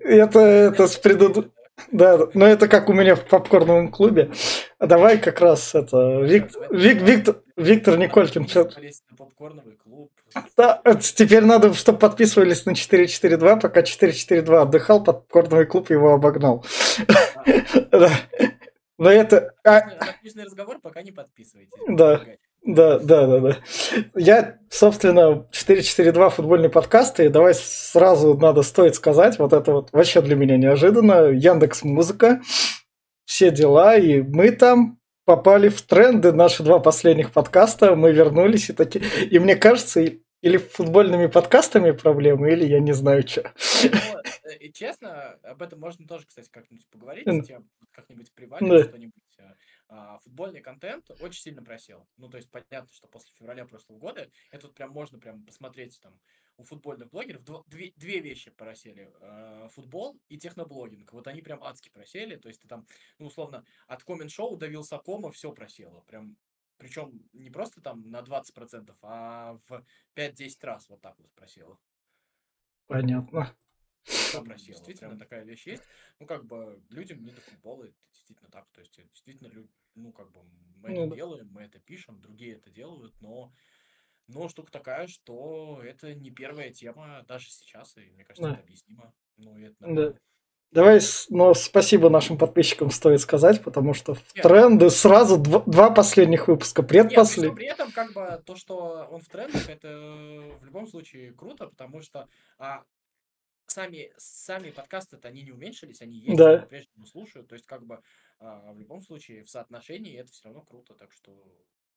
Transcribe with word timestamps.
это, 0.00 0.40
это 0.40 0.88
с 0.88 0.96
преду... 0.96 1.52
Да, 1.92 2.18
но 2.32 2.46
это 2.46 2.66
как 2.66 2.88
у 2.88 2.94
меня 2.94 3.14
в 3.14 3.26
попкорновом 3.26 3.90
клубе. 3.90 4.30
А 4.78 4.86
давай 4.86 5.18
как 5.18 5.38
раз 5.42 5.74
это... 5.74 6.22
Вик... 6.22 6.48
Вик... 6.70 7.02
Виктор... 7.02 7.42
Виктор 7.58 7.98
Николькин. 7.98 8.48
Да, 10.56 10.80
это 10.82 11.02
теперь 11.02 11.44
надо, 11.44 11.74
чтобы 11.74 11.98
подписывались 11.98 12.64
на 12.64 12.74
442, 12.74 13.56
пока 13.56 13.82
442 13.82 14.62
отдыхал, 14.62 15.04
попкорновый 15.04 15.66
клуб 15.66 15.90
его 15.90 16.14
обогнал. 16.14 16.64
Да. 17.90 18.10
Но 19.04 19.10
это... 19.10 19.54
а, 19.64 19.82
книжный 20.20 20.44
разговор 20.44 20.80
пока 20.80 21.02
не 21.02 21.12
подписывайтесь. 21.12 21.72
Да. 21.88 22.22
Да, 22.66 22.98
да, 22.98 23.26
да, 23.26 23.40
да. 23.40 23.56
Я, 24.14 24.58
собственно, 24.70 25.46
442 25.52 26.30
футбольный 26.30 26.70
подкаст, 26.70 27.20
и 27.20 27.28
давай 27.28 27.52
сразу 27.54 28.38
надо 28.38 28.62
стоит 28.62 28.94
сказать, 28.94 29.38
вот 29.38 29.52
это 29.52 29.70
вот 29.70 29.92
вообще 29.92 30.22
для 30.22 30.34
меня 30.34 30.56
неожиданно, 30.56 31.28
Яндекс 31.28 31.82
Музыка, 31.82 32.40
все 33.26 33.50
дела, 33.50 33.96
и 33.96 34.22
мы 34.22 34.50
там 34.50 34.98
попали 35.26 35.68
в 35.68 35.82
тренды, 35.82 36.32
наши 36.32 36.62
два 36.62 36.78
последних 36.78 37.32
подкаста, 37.32 37.96
мы 37.96 38.12
вернулись 38.12 38.70
и 38.70 38.72
такие, 38.72 39.04
и 39.04 39.38
мне 39.38 39.56
кажется, 39.56 40.00
или 40.40 40.56
футбольными 40.56 41.26
подкастами 41.26 41.90
проблемы, 41.90 42.50
или 42.50 42.64
я 42.64 42.80
не 42.80 42.92
знаю, 42.92 43.28
что. 43.28 43.42
Но, 43.82 44.20
э, 44.60 44.68
честно, 44.72 45.36
об 45.42 45.60
этом 45.60 45.80
можно 45.80 46.06
тоже, 46.06 46.24
кстати, 46.26 46.48
как-нибудь 46.50 46.86
поговорить, 46.90 47.26
М. 47.26 47.44
как-нибудь 47.94 48.32
привалить 48.34 48.68
Да. 48.68 48.84
что-нибудь. 48.88 49.14
э, 49.38 49.54
а, 49.88 50.18
Футбольный 50.20 50.60
контент 50.60 51.10
очень 51.20 51.40
сильно 51.42 51.62
просел. 51.62 52.08
Ну, 52.16 52.28
то 52.28 52.36
есть 52.36 52.50
понятно, 52.50 52.88
что 52.92 53.08
после 53.08 53.32
февраля 53.34 53.64
прошлого 53.66 53.98
года 53.98 54.30
это 54.50 54.66
вот 54.66 54.76
прям 54.76 54.90
можно 54.90 55.18
прям 55.18 55.44
посмотреть 55.44 55.98
там 56.00 56.20
у 56.56 56.62
футбольных 56.62 57.10
блогеров 57.10 57.42
две, 57.66 57.92
две 57.96 58.20
вещи 58.20 58.50
просели. 58.50 59.12
э, 59.20 59.68
Футбол 59.72 60.20
и 60.28 60.38
техноблогинг. 60.38 61.12
Вот 61.12 61.26
они 61.26 61.42
прям 61.42 61.62
адски 61.64 61.88
просели. 61.88 62.36
То 62.36 62.48
есть 62.48 62.60
ты 62.60 62.68
там, 62.68 62.86
ну, 63.18 63.26
условно, 63.26 63.64
от 63.86 64.04
коммент-шоу 64.04 64.56
до 64.56 64.66
Вилсакома 64.66 65.30
все 65.32 65.52
просело. 65.52 66.02
Прям 66.02 66.36
причем 66.76 67.28
не 67.32 67.50
просто 67.50 67.80
там 67.80 68.10
на 68.10 68.22
20%, 68.22 68.94
а 69.02 69.56
в 69.68 69.84
5-10 70.14 70.64
раз 70.64 70.88
вот 70.88 71.00
так 71.00 71.18
вот 71.18 71.32
просело. 71.32 71.78
Понятно. 72.86 73.54
Всё 74.04 74.42
просело. 74.42 74.76
Действительно, 74.76 75.18
такая 75.18 75.44
вещь 75.44 75.66
есть. 75.66 75.82
Ну, 76.20 76.26
как 76.26 76.44
бы, 76.44 76.82
людям 76.90 77.22
не 77.24 77.30
до 77.32 77.40
футбола, 77.40 77.84
это 77.84 77.94
действительно 78.12 78.50
так. 78.50 78.66
То 78.72 78.80
есть, 78.80 78.98
э, 78.98 79.04
действительно, 79.12 79.50
ну, 79.94 80.12
как 80.12 80.30
бы, 80.30 80.42
мы 80.76 80.90
Ну 80.90 81.00
это 81.02 81.10
да. 81.10 81.16
делаем, 81.16 81.48
мы 81.50 81.62
это 81.62 81.78
пишем, 81.78 82.20
другие 82.20 82.56
это 82.56 82.70
делают, 82.70 83.14
но, 83.20 83.52
но 84.26 84.48
штука 84.48 84.70
такая, 84.70 85.06
что 85.06 85.80
это 85.82 86.14
не 86.14 86.30
первая 86.30 86.70
тема 86.72 87.24
даже 87.26 87.50
сейчас, 87.50 87.96
и 87.96 88.10
мне 88.10 88.24
кажется, 88.24 88.48
Да. 88.48 88.54
это 88.54 88.62
объяснимо. 88.62 89.14
Ну, 89.36 89.58
это 89.58 89.74
Да. 89.80 89.86
нормально. 89.86 90.20
Давай, 90.70 91.00
с- 91.00 91.30
но 91.30 91.54
спасибо 91.54 92.10
нашим 92.10 92.36
подписчикам 92.36 92.90
стоит 92.90 93.20
сказать, 93.20 93.62
потому 93.62 93.94
что 93.94 94.14
в 94.14 94.34
Нет. 94.34 94.42
тренды 94.42 94.90
сразу 94.90 95.38
два, 95.38 95.60
два 95.60 95.90
последних 95.90 96.48
выпуска, 96.48 96.82
Нет, 96.82 96.88
при 96.88 96.98
предпоследний. 97.02 97.66
этом, 97.68 97.92
как 97.92 98.12
бы, 98.12 98.42
то, 98.44 98.56
что 98.56 99.06
он 99.08 99.20
в 99.20 99.28
трендах, 99.28 99.68
это 99.68 99.88
в 100.60 100.64
любом 100.64 100.88
случае 100.88 101.32
круто, 101.32 101.68
потому 101.68 102.00
что 102.02 102.28
а, 102.58 102.82
сами, 103.66 104.12
сами 104.16 104.70
подкасты-то, 104.70 105.28
они 105.28 105.42
не 105.42 105.52
уменьшились, 105.52 106.00
они 106.02 106.16
есть, 106.18 106.36
Да. 106.36 106.58
по-прежнему 106.58 107.06
слушаю, 107.06 107.44
то 107.44 107.54
есть, 107.54 107.66
как 107.66 107.84
бы, 107.84 108.00
а, 108.40 108.72
в 108.72 108.78
любом 108.78 109.02
случае, 109.02 109.44
в 109.44 109.50
соотношении 109.50 110.18
это 110.18 110.32
все 110.32 110.44
равно 110.44 110.62
круто, 110.62 110.94
так 110.94 111.12
что... 111.12 111.32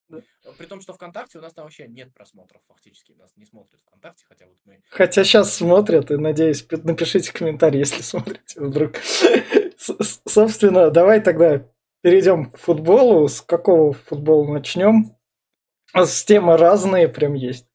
Да. 0.10 0.22
А, 0.46 0.54
При 0.54 0.66
том, 0.68 0.80
что 0.80 0.94
ВКонтакте 0.94 1.38
у 1.38 1.42
нас 1.42 1.54
там 1.54 1.66
вообще 1.66 1.88
нет 1.88 2.14
просмотров 2.14 2.62
фактически, 2.68 3.12
нас 3.14 3.36
не 3.36 3.46
смотрят 3.46 3.82
ВКонтакте, 3.82 4.26
хотя 4.28 4.46
вот 4.48 4.58
мы... 4.66 4.82
Хотя 4.90 5.24
сейчас 5.26 5.54
смотрят, 5.54 6.12
и 6.12 6.16
надеюсь, 6.18 6.62
пи- 6.62 6.78
напишите 6.78 7.34
комментарий, 7.34 7.80
если 7.80 8.02
смотрите 8.04 8.62
вдруг. 8.62 8.94
Собственно, 9.78 10.90
давай 10.92 11.22
тогда 11.22 11.66
перейдем 12.02 12.52
к 12.52 12.58
футболу. 12.58 13.28
С 13.28 13.42
какого 13.42 13.94
футбола 13.94 14.52
начнем? 14.54 15.16
А 15.94 16.06
С 16.06 16.24
темы 16.24 16.58
разные 16.58 17.08
прям 17.10 17.34
есть. 17.34 17.68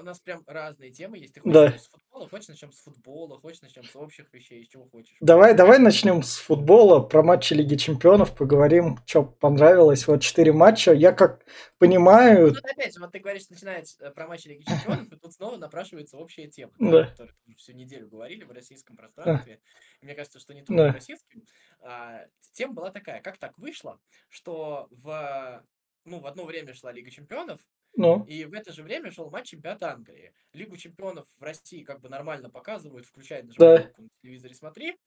Э, 0.00 0.02
У 0.02 0.04
на- 0.04 0.10
у 0.10 0.12
нас 0.12 0.20
прям 0.20 0.42
разные 0.46 0.90
темы 0.90 1.18
есть. 1.18 1.34
Ты 1.34 1.40
Да. 1.44 1.66
хочешь 1.70 1.82
с 1.82 1.88
футбола, 1.88 2.28
хочешь 2.28 2.48
начнем 2.48 2.72
с 2.72 2.80
футбола, 2.80 3.38
хочешь 3.40 3.62
начнем 3.62 3.84
с 3.84 3.96
общих 3.96 4.32
вещей, 4.32 4.64
с 4.64 4.68
чего 4.68 4.88
хочешь. 4.88 5.16
Давай, 5.20 5.54
давай 5.54 5.78
начнем 5.78 6.22
с 6.22 6.36
футбола, 6.36 7.00
про 7.00 7.22
матчи 7.22 7.54
Лиги 7.54 7.76
Чемпионов, 7.76 8.34
поговорим, 8.36 8.98
что 9.06 9.22
понравилось. 9.24 10.06
Вот 10.08 10.22
четыре 10.22 10.52
матча. 10.52 10.92
Я 10.92 11.12
как 11.12 11.44
понимаю, 11.78 12.52
Ну, 12.52 12.58
опять 12.62 12.94
же, 12.94 13.00
вот 13.00 13.12
ты 13.12 13.18
говоришь, 13.18 13.48
начинать 13.50 13.96
э, 14.00 14.10
про 14.10 14.26
матчи 14.26 14.48
Лиги 14.48 14.64
Чемпионов, 14.64 15.12
и 15.12 15.16
тут 15.16 15.32
снова 15.32 15.56
напрашивается 15.56 16.16
общая 16.16 16.48
тема, 16.48 16.72
Да. 16.78 17.00
о 17.02 17.06
которой 17.06 17.32
мы 17.46 17.54
всю 17.56 17.72
неделю 17.72 18.08
говорили 18.08 18.44
в 18.44 18.50
российском 18.52 18.96
пространстве. 18.96 19.60
И 20.00 20.04
мне 20.06 20.14
кажется, 20.14 20.38
что 20.40 20.54
не 20.54 20.62
только 20.62 20.82
Да. 20.84 20.90
в 20.90 20.94
российском. 20.94 21.42
А, 21.82 22.26
Тема 22.52 22.74
была 22.74 22.90
такая, 22.90 23.20
как 23.22 23.38
так 23.38 23.56
вышло, 23.58 24.00
что 24.28 24.88
в, 24.90 25.64
ну, 26.04 26.18
в 26.20 26.26
одно 26.26 26.44
время 26.44 26.74
шла 26.74 26.90
Лига 26.92 27.10
Чемпионов, 27.10 27.60
ну, 27.96 28.24
и 28.24 28.44
в 28.44 28.52
это 28.54 28.72
же 28.72 28.82
время 28.82 29.10
шел 29.10 29.30
матч 29.30 29.48
чемпионата 29.50 29.92
Англии. 29.92 30.32
Лигу 30.52 30.76
чемпионов 30.76 31.26
в 31.38 31.42
России 31.42 31.82
как 31.84 32.00
бы 32.00 32.08
нормально 32.08 32.50
показывают, 32.50 33.06
включая 33.06 33.42
даже 33.42 33.58
Да. 33.58 33.92
на 33.98 34.08
телевизоре 34.22 34.54
«Смотри». 34.54 34.98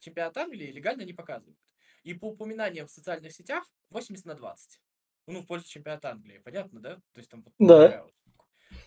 Чемпионат 0.00 0.36
Англии 0.36 0.70
легально 0.70 1.02
не 1.02 1.12
показывают. 1.12 1.58
И 2.04 2.14
по 2.14 2.26
упоминаниям 2.28 2.86
в 2.86 2.90
социальных 2.90 3.32
сетях 3.32 3.64
80 3.90 4.24
на 4.26 4.34
20. 4.34 4.80
Ну, 5.26 5.40
в 5.42 5.46
пользу 5.46 5.68
чемпионата 5.68 6.10
Англии, 6.10 6.38
понятно, 6.38 6.80
да? 6.80 6.94
То 7.12 7.18
есть 7.18 7.30
там 7.30 7.42
вот 7.42 7.52
Да. 7.58 8.04
вот. 8.04 8.14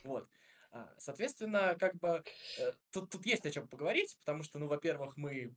Вот. 0.03 0.29
А, 0.71 0.93
Соответственно, 0.97 1.75
как 1.77 1.95
бы 1.97 2.23
э, 2.59 2.71
тут, 2.91 3.09
тут 3.09 3.25
есть 3.25 3.45
о 3.45 3.51
чем 3.51 3.67
поговорить, 3.67 4.15
потому 4.19 4.41
что, 4.43 4.57
ну, 4.57 4.67
во-первых, 4.67 5.17
мы 5.17 5.53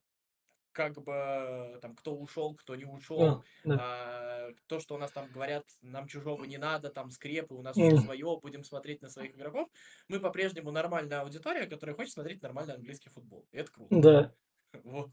как 0.74 1.00
бы 1.02 1.78
там 1.80 1.94
кто 1.94 2.14
ушел, 2.14 2.54
кто 2.54 2.74
не 2.74 2.84
ушел, 2.84 3.42
ну, 3.64 3.76
да. 3.76 3.78
а, 3.80 4.50
то, 4.66 4.80
что 4.80 4.96
у 4.96 4.98
нас 4.98 5.10
там 5.12 5.30
говорят, 5.32 5.64
нам 5.80 6.06
чужого 6.08 6.44
не 6.44 6.58
надо, 6.58 6.90
там 6.90 7.10
скрепы, 7.10 7.54
у 7.54 7.62
нас 7.62 7.76
все 7.76 7.96
свое, 7.96 8.38
будем 8.42 8.64
смотреть 8.64 9.00
на 9.00 9.08
своих 9.08 9.34
игроков. 9.36 9.68
Мы 10.08 10.20
по-прежнему 10.20 10.70
нормальная 10.72 11.20
аудитория, 11.20 11.66
которая 11.66 11.96
хочет 11.96 12.12
смотреть 12.12 12.42
нормальный 12.42 12.74
английский 12.74 13.08
футбол. 13.08 13.46
И 13.52 13.56
это 13.56 13.72
круто. 13.72 14.00
да. 14.00 14.34
Вот. 14.82 15.10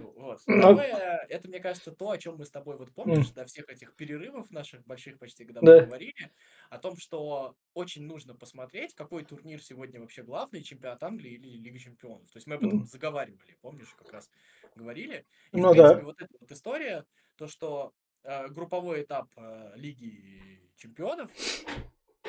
Вот. 0.00 0.40
Но- 0.46 0.74
Второе, 0.74 1.26
это, 1.28 1.48
мне 1.48 1.60
кажется, 1.60 1.92
то, 1.92 2.10
о 2.10 2.18
чем 2.18 2.36
мы 2.36 2.44
с 2.44 2.50
тобой, 2.50 2.76
вот 2.76 2.92
помнишь, 2.92 3.30
до 3.30 3.44
всех 3.46 3.68
этих 3.68 3.94
перерывов 3.94 4.50
наших 4.50 4.84
больших 4.86 5.18
почти, 5.18 5.44
когда 5.44 5.60
Да. 5.60 5.80
мы 5.80 5.86
говорили, 5.86 6.32
о 6.70 6.78
том, 6.78 6.96
что 6.96 7.56
очень 7.74 8.04
нужно 8.04 8.34
посмотреть, 8.34 8.94
какой 8.94 9.24
турнир 9.24 9.62
сегодня 9.62 10.00
вообще 10.00 10.22
главный, 10.22 10.62
чемпионат 10.62 11.02
Англии 11.02 11.32
или 11.32 11.48
Лига 11.58 11.78
Чемпионов. 11.78 12.30
То 12.30 12.36
есть 12.36 12.46
мы 12.46 12.54
об 12.56 12.64
этом 12.64 12.84
заговаривали, 12.86 13.56
помнишь, 13.60 13.94
как 13.96 14.12
раз 14.12 14.30
говорили. 14.76 15.24
И, 15.52 15.56
Ну 15.56 15.72
в 15.72 15.76
да. 15.76 15.82
принципе, 15.82 16.04
вот 16.04 16.20
эта 16.22 16.34
вот 16.40 16.52
история, 16.52 17.04
то, 17.36 17.46
что 17.48 17.92
э, 18.22 18.48
групповой 18.48 19.02
этап 19.02 19.28
э, 19.36 19.72
Лиги 19.76 20.60
Чемпионов 20.76 21.30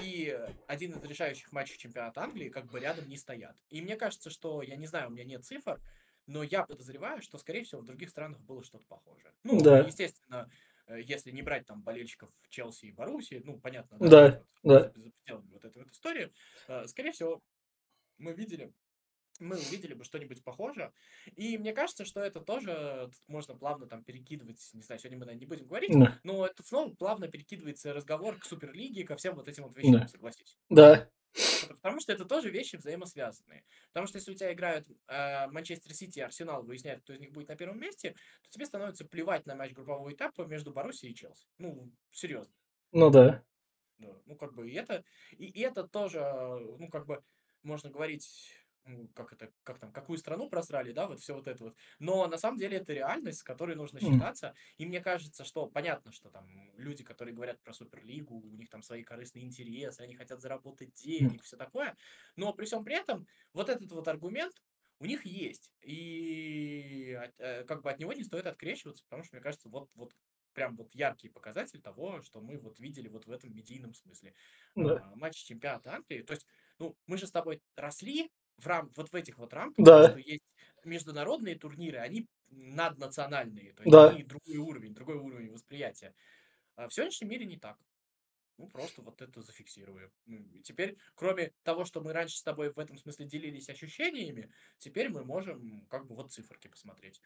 и 0.02 0.38
один 0.68 0.94
из 0.94 1.04
решающих 1.04 1.52
матчей 1.52 1.78
чемпионата 1.78 2.22
Англии 2.24 2.50
как 2.50 2.66
бы 2.72 2.80
рядом 2.80 3.08
не 3.08 3.18
стоят. 3.18 3.56
И 3.70 3.82
мне 3.82 3.96
кажется, 3.98 4.30
что, 4.30 4.62
я 4.62 4.76
не 4.78 4.88
знаю, 4.88 5.10
у 5.10 5.12
меня 5.12 5.26
нет 5.26 5.44
цифр, 5.46 5.80
но 6.32 6.44
я 6.44 6.64
подозреваю, 6.64 7.22
что, 7.22 7.38
скорее 7.38 7.64
всего, 7.64 7.82
в 7.82 7.86
других 7.86 8.10
странах 8.10 8.42
было 8.42 8.64
что-то 8.64 8.86
похожее. 8.88 9.34
Ну, 9.44 9.60
Да. 9.64 9.80
естественно, 9.80 10.50
э, 10.88 11.02
если 11.02 11.32
не 11.32 11.42
брать 11.42 11.66
там 11.66 11.84
болельщиков 11.84 12.30
Челси 12.50 12.86
и 12.88 12.92
Боруссии, 12.92 13.42
ну, 13.44 13.60
понятно, 13.60 13.98
Да, 14.00 14.44
вот, 14.64 14.64
да. 14.64 14.92
за 14.96 15.12
пределами 15.12 15.52
вот 15.52 15.66
этой 15.66 15.84
вот 15.84 15.92
истории, 15.92 16.32
э, 16.68 16.88
скорее 16.88 17.12
всего, 17.12 17.42
мы 18.18 18.34
видели 18.34 18.74
мы 19.40 19.58
увидели 19.58 19.96
бы 19.96 20.04
что-нибудь 20.04 20.44
похожее. 20.44 20.94
И 21.36 21.58
мне 21.58 21.74
кажется, 21.74 22.06
что 22.06 22.22
это 22.22 22.42
тоже 22.42 23.10
тут 23.12 23.22
можно 23.28 23.56
плавно 23.58 23.88
там 23.88 24.04
перекидывать, 24.04 24.70
не 24.74 24.84
знаю, 24.84 25.00
сегодня 25.00 25.18
мы, 25.18 25.26
наверное, 25.26 25.40
не 25.42 25.48
будем 25.48 25.66
говорить, 25.68 26.00
Да. 26.00 26.20
но 26.24 26.46
это 26.46 26.64
снова 26.64 26.94
плавно 26.94 27.28
перекидывается 27.28 27.94
разговор 27.94 28.38
к 28.38 28.46
Суперлиге, 28.46 29.04
ко 29.04 29.16
всем 29.16 29.36
вот 29.36 29.48
этим 29.48 29.64
вот 29.64 29.76
вещам, 29.76 30.02
Да. 30.02 30.08
согласись. 30.08 30.58
Да. 30.70 31.10
Пот- 31.34 31.76
Потому 31.82 32.00
что 32.00 32.12
это 32.14 32.26
тоже 32.26 32.50
вещи 32.50 32.76
взаимосвязанные. 32.76 33.64
Потому 33.90 34.08
что 34.08 34.18
если 34.18 34.32
у 34.32 34.36
тебя 34.36 34.54
играют 34.54 34.88
э, 35.08 35.48
Манчестер 35.48 35.94
Сити 35.94 36.20
и 36.20 36.22
Арсенал, 36.22 36.64
выясняют, 36.64 37.04
кто 37.04 37.14
из 37.14 37.20
них 37.20 37.32
будет 37.32 37.48
на 37.48 37.56
первом 37.56 37.80
месте, 37.80 38.16
то 38.44 38.50
тебе 38.50 38.66
становится 38.66 39.06
плевать 39.06 39.46
на 39.46 39.56
матч 39.56 39.72
группового 39.72 40.12
этапа 40.12 40.44
между 40.44 40.72
Боруссией 40.72 41.14
и 41.14 41.16
Челси. 41.16 41.48
Ну, 41.58 41.92
серьезно. 42.12 42.54
Ну 42.92 43.10
да. 43.10 43.44
Ну, 44.26 44.36
как 44.36 44.54
бы, 44.54 44.70
и 44.70 44.74
это, 44.74 45.04
и, 45.32 45.62
это 45.62 45.88
тоже, 45.88 46.20
э, 46.20 46.60
ну, 46.80 46.90
как 46.90 47.06
бы, 47.06 47.24
можно 47.64 47.90
говорить, 47.90 48.58
как 49.14 49.34
это, 49.34 49.52
как 49.64 49.80
там, 49.80 49.92
какую 49.92 50.18
страну 50.18 50.50
просрали, 50.50 50.92
да, 50.92 51.08
вот 51.08 51.20
все 51.20 51.34
вот 51.36 51.48
это 51.48 51.64
вот. 51.64 51.76
Но 52.00 52.28
на 52.28 52.38
самом 52.38 52.58
деле 52.58 52.78
это 52.78 52.94
реальность, 52.94 53.40
с 53.40 53.44
которой 53.44 53.76
нужно 53.76 54.00
считаться. 54.00 54.54
И 54.78 54.86
мне 54.86 55.02
кажется, 55.02 55.44
что 55.44 55.68
понятно, 55.68 56.12
что 56.12 56.30
там 56.30 56.48
люди, 56.78 57.04
которые 57.04 57.36
говорят 57.36 57.62
про 57.62 57.74
Суперлигу, 57.74 58.36
у 58.36 58.56
них 58.56 58.70
там 58.70 58.82
свои 58.82 59.04
корыстные 59.04 59.46
интересы, 59.46 60.02
они 60.02 60.16
хотят 60.16 60.42
заработать 60.42 60.94
денег, 60.94 61.44
все 61.44 61.58
такое. 61.58 61.96
Но 62.36 62.54
при 62.54 62.66
всем 62.66 62.84
при 62.84 62.96
этом 62.96 63.28
вот 63.54 63.70
этот 63.70 63.92
вот 63.92 64.08
аргумент, 64.08 64.54
у 65.00 65.06
них 65.06 65.26
есть. 65.26 65.72
И 65.82 67.20
э, 67.40 67.64
как 67.64 67.82
бы 67.82 67.90
от 67.90 68.00
него 68.00 68.14
не 68.14 68.24
стоит 68.24 68.46
открещиваться, 68.46 69.04
потому 69.04 69.24
что, 69.24 69.36
мне 69.36 69.44
кажется, 69.44 69.68
вот, 69.68 69.90
вот 69.96 70.14
прям 70.54 70.76
вот 70.76 70.94
яркий 70.94 71.30
показатель 71.30 71.82
того, 71.82 72.22
что 72.22 72.42
мы 72.42 72.58
вот 72.60 72.80
видели 72.80 73.08
вот 73.08 73.26
в 73.26 73.32
этом 73.32 73.54
медийном 73.56 73.94
смысле. 73.94 74.34
Да. 74.76 74.98
А, 74.98 75.16
матч 75.16 75.38
чемпионата 75.38 75.94
Англии. 75.94 76.22
То 76.22 76.34
есть, 76.34 76.46
ну, 76.78 76.96
мы 77.08 77.18
же 77.18 77.28
с 77.28 77.32
тобой 77.32 77.62
росли 77.76 78.32
в 78.58 78.68
рам 78.68 78.90
вот 78.96 79.12
в 79.12 79.16
этих 79.16 79.38
вот 79.38 79.54
рамках, 79.54 79.86
да. 79.86 80.10
что 80.10 80.20
есть 80.20 80.44
международные 80.84 81.56
турниры, 81.58 81.98
они 82.00 82.28
наднациональные, 82.50 83.74
то 83.74 83.84
есть 83.84 83.92
да. 83.92 84.10
они 84.10 84.24
другой 84.24 84.58
уровень, 84.58 84.94
другой 84.94 85.16
уровень 85.16 85.52
восприятия. 85.52 86.14
А 86.76 86.88
в 86.88 86.94
сегодняшнем 86.94 87.30
мире 87.30 87.46
не 87.46 87.58
так. 87.58 87.78
Ну, 88.58 88.68
просто 88.68 89.02
вот 89.02 89.22
это 89.22 89.42
зафиксируем. 89.42 90.12
Теперь, 90.64 90.96
кроме 91.16 91.52
того, 91.64 91.84
что 91.84 92.02
мы 92.02 92.14
раньше 92.14 92.38
с 92.38 92.44
тобой 92.44 92.72
в 92.72 92.78
этом 92.78 92.98
смысле 92.98 93.26
делились 93.26 93.70
ощущениями, 93.70 94.52
теперь 94.78 95.10
мы 95.10 95.24
можем 95.24 95.86
как 95.90 96.06
бы 96.06 96.16
вот 96.16 96.32
циферки 96.32 96.68
посмотреть. 96.68 97.22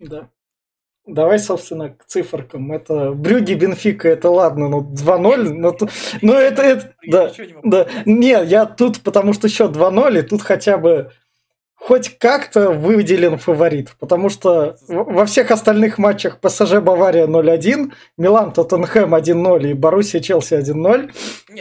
Да. 0.00 0.32
Давай, 1.06 1.38
собственно, 1.38 1.90
к 1.90 2.04
циферкам. 2.04 2.72
Это 2.72 3.12
Брюги 3.12 3.54
Бенфика, 3.54 4.08
это 4.08 4.28
ладно, 4.30 4.68
ну 4.68 4.80
2-0, 4.82 5.54
но, 5.54 5.76
но 6.20 6.34
это, 6.34 6.62
это 6.62 6.94
да, 7.06 7.32
да. 7.64 7.86
Не, 8.04 8.44
я 8.44 8.66
тут, 8.66 9.00
потому 9.00 9.32
что 9.32 9.48
счет 9.48 9.72
2-0, 9.72 10.18
и 10.18 10.22
тут 10.22 10.42
хотя 10.42 10.76
бы 10.76 11.10
хоть 11.80 12.18
как-то 12.18 12.70
выделен 12.70 13.38
фаворит, 13.38 13.96
потому 13.98 14.28
что 14.28 14.76
во 14.86 15.24
всех 15.24 15.50
остальных 15.50 15.96
матчах 15.98 16.38
ПСЖ 16.38 16.74
Бавария 16.74 17.26
0-1, 17.26 17.92
Милан 18.18 18.52
Тоттенхэм 18.52 19.14
1-0 19.14 19.70
и 19.70 19.72
Боруссия 19.72 20.20
Челси 20.20 20.54
1-0, 20.54 21.10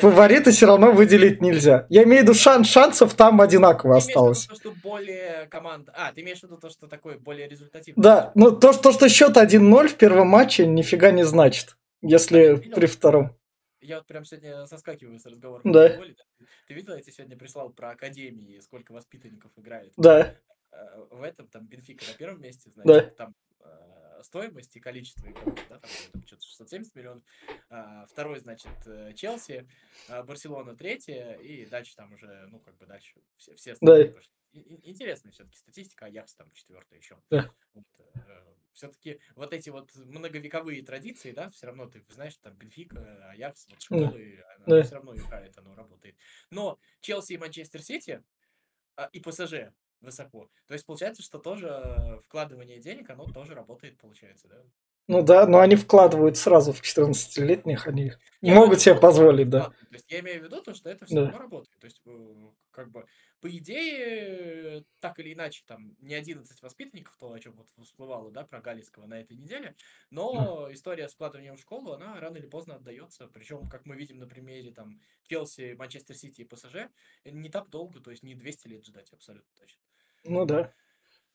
фавориты 0.02 0.52
все 0.52 0.68
равно 0.68 0.92
выделить 0.92 1.42
нельзя. 1.42 1.86
Я 1.90 2.04
имею 2.04 2.22
в 2.22 2.24
виду 2.26 2.34
шанс, 2.34 2.68
шансов 2.68 3.14
там 3.14 3.40
одинаково 3.40 3.94
ты 3.94 3.98
осталось. 4.00 4.46
То, 4.46 4.56
что 4.56 4.74
более 4.84 5.48
команда... 5.50 5.94
А, 5.96 6.12
ты 6.12 6.22
имеешь 6.22 6.40
в 6.40 6.44
виду 6.44 6.58
то, 6.58 6.70
что 6.70 6.88
такое 6.88 7.18
более 7.18 7.48
результативное? 7.48 8.04
Да, 8.04 8.32
ну 8.36 8.52
то, 8.52 8.74
то 8.74 8.92
что 8.92 9.08
счет 9.08 9.38
1-0 9.38 9.88
в 9.88 9.96
первом 9.96 10.28
матче 10.28 10.68
нифига 10.68 11.12
не 11.12 11.24
значит, 11.24 11.78
если 12.02 12.56
при 12.56 12.88
втором. 12.88 13.39
Я 13.82 13.98
вот 13.98 14.08
прям 14.08 14.26
сегодня 14.26 14.66
соскакиваю 14.66 15.20
с 15.20 15.26
разговора. 15.26 15.62
Да. 15.64 15.90
Ты 16.68 16.74
видел, 16.74 16.94
я 16.94 17.02
тебе 17.02 17.14
сегодня 17.14 17.38
прислал 17.38 17.72
про 17.72 17.92
академии, 17.92 18.60
сколько 18.60 18.92
воспитанников 18.92 19.52
играет? 19.58 19.94
Да. 19.96 20.36
Э, 20.72 21.06
в 21.10 21.24
этом 21.24 21.48
там 21.48 21.66
Бенфика 21.66 22.06
на 22.06 22.14
первом 22.14 22.42
месте, 22.42 22.70
значит, 22.70 22.88
да. 22.88 23.10
там 23.16 23.36
э, 23.62 24.24
стоимость 24.24 24.76
и 24.76 24.80
количество 24.80 25.28
игроков, 25.28 25.56
да, 25.70 25.80
там, 25.80 25.90
там 26.12 26.28
что-то 26.28 26.46
670 26.46 26.96
миллионов. 26.96 27.24
А, 27.70 28.06
второй, 28.06 28.40
значит, 28.40 28.72
э, 28.86 29.14
Челси, 29.14 29.68
а, 30.10 30.24
Барселона 30.24 30.76
третья, 30.76 31.34
и 31.36 31.66
дальше 31.66 31.96
там 31.96 32.14
уже, 32.14 32.48
ну, 32.52 32.60
как 32.60 32.78
бы 32.78 32.86
дальше 32.86 33.22
все, 33.38 33.56
все 33.56 33.74
остальные 33.74 34.10
да. 34.10 34.14
пошли. 34.14 34.34
Интересная 34.84 35.32
все-таки 35.32 35.58
статистика, 35.58 36.06
Аякс 36.06 36.34
там 36.36 36.52
четвертая 36.52 37.00
еще. 37.00 37.18
Да. 37.30 37.52
Вот, 37.74 37.86
все-таки 38.80 39.20
вот 39.36 39.54
эти 39.54 39.70
вот 39.70 39.94
многовековые 39.96 40.82
традиции, 40.84 41.32
да, 41.32 41.50
все 41.50 41.68
равно 41.68 41.88
ты 41.88 42.02
знаешь, 42.10 42.38
там 42.38 42.54
Бенфика, 42.56 43.30
Аякс, 43.32 43.68
вот 43.70 43.82
школы, 43.82 44.44
да. 44.66 44.84
все 44.84 44.96
равно 44.96 45.16
играет, 45.16 45.58
оно 45.58 45.76
работает. 45.76 46.16
Но 46.50 46.80
Челси 47.02 47.34
и 47.34 47.38
Манчестер 47.38 47.82
Сити 47.82 48.24
а, 48.96 49.10
и 49.12 49.20
ПСЖ 49.20 49.74
высоко. 50.00 50.50
То 50.68 50.74
есть 50.74 50.86
получается, 50.86 51.22
что 51.22 51.40
тоже 51.40 52.22
вкладывание 52.26 52.80
денег, 52.80 53.10
оно 53.10 53.26
тоже 53.26 53.54
работает, 53.54 53.98
получается, 53.98 54.48
да? 54.48 54.64
Ну 55.08 55.24
да, 55.24 55.46
но 55.46 55.60
они 55.60 55.76
вкладывают 55.76 56.38
сразу 56.38 56.72
в 56.72 56.82
14-летних, 56.82 57.88
они 57.88 58.14
я 58.42 58.56
могут 58.56 58.80
себе 58.80 58.96
позволить, 58.96 59.50
да. 59.50 59.66
То 59.66 59.76
есть 59.92 60.10
я 60.10 60.20
имею 60.22 60.42
в 60.42 60.44
виду 60.46 60.62
то, 60.62 60.74
что 60.74 60.90
это 60.90 61.06
все 61.06 61.16
да. 61.16 61.22
равно 61.24 61.40
работает. 61.40 61.78
То 61.80 61.86
есть, 61.86 62.02
э, 62.06 62.50
как 62.72 62.90
бы, 62.90 63.06
по 63.42 63.50
идее, 63.50 64.86
так 65.00 65.20
или 65.20 65.34
иначе, 65.34 65.64
там 65.66 65.96
не 66.00 66.16
11 66.16 66.62
воспитанников, 66.62 67.18
то, 67.18 67.34
о 67.34 67.40
чем 67.40 67.54
вот 67.54 67.68
всплывало, 67.84 68.32
да, 68.32 68.46
про 68.46 68.62
Галицкого 68.62 69.08
на 69.08 69.20
этой 69.20 69.36
неделе, 69.36 69.76
но 70.10 70.68
да. 70.68 70.74
история 70.74 71.10
с 71.10 71.14
вкладыванием 71.14 71.58
в 71.58 71.62
школу, 71.62 71.92
она 71.92 72.20
рано 72.20 72.38
или 72.38 72.48
поздно 72.48 72.76
отдается. 72.76 73.28
Причем, 73.28 73.68
как 73.68 73.86
мы 73.86 73.96
видим 73.96 74.20
на 74.20 74.28
примере 74.28 74.72
там 74.72 75.02
Челси, 75.28 75.76
Манчестер 75.78 76.16
Сити 76.16 76.42
и 76.42 76.46
ПСЖ, 76.46 76.88
не 77.26 77.50
так 77.50 77.70
долго, 77.70 78.00
то 78.00 78.12
есть 78.12 78.24
не 78.24 78.36
200 78.36 78.68
лет 78.68 78.86
ждать 78.86 79.12
абсолютно 79.12 79.52
точно. 79.58 79.82
Ну 80.24 80.46
да. 80.46 80.74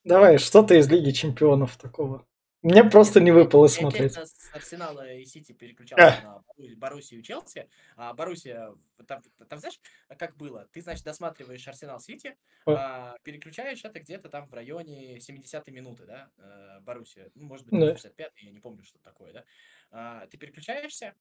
Давай, 0.03 0.37
что-то 0.37 0.75
из 0.75 0.89
Лиги 0.89 1.11
Чемпионов 1.11 1.77
такого. 1.77 2.27
Мне 2.65 2.83
просто 2.83 3.19
не 3.19 3.31
выпало 3.31 3.67
смотреть. 3.67 4.15
Я 4.15 4.25
с 4.25 4.49
Арсенала 4.51 5.13
и 5.13 5.23
Сити 5.25 5.51
переключался 5.51 6.17
а. 6.17 6.43
на 6.57 6.75
Боруссию 6.77 7.19
и 7.19 7.23
Челси. 7.23 7.69
А 7.95 8.11
Боруссия, 8.15 8.73
там, 9.05 9.21
там, 9.47 9.59
знаешь, 9.59 9.79
как 10.17 10.35
было? 10.35 10.67
Ты, 10.71 10.81
значит, 10.81 11.05
досматриваешь 11.05 11.67
Арсенал 11.67 11.99
Сити, 11.99 12.35
а, 12.65 13.19
переключаешь 13.21 13.85
это 13.85 13.99
где-то 13.99 14.29
там 14.29 14.47
в 14.47 14.53
районе 14.55 15.17
70-й 15.17 15.71
минуты, 15.71 16.07
да, 16.07 16.31
э, 16.39 16.79
Боруссия. 16.81 17.29
Ну, 17.35 17.45
может 17.45 17.67
быть, 17.67 17.79
65-й, 17.79 18.45
я 18.47 18.51
не 18.51 18.59
помню, 18.59 18.83
что 18.83 18.97
такое, 18.97 19.31
да. 19.31 19.43
А, 19.91 20.25
ты 20.25 20.37
переключаешься, 20.37 21.13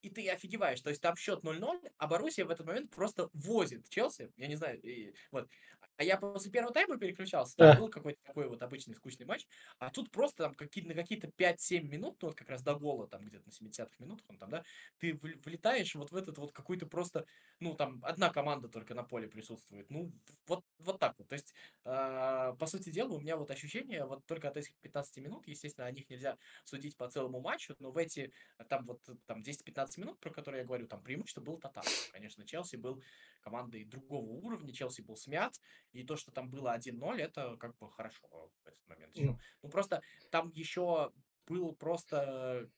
и 0.00 0.08
ты 0.08 0.30
офигеваешь. 0.30 0.80
То 0.80 0.90
есть 0.90 1.02
там 1.02 1.14
счет 1.16 1.44
0-0, 1.44 1.92
а 1.98 2.06
Боруссия 2.06 2.46
в 2.46 2.50
этот 2.50 2.66
момент 2.66 2.90
просто 2.90 3.28
возит 3.34 3.88
Челси. 3.90 4.32
Я 4.36 4.46
не 4.46 4.56
знаю, 4.56 4.80
и, 4.80 5.12
вот. 5.30 5.50
А 5.96 6.04
я 6.04 6.16
после 6.18 6.50
первого 6.50 6.72
тайма 6.74 6.98
переключался, 6.98 7.56
там 7.56 7.72
да. 7.72 7.76
был 7.76 7.88
какой-то 7.88 8.20
такой 8.24 8.48
вот 8.48 8.62
обычный 8.62 8.94
скучный 8.94 9.26
матч, 9.26 9.46
а 9.78 9.90
тут 9.90 10.10
просто 10.10 10.44
там 10.44 10.54
какие 10.54 10.84
на 10.86 10.94
какие-то 10.94 11.28
5-7 11.28 11.88
минут, 11.88 12.16
ну 12.22 12.28
вот 12.28 12.36
как 12.36 12.48
раз 12.50 12.62
до 12.62 12.74
гола, 12.74 13.08
там 13.08 13.24
где-то 13.24 13.46
на 13.46 13.52
70-х 13.52 13.96
минутах, 13.98 14.26
он 14.28 14.38
там, 14.38 14.50
да, 14.50 14.62
ты 14.98 15.14
влетаешь 15.14 15.94
вот 15.94 16.12
в 16.12 16.16
этот 16.16 16.38
вот 16.38 16.52
какой-то 16.52 16.86
просто, 16.86 17.26
ну 17.60 17.74
там 17.74 18.00
одна 18.02 18.30
команда 18.30 18.68
только 18.68 18.94
на 18.94 19.04
поле 19.04 19.28
присутствует. 19.28 19.90
Ну 19.90 20.12
вот, 20.46 20.64
вот 20.78 20.98
так 20.98 21.18
вот. 21.18 21.28
То 21.28 21.34
есть, 21.34 21.54
э, 21.84 22.54
по 22.58 22.66
сути 22.66 22.90
дела, 22.90 23.14
у 23.14 23.20
меня 23.20 23.36
вот 23.36 23.50
ощущение, 23.50 24.04
вот 24.04 24.24
только 24.26 24.48
от 24.48 24.56
этих 24.56 24.74
15 24.80 25.18
минут, 25.18 25.46
естественно, 25.46 25.86
о 25.86 25.90
них 25.90 26.08
нельзя 26.10 26.36
судить 26.64 26.96
по 26.96 27.08
целому 27.08 27.40
матчу, 27.40 27.74
но 27.78 27.90
в 27.90 27.98
эти, 27.98 28.32
там 28.68 28.84
вот 28.84 29.00
там 29.26 29.42
10-15 29.42 29.98
минут, 29.98 30.18
про 30.20 30.30
которые 30.30 30.60
я 30.60 30.66
говорю, 30.66 30.86
там 30.86 31.02
преимущество 31.02 31.40
было 31.40 31.60
тотально. 31.60 31.90
Конечно, 32.12 32.44
Челси 32.44 32.76
был 32.76 33.02
командой 33.40 33.84
другого 33.84 34.30
уровня, 34.30 34.72
Челси 34.72 35.02
был 35.02 35.16
смят, 35.16 35.60
и 35.92 36.04
то, 36.04 36.16
что 36.16 36.32
там 36.32 36.50
было 36.50 36.74
1-0, 36.76 37.20
это 37.20 37.56
как 37.56 37.76
бы 37.78 37.90
хорошо 37.90 38.50
в 38.62 38.66
этот 38.66 38.86
момент. 38.88 39.16
Mm. 39.16 39.38
Ну, 39.62 39.68
просто 39.68 40.02
там 40.30 40.50
еще 40.50 41.12
было 41.46 41.72
просто 41.72 42.68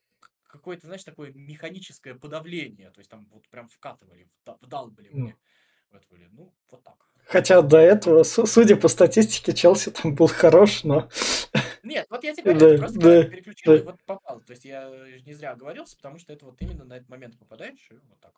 какое-то, 0.44 0.86
знаешь, 0.86 1.04
такое 1.04 1.32
механическое 1.32 2.14
подавление. 2.14 2.90
То 2.90 3.00
есть 3.00 3.10
там 3.10 3.26
вот 3.26 3.48
прям 3.48 3.68
вкатывали, 3.68 4.28
вдалбливали. 4.60 5.32
Mm. 5.32 5.38
Ну, 6.32 6.52
вот 6.70 6.82
так. 6.82 6.94
Хотя 7.26 7.60
до 7.60 7.78
этого, 7.78 8.22
судя 8.22 8.76
по 8.76 8.88
статистике, 8.88 9.52
Челси 9.52 9.90
там 9.90 10.14
был 10.14 10.28
хорош, 10.28 10.84
но... 10.84 11.08
Нет, 11.82 12.06
вот 12.08 12.24
я 12.24 12.34
тебе 12.34 12.54
говорю, 12.54 12.76
да, 12.76 12.78
просто 12.78 12.98
да, 13.00 13.22
переключил, 13.24 13.72
да. 13.72 13.78
и 13.78 13.82
вот 13.82 14.02
попал. 14.04 14.40
То 14.40 14.52
есть 14.52 14.64
я 14.64 14.90
не 15.26 15.34
зря 15.34 15.52
оговорился, 15.52 15.96
потому 15.96 16.18
что 16.18 16.32
это 16.32 16.46
вот 16.46 16.60
именно 16.60 16.84
на 16.84 16.94
этот 16.94 17.08
момент 17.08 17.38
попадаешь, 17.38 17.88
и 17.90 17.94
вот 17.94 18.20
так. 18.20 18.32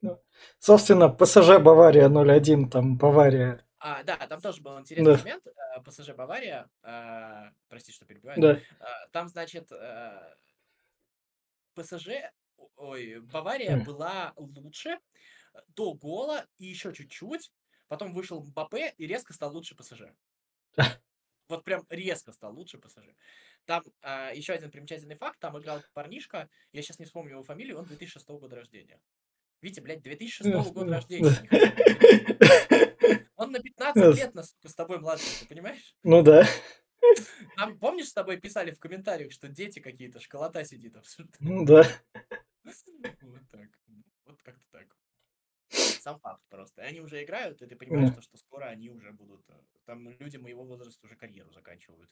Ну, 0.00 0.20
собственно, 0.58 1.08
ПСЖ 1.08 1.58
Бавария 1.58 2.08
0-1, 2.08 2.70
там 2.70 2.96
Бавария 2.96 3.66
а, 3.78 4.02
да, 4.02 4.16
там 4.16 4.40
тоже 4.40 4.62
был 4.62 4.80
интересный 4.80 5.12
да. 5.12 5.18
момент. 5.18 5.46
Э, 5.46 5.80
ПСЖ 5.80 6.10
Бавария, 6.10 6.68
э, 6.82 7.50
прости, 7.68 7.92
что 7.92 8.04
перебиваю. 8.04 8.40
Да. 8.40 8.52
Э, 8.52 8.60
там, 9.12 9.28
значит, 9.28 9.70
э, 9.70 10.34
ПСЖ, 11.74 12.08
ой, 12.76 13.20
Бавария 13.20 13.76
mm. 13.76 13.84
была 13.84 14.32
лучше 14.36 14.98
до 15.68 15.94
гола 15.94 16.46
и 16.58 16.66
еще 16.66 16.92
чуть-чуть. 16.92 17.52
Потом 17.88 18.12
вышел 18.12 18.42
Мбаппе 18.42 18.94
и 18.96 19.06
резко 19.06 19.32
стал 19.32 19.52
лучше 19.54 19.74
ПСЖ. 19.76 20.02
Вот 21.48 21.62
прям 21.62 21.86
резко 21.90 22.32
стал 22.32 22.56
лучше 22.56 22.78
ПСЖ. 22.78 23.06
Там 23.66 23.84
э, 24.02 24.32
еще 24.34 24.52
один 24.52 24.68
примечательный 24.68 25.14
факт. 25.14 25.38
Там 25.38 25.56
играл 25.56 25.80
парнишка, 25.92 26.50
я 26.72 26.82
сейчас 26.82 26.98
не 26.98 27.04
вспомню 27.04 27.34
его 27.34 27.44
фамилию, 27.44 27.78
он 27.78 27.84
2006 27.84 28.28
года 28.30 28.56
рождения. 28.56 29.00
Видите, 29.62 29.80
блядь, 29.80 30.02
2006 30.02 30.72
года 30.72 30.94
рождения. 30.94 31.30
Он 33.36 33.52
на 33.52 33.60
15 33.60 34.16
лет 34.16 34.34
нас 34.34 34.56
с 34.64 34.74
тобой 34.74 34.98
младше, 34.98 35.26
ты 35.40 35.46
понимаешь? 35.46 35.94
Ну 36.02 36.22
да. 36.22 36.46
Нам, 37.56 37.78
помнишь, 37.78 38.08
с 38.08 38.12
тобой 38.12 38.38
писали 38.38 38.70
в 38.70 38.78
комментариях, 38.78 39.32
что 39.32 39.48
дети 39.48 39.78
какие-то, 39.78 40.20
школота 40.20 40.64
сидит 40.64 40.96
абсолютно. 40.96 41.36
Ну 41.40 41.64
да. 41.64 41.86
Вот 42.64 43.42
так. 43.50 43.68
Вот 44.24 44.42
как-то 44.42 44.64
так. 44.70 44.86
Сам 45.68 46.18
факт 46.20 46.42
просто. 46.48 46.82
И 46.82 46.84
они 46.84 47.00
уже 47.00 47.22
играют, 47.22 47.62
и 47.62 47.66
ты 47.66 47.76
понимаешь, 47.76 48.12
что, 48.12 48.22
что 48.22 48.38
скоро 48.38 48.66
они 48.66 48.90
уже 48.90 49.12
будут... 49.12 49.42
Э, 49.48 49.54
там 49.84 50.08
люди 50.18 50.36
моего 50.36 50.64
возраста 50.64 51.06
уже 51.06 51.16
карьеру 51.16 51.52
заканчивают. 51.52 52.10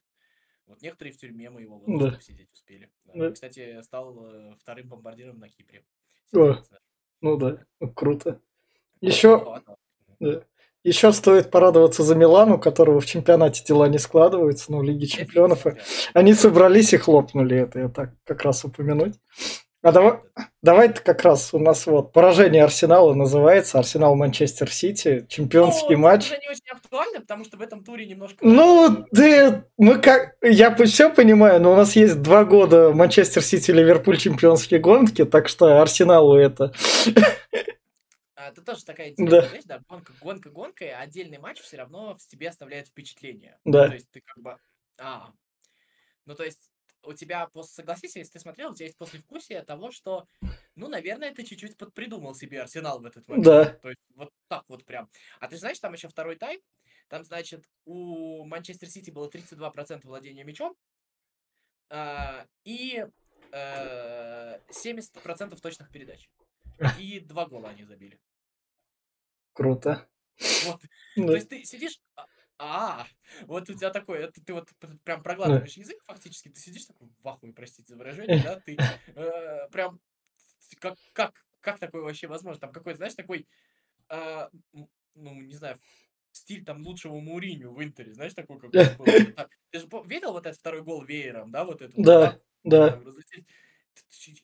Вот 0.66 0.82
некоторые 0.82 1.12
в 1.12 1.18
тюрьме 1.18 1.50
моего 1.50 1.78
возраста 1.78 2.10
да. 2.10 2.16
посидеть 2.16 2.52
успели. 2.52 2.90
Да. 3.14 3.30
Кстати, 3.30 3.82
стал 3.82 4.26
э, 4.26 4.56
вторым 4.58 4.88
бомбардиром 4.88 5.38
на 5.38 5.48
Кипре. 5.48 5.84
О, 6.34 6.62
ну 7.20 7.36
да, 7.36 7.64
круто. 7.94 8.40
Еще... 9.00 9.62
Да. 10.20 10.44
Еще 10.84 11.12
стоит 11.12 11.50
порадоваться 11.50 12.02
за 12.02 12.14
Милану, 12.14 12.56
у 12.56 12.58
которого 12.58 13.00
в 13.00 13.06
чемпионате 13.06 13.64
дела 13.64 13.88
не 13.88 13.98
складываются, 13.98 14.70
но 14.70 14.80
в 14.80 14.82
Лиге 14.82 15.06
Чемпионов 15.06 15.64
они 16.12 16.34
собрались 16.34 16.92
и 16.92 16.98
хлопнули 16.98 17.56
это, 17.56 17.78
я 17.78 17.88
так 17.88 18.14
как 18.24 18.42
раз 18.42 18.66
упомянуть. 18.66 19.14
А 19.84 19.92
давай, 19.92 20.18
давай 20.62 20.94
как 20.94 21.20
раз 21.24 21.52
у 21.52 21.58
нас 21.58 21.86
вот 21.86 22.14
поражение 22.14 22.64
Арсенала 22.64 23.12
называется, 23.12 23.78
Арсенал 23.78 24.16
Манчестер 24.16 24.72
Сити, 24.72 25.26
чемпионский 25.28 25.96
ну, 25.96 26.00
матч. 26.00 26.30
Это 26.30 26.40
не 26.40 26.48
очень 26.48 26.70
актуально, 26.72 27.20
потому 27.20 27.44
что 27.44 27.58
в 27.58 27.60
этом 27.60 27.84
туре 27.84 28.06
немножко... 28.06 28.38
Ну, 28.40 29.06
да, 29.12 29.66
мы 29.76 30.00
как... 30.00 30.38
Я 30.40 30.74
все 30.86 31.12
понимаю, 31.12 31.60
но 31.60 31.74
у 31.74 31.76
нас 31.76 31.96
есть 31.96 32.22
два 32.22 32.46
года 32.46 32.94
Манчестер 32.94 33.42
Сити, 33.42 33.72
Ливерпуль 33.72 34.16
чемпионские 34.16 34.80
гонки, 34.80 35.26
так 35.26 35.48
что 35.48 35.82
Арсеналу 35.82 36.34
это... 36.36 36.72
А, 38.36 38.48
это 38.48 38.62
тоже 38.62 38.86
такая 38.86 39.10
интересная 39.10 39.42
да. 39.42 39.54
вещь, 39.54 39.64
да, 39.66 39.80
гонка, 39.86 40.12
гонка 40.18 40.48
гонкой, 40.48 40.92
а 40.92 41.00
отдельный 41.00 41.36
матч 41.36 41.60
все 41.60 41.76
равно 41.76 42.14
в 42.14 42.26
тебе 42.26 42.48
оставляет 42.48 42.88
впечатление. 42.88 43.58
Да. 43.66 43.88
То 43.88 43.94
есть 43.96 44.10
ты 44.10 44.22
как 44.24 44.42
бы... 44.42 44.56
А, 44.98 45.28
ну, 46.24 46.34
то 46.34 46.42
есть 46.42 46.70
у 47.06 47.12
тебя, 47.12 47.48
согласись, 47.62 48.16
если 48.16 48.32
ты 48.32 48.40
смотрел, 48.40 48.70
у 48.70 48.74
тебя 48.74 48.86
есть 48.86 48.98
послевкусие 48.98 49.62
того, 49.62 49.90
что, 49.90 50.26
ну, 50.74 50.88
наверное, 50.88 51.34
ты 51.34 51.44
чуть-чуть 51.44 51.76
подпридумал 51.76 52.34
себе 52.34 52.62
Арсенал 52.62 53.00
в 53.00 53.06
этот 53.06 53.26
момент. 53.28 53.44
Да. 53.44 53.64
То 53.64 53.88
есть 53.90 54.00
вот 54.14 54.32
так 54.48 54.64
вот 54.68 54.84
прям. 54.84 55.08
А 55.40 55.48
ты 55.48 55.56
знаешь, 55.56 55.78
там 55.78 55.92
еще 55.92 56.08
второй 56.08 56.36
тайм, 56.36 56.60
там, 57.08 57.24
значит, 57.24 57.64
у 57.84 58.44
Манчестер 58.44 58.88
Сити 58.88 59.10
было 59.10 59.28
32% 59.28 60.06
владения 60.06 60.44
мячом 60.44 60.74
э, 61.90 62.46
и 62.64 63.06
э, 63.52 64.58
70% 64.68 65.60
точных 65.60 65.90
передач. 65.90 66.28
И 66.98 67.20
два 67.20 67.46
гола 67.46 67.68
они 67.68 67.84
забили. 67.84 68.18
Круто. 69.52 70.08
Вот. 70.64 70.82
Да. 71.16 71.26
То 71.26 71.34
есть 71.34 71.48
ты 71.48 71.64
сидишь, 71.64 72.00
а, 72.58 73.06
вот 73.42 73.68
у 73.68 73.74
тебя 73.74 73.90
такой, 73.90 74.18
это 74.20 74.40
ты 74.44 74.52
вот 74.52 74.68
прям 75.04 75.22
проглатываешь 75.22 75.76
язык 75.76 76.02
фактически, 76.04 76.48
ты 76.48 76.60
сидишь 76.60 76.84
такой 76.86 77.08
в 77.22 77.28
ахуе, 77.28 77.52
простите 77.52 77.88
за 77.88 77.96
выражение, 77.96 78.42
да, 78.42 78.60
ты 78.60 78.76
э, 79.14 79.68
прям 79.70 80.00
как, 80.78 80.96
как, 81.12 81.46
как 81.60 81.78
такое 81.78 82.02
вообще 82.02 82.26
возможно? 82.26 82.60
Там 82.60 82.72
какой-то, 82.72 82.98
знаешь, 82.98 83.14
такой, 83.14 83.46
э, 84.10 84.48
ну, 85.14 85.40
не 85.42 85.54
знаю, 85.54 85.78
стиль 86.32 86.64
там 86.64 86.82
лучшего 86.82 87.18
Муриню 87.20 87.72
в 87.72 87.82
Интере, 87.82 88.12
знаешь, 88.14 88.34
такой 88.34 88.58
как 88.60 88.70
был. 88.70 89.04
Ты 89.70 89.78
же 89.78 89.88
видел 90.06 90.32
вот 90.32 90.46
этот 90.46 90.58
второй 90.58 90.82
гол 90.82 91.04
веером, 91.04 91.50
да, 91.50 91.64
вот 91.64 91.82
это? 91.82 91.92
Да, 91.96 92.38
да. 92.64 93.00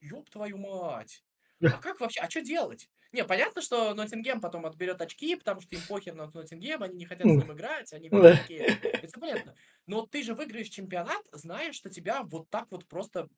Ёб 0.01 0.31
твою 0.31 0.59
мать! 0.59 1.25
А 1.63 1.79
как 1.79 2.01
вообще, 2.01 2.21
а 2.21 2.31
что 2.31 2.41
делать? 2.43 2.89
Не, 3.13 3.25
понятно, 3.25 3.61
что 3.61 3.93
Ноттингем 3.95 4.41
потом 4.41 4.67
отберет 4.67 5.01
очки, 5.03 5.35
потому 5.35 5.61
что 5.61 5.75
им 5.75 5.83
похер 5.89 6.15
на 6.15 6.31
Ноттингем, 6.33 6.83
они 6.83 6.97
не 6.97 7.07
хотят 7.07 7.27
с 7.27 7.31
ним 7.31 7.53
играть, 7.53 7.93
они 7.93 8.09
такие. 8.09 8.61
Это 8.61 9.21
понятно. 9.21 9.55
Но 9.87 10.07
ты 10.07 10.23
же 10.23 10.35
выиграешь 10.35 10.69
чемпионат, 10.69 11.27
зная, 11.33 11.73
что 11.73 11.91
тебя 11.91 12.23
вот 12.23 12.49
так 12.51 12.71
вот 12.71 12.87
просто, 12.87 13.29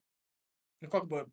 ну 0.81 0.91
как 0.91 1.07
бы, 1.07 1.31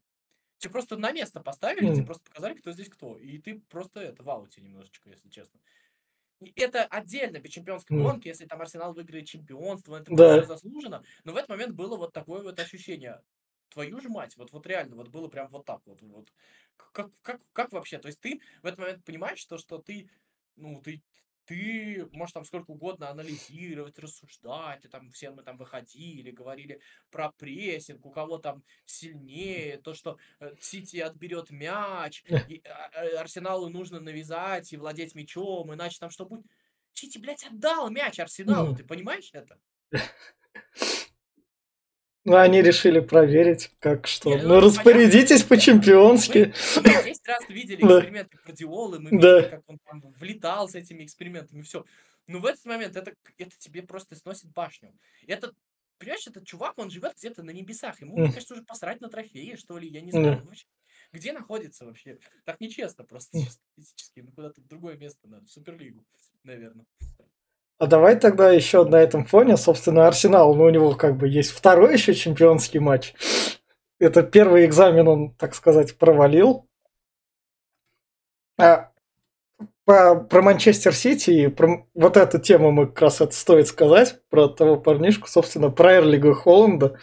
тебе 0.58 0.72
просто 0.72 0.98
на 0.98 1.12
место 1.12 1.41
поставили, 1.41 1.93
тебе 1.93 2.05
просто 2.05 2.24
показали, 2.24 2.53
кто 2.53 2.72
здесь 2.72 2.89
кто. 2.89 3.17
И 3.17 3.39
ты 3.39 3.62
просто 3.69 4.00
это 4.00 4.24
в 4.24 4.29
ауте 4.29 4.62
немножечко, 4.62 5.10
если 5.10 5.29
честно. 5.29 5.60
И 6.41 6.53
это 6.55 6.86
отдельно 6.86 7.41
при 7.41 7.50
чемпионской 7.50 7.98
гонке, 7.98 8.29
если 8.29 8.46
там 8.46 8.62
Арсенал 8.62 8.93
выиграет 8.93 9.27
чемпионство, 9.27 9.98
это 9.98 10.15
да. 10.15 10.43
заслуженно. 10.43 11.03
Но 11.25 11.34
в 11.34 11.36
этот 11.36 11.50
момент 11.50 11.74
было 11.74 11.98
вот 11.98 12.13
такое 12.13 12.41
вот 12.41 12.58
ощущение 12.60 13.22
твою 13.69 14.00
же 14.00 14.10
мать, 14.10 14.36
вот, 14.38 14.51
вот 14.51 14.65
реально, 14.65 14.96
вот 14.96 15.10
было 15.10 15.27
прям 15.27 15.50
вот 15.50 15.65
так 15.65 15.81
вот, 15.86 16.01
вот. 16.01 16.29
Как, 16.91 17.12
как, 17.21 17.41
как 17.53 17.71
вообще? 17.71 17.98
То 18.00 18.07
есть 18.07 18.19
ты 18.19 18.41
в 18.62 18.65
этот 18.65 18.79
момент 18.79 19.05
понимаешь, 19.05 19.39
что, 19.39 19.57
что 19.57 19.77
ты, 19.79 20.09
ну, 20.55 20.81
ты, 20.81 21.01
ты 21.50 22.07
можешь 22.12 22.33
там 22.33 22.45
сколько 22.45 22.69
угодно 22.69 23.09
анализировать, 23.09 23.98
рассуждать, 23.98 24.86
и 24.86 24.88
там 24.88 25.09
все 25.09 25.31
мы 25.31 25.41
там 25.41 25.57
выходили, 25.57 26.29
говорили 26.29 26.79
про 27.09 27.31
прессинг, 27.31 28.05
у 28.05 28.12
кого 28.12 28.38
там 28.38 28.63
сильнее, 28.86 29.77
то, 29.77 29.95
что 29.95 30.19
э, 30.39 30.53
Сити 30.62 30.98
отберет 30.98 31.50
мяч, 31.50 32.24
и 32.48 32.62
а, 32.65 32.91
а, 32.93 33.21
Арсеналу 33.21 33.69
нужно 33.69 34.00
навязать 34.00 34.71
и 34.74 34.77
владеть 34.77 35.15
мячом, 35.15 35.74
иначе 35.74 35.98
там 36.00 36.12
что 36.12 36.25
будет? 36.25 36.45
Сити, 36.93 37.17
блядь, 37.17 37.43
отдал 37.45 37.89
мяч 37.89 38.19
Арсеналу, 38.19 38.75
ты 38.75 38.83
понимаешь 38.83 39.31
это? 39.33 39.59
Ну, 42.29 42.38
они 42.38 42.62
решили 42.62 43.00
проверить, 43.00 43.71
как 43.79 44.05
что. 44.07 44.29
Не, 44.29 44.41
ну, 44.41 44.50
ну 44.50 44.59
распорядитесь 44.59 45.43
по-чемпионски. 45.43 46.53
Мы, 46.75 46.81
мы 46.83 47.03
10 47.03 47.27
раз 47.27 47.50
видели 47.50 47.75
эксперименты 47.81 48.38
Гвардиолы, 48.43 49.00
мы 49.00 49.09
видели, 49.09 49.50
как 49.50 49.63
он 49.67 49.79
там 49.79 50.01
влетал 50.19 50.69
с 50.69 50.75
этими 50.75 51.03
экспериментами, 51.03 51.62
все. 51.63 51.86
Но 52.27 52.39
в 52.39 52.45
этот 52.45 52.63
момент 52.65 52.95
это, 52.95 53.13
это 53.39 53.57
тебе 53.57 53.81
просто 53.81 54.15
сносит 54.15 54.51
башню. 54.53 54.93
Это, 55.25 55.51
понимаешь, 55.98 56.27
этот 56.27 56.45
чувак, 56.45 56.77
он 56.77 56.91
живет 56.91 57.15
где-то 57.17 57.41
на 57.41 57.50
небесах. 57.50 58.00
Ему, 58.01 58.15
мне 58.17 58.31
кажется, 58.31 58.53
уже 58.53 58.63
посрать 58.63 59.01
на 59.01 59.09
трофеи, 59.09 59.55
что 59.55 59.79
ли, 59.79 59.89
я 59.89 60.01
не 60.01 60.12
знаю. 60.12 60.43
Вообще, 60.45 60.65
где 61.12 61.33
находится 61.33 61.86
вообще? 61.86 62.19
Так 62.45 62.59
нечестно 62.59 63.03
просто, 63.03 63.39
физически. 63.75 64.19
Ну, 64.19 64.31
куда-то 64.31 64.62
другое 64.62 64.95
место 64.98 65.27
надо, 65.27 65.48
в 65.48 65.51
Суперлигу, 65.51 66.05
наверное. 66.43 66.86
А 67.79 67.88
давай 67.88 68.19
тогда 68.19 68.51
еще 68.51 68.83
на 68.83 68.98
этом 68.98 69.25
фоне, 69.25 69.55
собственно, 69.55 70.05
Арсенал, 70.05 70.53
ну, 70.53 70.65
у 70.65 70.69
него 70.69 70.95
как 70.95 71.15
бы 71.15 71.29
есть 71.29 71.51
второй 71.51 71.93
еще 71.93 72.13
чемпионский 72.13 72.81
матч. 72.81 73.13
Это 74.00 74.21
первый 74.21 74.65
экзамен 74.65 75.07
он, 75.07 75.33
так 75.36 75.55
сказать, 75.55 75.98
провалил. 75.98 76.67
А 78.57 78.91
по, 79.86 80.15
про 80.15 80.41
Манчестер 80.41 80.93
Сити 80.93 81.31
и 81.31 81.48
про 81.48 81.88
вот 81.93 82.17
эту 82.17 82.38
тему 82.39 82.71
мы 82.71 82.88
как 82.88 83.01
раз 83.01 83.21
это 83.21 83.33
стоит 83.33 83.67
сказать, 83.67 84.19
про 84.29 84.50
того 84.50 84.75
парнишку, 84.75 85.29
собственно, 85.29 85.71
про 85.71 85.95
Эрлига 85.95 86.33
Холланда, 86.33 87.00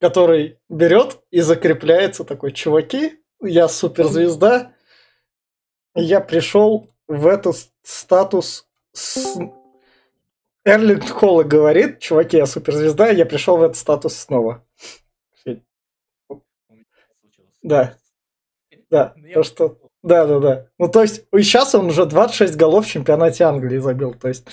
который 0.00 0.58
берет 0.70 1.20
и 1.30 1.40
закрепляется 1.42 2.24
такой, 2.24 2.52
чуваки, 2.52 3.22
я 3.42 3.68
суперзвезда, 3.68 4.72
я 5.94 6.20
пришел 6.20 6.88
в 7.06 7.26
этот 7.26 7.56
статус 7.82 8.67
с 8.92 9.38
Эрлинг 10.64 11.08
Холла 11.08 11.44
говорит, 11.44 11.98
чуваки, 11.98 12.36
я 12.36 12.46
суперзвезда, 12.46 13.08
я 13.10 13.24
пришел 13.24 13.56
в 13.56 13.62
этот 13.62 13.76
статус 13.76 14.14
снова. 14.16 14.64
Да. 17.62 17.96
Да, 18.90 19.14
ну, 19.16 19.32
то 19.32 19.42
что... 19.42 19.78
Да, 20.02 20.26
да, 20.26 20.38
да. 20.38 20.70
Ну, 20.78 20.88
то 20.88 21.02
есть, 21.02 21.26
сейчас 21.32 21.74
он 21.74 21.86
уже 21.86 22.06
26 22.06 22.56
голов 22.56 22.86
в 22.86 22.90
чемпионате 22.90 23.44
Англии 23.44 23.78
забил. 23.78 24.14
То 24.14 24.28
есть, 24.28 24.46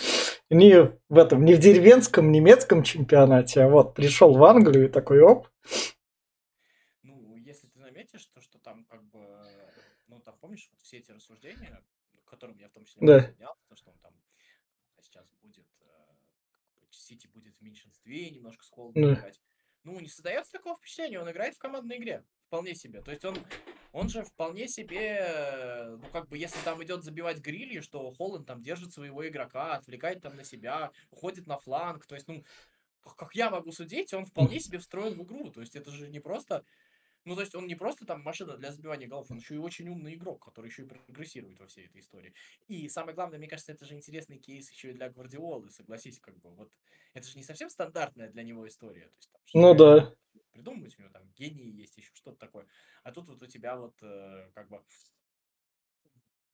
не 0.49 0.91
в 1.07 1.17
этом, 1.17 1.45
не 1.45 1.53
в 1.53 1.59
деревенском 1.59 2.31
немецком 2.31 2.83
чемпионате, 2.83 3.61
а 3.61 3.69
вот 3.69 3.93
пришел 3.93 4.33
в 4.33 4.43
Англию 4.43 4.85
и 4.85 4.91
такой 4.91 5.21
оп. 5.21 5.47
Ну, 7.03 7.35
если 7.37 7.67
ты 7.67 7.79
заметишь, 7.79 8.25
то, 8.25 8.41
что 8.41 8.57
там 8.59 8.85
как 8.85 9.03
бы, 9.05 9.19
ну, 10.07 10.19
там, 10.19 10.35
помнишь, 10.41 10.67
вот 10.71 10.81
все 10.81 10.97
эти 10.97 11.11
рассуждения, 11.11 11.81
которым 12.25 12.57
я 12.57 12.67
в 12.67 12.71
том 12.71 12.83
числе 12.85 13.05
да. 13.05 13.53
то, 13.69 13.75
что 13.75 13.91
он 13.91 13.97
там 13.99 14.13
Сити 17.05 17.27
меньшинстве, 18.05 18.29
немножко 18.29 18.63
с 18.63 18.69
холодом 18.69 19.13
играть. 19.13 19.41
Ну, 19.83 19.99
не 19.99 20.07
создается 20.07 20.53
такого 20.53 20.75
впечатления, 20.75 21.19
он 21.19 21.29
играет 21.29 21.55
в 21.55 21.59
командной 21.59 21.97
игре. 21.97 22.23
Вполне 22.47 22.75
себе. 22.75 23.01
То 23.01 23.11
есть 23.11 23.25
он, 23.25 23.37
он 23.91 24.09
же 24.09 24.23
вполне 24.23 24.67
себе, 24.67 25.97
ну, 25.99 26.07
как 26.11 26.27
бы, 26.27 26.37
если 26.37 26.59
там 26.63 26.83
идет 26.83 27.03
забивать 27.03 27.39
грилли, 27.39 27.81
что 27.81 28.11
Холланд 28.11 28.47
там 28.47 28.61
держит 28.61 28.93
своего 28.93 29.27
игрока, 29.27 29.75
отвлекает 29.75 30.21
там 30.21 30.35
на 30.35 30.43
себя, 30.43 30.91
уходит 31.11 31.47
на 31.47 31.57
фланг. 31.57 32.05
То 32.05 32.15
есть, 32.15 32.27
ну, 32.27 32.43
как 33.01 33.35
я 33.35 33.49
могу 33.49 33.71
судить, 33.71 34.13
он 34.13 34.25
вполне 34.25 34.59
себе 34.59 34.79
встроен 34.79 35.17
в 35.17 35.23
игру. 35.23 35.51
То 35.51 35.61
есть 35.61 35.75
это 35.75 35.91
же 35.91 36.07
не 36.07 36.19
просто 36.19 36.63
ну, 37.25 37.35
то 37.35 37.41
есть 37.41 37.55
он 37.55 37.67
не 37.67 37.75
просто 37.75 38.05
там 38.05 38.21
машина 38.21 38.55
для 38.55 38.71
забивания 38.71 39.07
голов, 39.07 39.29
он 39.31 39.37
еще 39.37 39.55
и 39.55 39.57
очень 39.57 39.89
умный 39.89 40.13
игрок, 40.13 40.45
который 40.45 40.67
еще 40.67 40.83
и 40.83 40.85
прогрессирует 40.85 41.59
во 41.59 41.67
всей 41.67 41.87
этой 41.87 41.99
истории. 42.01 42.33
И 42.67 42.87
самое 42.87 43.15
главное, 43.15 43.39
мне 43.39 43.47
кажется, 43.47 43.71
это 43.71 43.83
же 43.85 43.95
интересный 43.95 44.37
кейс 44.37 44.71
еще 44.71 44.91
и 44.91 44.93
для 44.93 45.09
Гвардиолы, 45.09 45.71
согласись, 45.71 46.19
как 46.19 46.37
бы 46.39 46.51
вот 46.51 46.71
это 47.13 47.27
же 47.27 47.37
не 47.37 47.43
совсем 47.43 47.69
стандартная 47.69 48.29
для 48.29 48.43
него 48.43 48.67
история. 48.67 49.07
То 49.07 49.15
есть, 49.17 49.31
там, 49.31 49.41
ну 49.53 49.73
да. 49.73 50.13
Придумывать 50.51 50.97
у 50.97 51.01
него 51.01 51.11
там 51.11 51.23
гении 51.35 51.71
есть, 51.71 51.97
еще 51.97 52.11
что-то 52.13 52.37
такое. 52.37 52.67
А 53.03 53.11
тут 53.11 53.27
вот 53.27 53.41
у 53.41 53.47
тебя 53.47 53.75
вот 53.75 53.95
э, 54.01 54.49
как 54.53 54.69
бы... 54.69 54.81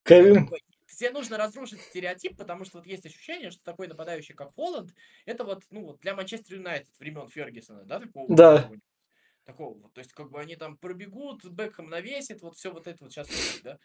Кевин. 0.04 0.50
Тебе 0.88 1.12
нужно 1.12 1.38
разрушить 1.38 1.82
стереотип, 1.82 2.38
потому 2.38 2.66
что 2.66 2.78
вот 2.78 2.88
есть 2.88 3.06
ощущение, 3.06 3.50
что 3.50 3.63
такой 3.63 3.88
нападающий, 3.88 4.36
как 4.36 4.54
Холланд, 4.56 4.94
это 5.25 5.44
вот, 5.44 5.63
ну, 5.70 5.86
вот 5.86 6.00
для 6.00 6.16
Манчестер 6.16 6.56
Юнайтед 6.56 6.98
времен 7.00 7.28
Фергюсона, 7.28 7.84
да, 7.86 8.00
такого? 8.00 8.36
Да. 8.36 8.72
Такого 9.51 9.77
вот. 9.77 9.93
То 9.93 10.00
есть, 10.00 10.13
как 10.13 10.31
бы 10.31 10.39
они 10.39 10.55
там 10.55 10.77
пробегут, 10.77 11.43
Бекхэм 11.43 11.89
навесит, 11.89 12.41
вот 12.41 12.55
все 12.55 12.72
вот 12.72 12.88
это 12.88 13.03
вот 13.03 13.12
сейчас, 13.12 13.27
да. 13.63 13.79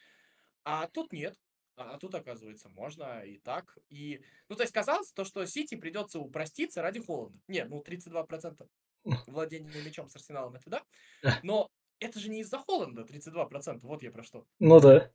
А 0.62 0.87
тут 0.87 1.12
нет. 1.12 1.37
А 1.75 1.99
тут, 1.99 2.14
оказывается, 2.14 2.68
можно 2.68 3.20
и 3.23 3.38
так. 3.38 3.76
И, 3.88 4.23
ну, 4.49 4.54
то 4.54 4.62
есть, 4.62 4.73
казалось, 4.73 5.11
то, 5.11 5.25
что 5.25 5.44
Сити 5.44 5.75
придется 5.75 6.20
упроститься 6.20 6.82
ради 6.82 7.04
Холланда. 7.04 7.37
Не, 7.49 7.64
ну, 7.64 7.82
32% 7.82 8.68
владения 9.26 9.82
мячом 9.82 10.08
с 10.08 10.14
Арсеналом, 10.14 10.54
это 10.54 10.70
да. 10.70 10.82
Но 11.42 11.68
это 11.99 12.20
же 12.20 12.30
не 12.30 12.42
из-за 12.42 12.58
Холланда 12.61 13.02
32%, 13.02 13.80
вот 13.80 14.04
я 14.04 14.12
про 14.12 14.23
что. 14.23 14.46
Ну 14.61 14.78
да. 14.78 15.11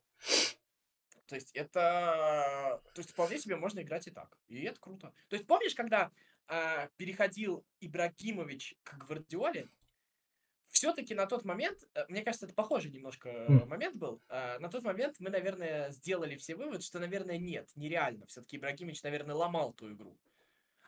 То 1.28 1.36
есть 1.36 1.52
это... 1.54 2.82
То 2.94 3.00
есть 3.00 3.12
вполне 3.12 3.40
себе 3.40 3.56
можно 3.56 3.80
играть 3.80 4.08
и 4.08 4.12
так. 4.12 4.38
И 4.50 4.64
это 4.64 4.82
круто. 4.82 5.14
То 5.30 5.38
есть 5.38 5.48
помнишь, 5.48 5.76
когда 5.76 6.12
э, 6.50 6.90
переходил 6.98 7.66
Ибрагимович 7.80 8.76
к 8.84 8.98
Гвардиоле, 8.98 9.70
все-таки 10.72 11.14
на 11.16 11.28
тот 11.28 11.46
момент, 11.46 11.84
э, 11.96 12.06
мне 12.10 12.24
кажется, 12.24 12.46
это 12.48 12.56
похожий 12.56 12.92
немножко 12.92 13.30
М. 13.48 13.62
момент 13.68 13.96
был. 13.98 14.24
А, 14.30 14.60
На 14.60 14.70
тот 14.70 14.84
момент 14.84 15.18
мы, 15.20 15.30
наверное, 15.30 15.92
сделали 15.92 16.36
все 16.38 16.56
вывод, 16.56 16.84
что, 16.84 17.00
наверное, 17.00 17.38
нет, 17.38 17.70
нереально. 17.76 18.26
Все-таки 18.28 18.58
Ибрагимович, 18.58 19.04
наверное, 19.04 19.36
ломал 19.36 19.74
ту 19.74 19.92
игру. 19.94 20.20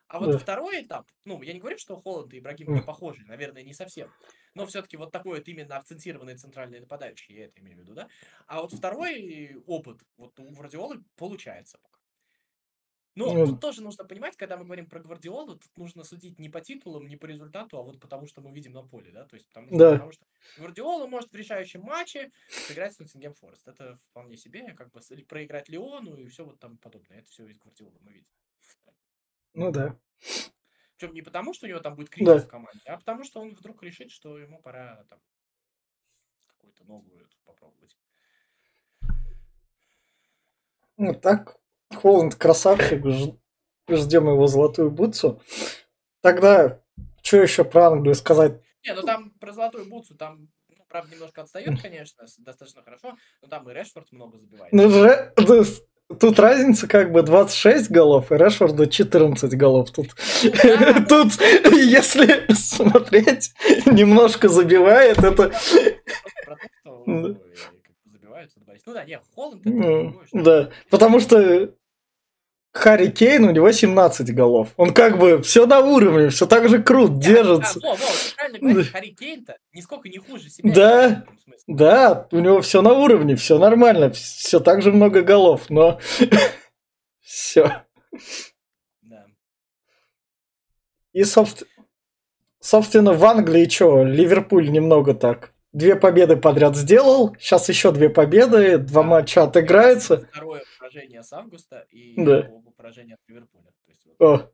А 0.07 0.19
вот 0.19 0.33
Да. 0.33 0.39
второй 0.39 0.83
этап, 0.83 1.09
ну, 1.25 1.41
я 1.43 1.53
не 1.53 1.59
говорю, 1.59 1.77
что 1.77 1.97
Холланд 1.97 2.33
и 2.33 2.39
Ибрагимович 2.39 2.83
М. 2.83 2.85
похожи, 2.85 3.25
наверное, 3.25 3.63
не 3.63 3.73
совсем. 3.73 4.13
Но 4.55 4.65
все-таки 4.67 4.97
вот 4.97 5.11
такой 5.11 5.39
вот 5.39 5.47
именно 5.47 5.77
акцентированный 5.77 6.37
центральный 6.37 6.79
нападающий, 6.81 7.35
я 7.35 7.45
это 7.45 7.61
имею 7.61 7.77
в 7.79 7.81
виду, 7.81 7.95
да? 7.95 8.09
А 8.47 8.61
вот 8.61 8.73
второй 8.73 9.55
опыт 9.65 10.01
вот 10.17 10.39
у 10.39 10.51
Гвардиолы 10.51 11.03
получается 11.17 11.79
пока. 11.81 12.02
Но 13.15 13.31
Ну, 13.31 13.45
тут 13.45 13.61
тоже 13.61 13.83
нужно 13.83 14.05
понимать, 14.05 14.35
когда 14.37 14.57
мы 14.57 14.65
говорим 14.65 14.87
про 14.87 14.99
Гвардиолу, 14.99 15.55
тут 15.59 15.77
нужно 15.77 16.03
судить 16.03 16.39
не 16.39 16.49
по 16.49 16.61
титулам, 16.61 17.07
не 17.07 17.15
по 17.15 17.27
результату, 17.27 17.77
а 17.77 17.83
вот 17.83 17.99
потому 17.99 18.25
что 18.25 18.41
мы 18.41 18.51
видим 18.51 18.71
на 18.73 18.81
поле, 18.81 19.11
да, 19.11 19.25
то 19.25 19.35
есть 19.35 19.47
потому 19.49 19.67
Да. 19.77 19.91
потому 19.91 20.11
что 20.11 20.25
Гвардиола 20.57 21.05
может 21.05 21.31
в 21.31 21.35
решающем 21.35 21.81
матче 21.81 22.31
сыграть 22.49 22.95
с 22.95 22.99
Ноттингем 22.99 23.35
Форест. 23.35 23.67
Это 23.67 23.99
вполне 24.09 24.35
себе, 24.35 24.73
как 24.73 24.89
бы, 24.91 24.99
проиграть 25.27 25.69
Леону 25.69 26.17
и 26.17 26.27
все 26.27 26.43
вот 26.43 26.59
там 26.59 26.77
подобное. 26.79 27.19
Это 27.19 27.29
все 27.29 27.45
из 27.47 27.59
Гвардиолы 27.59 27.97
мы 28.01 28.13
видим. 28.13 28.27
ну 29.53 29.71
да. 29.71 29.95
Причем 30.97 31.13
не 31.13 31.21
потому, 31.21 31.53
что 31.53 31.65
у 31.67 31.69
него 31.69 31.79
там 31.81 31.95
будет 31.95 32.09
Да. 32.09 32.15
кризис 32.15 32.43
в 32.45 32.47
команде, 32.47 32.81
а 32.85 32.97
потому 32.97 33.23
что 33.23 33.41
он 33.41 33.53
вдруг 33.53 33.83
решит, 33.83 34.09
что 34.09 34.39
ему 34.39 34.59
пора 34.59 35.03
там 35.09 35.19
какую-то 36.47 36.83
новую 36.85 37.27
попробовать. 37.43 37.95
Ну 40.97 41.13
так, 41.13 41.57
Холланд 41.95 42.35
красавчик, 42.35 43.03
ждем 43.89 44.27
его 44.29 44.47
золотую 44.47 44.91
бутсу. 44.91 45.41
Тогда, 46.21 46.79
что 47.21 47.37
еще 47.37 47.63
про 47.63 47.87
Англию 47.87 48.15
сказать? 48.15 48.61
Не, 48.85 48.93
ну 48.93 49.01
там 49.01 49.31
про 49.39 49.51
золотую 49.53 49.85
бутсу, 49.89 50.15
там, 50.15 50.49
ну, 50.69 50.83
правда, 50.89 51.13
немножко 51.13 51.41
отстает, 51.41 51.81
конечно, 51.81 52.25
достаточно 52.39 52.81
хорошо, 52.83 53.15
но 53.41 53.47
там 53.47 53.69
и 53.69 53.73
Решфорд 53.73 54.11
много 54.11 54.37
забивает. 54.37 54.71
Ну, 54.73 54.89
же- 54.89 55.33
Тут 56.19 56.37
разница 56.37 56.85
как 56.87 57.11
бы 57.11 57.23
26 57.23 57.89
голов, 57.89 58.31
и 58.31 58.35
Решфорда 58.35 58.87
14 58.87 59.55
голов. 59.57 59.89
Тут, 59.91 60.09
Да. 60.43 61.05
тут 61.09 61.41
если 61.71 62.53
смотреть, 62.53 63.53
немножко 63.85 64.47
забивает, 64.49 65.17
это... 65.19 65.51
Футболисты. 66.83 67.69
Ну 68.85 68.93
да, 68.93 69.05
не, 69.05 69.17
Холланд 69.33 69.61
это 69.65 69.69
Ну, 69.69 70.03
другое, 70.09 70.25
что- 70.27 70.43
Да, 70.43 70.69
потому 70.89 71.19
что 71.21 71.73
Харри 72.73 73.11
Кейн, 73.11 73.45
у 73.45 73.51
него 73.51 73.71
17 73.71 74.33
голов. 74.33 74.69
Он 74.77 74.93
как 74.93 75.19
бы 75.19 75.41
все 75.43 75.67
на 75.67 75.79
уровне, 75.79 76.29
все 76.29 76.47
так 76.47 76.67
же 76.67 76.81
крут, 76.81 77.19
держится. 77.19 77.79
Да, 77.79 77.89
во, 77.89 77.95
во, 77.95 78.01
правильно 78.35 78.59
говоришь, 78.59 78.91
Харри 78.91 79.09
Кейн-то 79.09 79.57
нисколько 79.73 80.09
не 80.09 80.17
хуже 80.17 80.49
себя. 80.49 80.73
Да. 80.73 81.25
Да, 81.67 82.27
у 82.31 82.39
него 82.39 82.61
все 82.61 82.81
на 82.81 82.93
уровне, 82.93 83.35
все 83.35 83.59
нормально, 83.59 84.09
все 84.09 84.59
так 84.59 84.81
же 84.81 84.91
много 84.91 85.21
голов, 85.21 85.69
но 85.69 85.99
все. 87.21 87.83
Да. 89.03 89.25
И, 91.13 91.23
собственно, 91.23 91.69
собственно, 92.59 93.13
в 93.13 93.23
Англии 93.23 93.69
что, 93.69 94.03
Ливерпуль 94.03 94.71
немного 94.71 95.13
так. 95.13 95.53
Две 95.73 95.95
победы 95.95 96.37
подряд 96.37 96.75
сделал, 96.75 97.35
сейчас 97.39 97.69
еще 97.69 97.91
две 97.91 98.09
победы, 98.09 98.79
два 98.79 99.03
матча 99.03 99.43
отыграется. 99.43 100.27
Второе 100.31 100.63
поражение 100.79 101.23
с 101.23 101.31
августа 101.33 101.85
и 101.91 102.15
Да. 102.17 102.49
Оба 102.83 102.93
поражения 102.93 103.15
от 103.15 103.19
Ливерпуля. 103.27 103.71
То 103.85 103.91
есть 103.91 104.05
вот 104.05 104.21
О, 104.21 104.51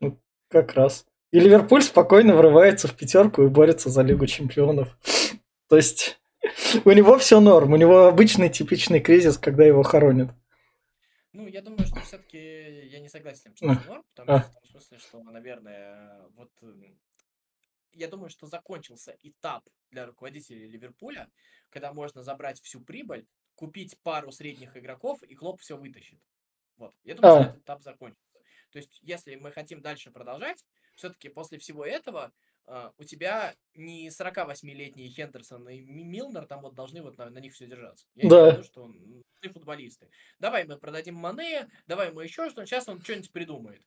ну, 0.00 0.20
как 0.48 0.74
раз. 0.74 1.06
И 1.30 1.40
Ливерпуль 1.40 1.82
спокойно 1.82 2.34
врывается 2.34 2.88
в 2.88 2.96
пятерку 2.96 3.42
и 3.42 3.48
борется 3.48 3.88
за 3.88 4.02
Лигу 4.02 4.26
чемпионов. 4.26 4.96
То 5.68 5.76
есть 5.76 6.20
у 6.84 6.90
него 6.90 7.18
все 7.18 7.40
норм, 7.40 7.72
у 7.72 7.76
него 7.76 8.06
обычный 8.06 8.50
типичный 8.50 9.00
кризис, 9.00 9.38
когда 9.38 9.64
его 9.64 9.82
хоронят. 9.82 10.30
Ну, 11.32 11.46
я 11.46 11.62
думаю, 11.62 11.86
что 11.86 12.00
все-таки 12.00 12.88
я 12.88 13.00
не 13.00 13.08
согласен 13.08 13.38
с 13.38 13.42
тем, 13.42 13.54
что 13.56 13.70
А. 13.70 13.72
это 13.74 13.88
норм, 13.88 14.04
потому 14.14 14.32
А. 14.32 14.40
что 14.42 14.50
в 14.50 14.54
том 14.54 14.64
смысле, 14.66 14.98
что, 14.98 15.22
наверное, 15.22 16.28
вот 16.34 16.50
м, 16.60 17.00
я 17.92 18.08
думаю, 18.08 18.28
что 18.28 18.46
закончился 18.46 19.16
этап 19.22 19.66
для 19.90 20.04
руководителей 20.04 20.68
Ливерпуля, 20.68 21.28
когда 21.70 21.94
можно 21.94 22.22
забрать 22.22 22.60
всю 22.60 22.82
прибыль, 22.82 23.26
купить 23.54 23.98
пару 24.02 24.30
средних 24.30 24.76
игроков, 24.76 25.22
и 25.22 25.34
Клоп 25.34 25.60
все 25.60 25.78
вытащит. 25.78 26.20
Вот. 26.82 26.94
Я 27.04 27.14
думаю, 27.14 27.34
А. 27.36 27.40
что 27.42 27.50
этот 27.50 27.62
этап 27.62 27.82
закончился. 27.82 28.38
То 28.72 28.78
есть, 28.78 28.98
если 29.02 29.36
мы 29.36 29.52
хотим 29.52 29.80
дальше 29.82 30.10
продолжать, 30.10 30.64
все-таки 30.96 31.28
после 31.28 31.58
всего 31.58 31.84
этого 31.86 32.32
а, 32.64 32.92
у 32.98 33.04
тебя 33.04 33.54
не 33.74 34.08
48-летние 34.08 35.08
Хендерсон 35.10 35.68
и 35.68 35.80
Ми- 35.80 36.04
Милнер 36.04 36.46
там 36.46 36.62
вот 36.62 36.74
должны 36.74 37.02
вот 37.02 37.18
на, 37.18 37.28
на 37.30 37.38
них 37.38 37.54
все 37.54 37.66
держаться. 37.66 38.06
Я 38.14 38.28
Да. 38.28 38.50
виду, 38.52 38.64
что 38.64 38.84
м, 38.86 39.22
ты 39.40 39.48
футболисты. 39.50 40.08
Давай 40.38 40.64
мы 40.64 40.76
продадим 40.76 41.14
Мане, 41.16 41.68
давай 41.86 42.12
мы 42.12 42.24
еще 42.24 42.50
что 42.50 42.64
сейчас 42.66 42.88
он 42.88 43.00
что-нибудь 43.02 43.30
придумает. 43.32 43.82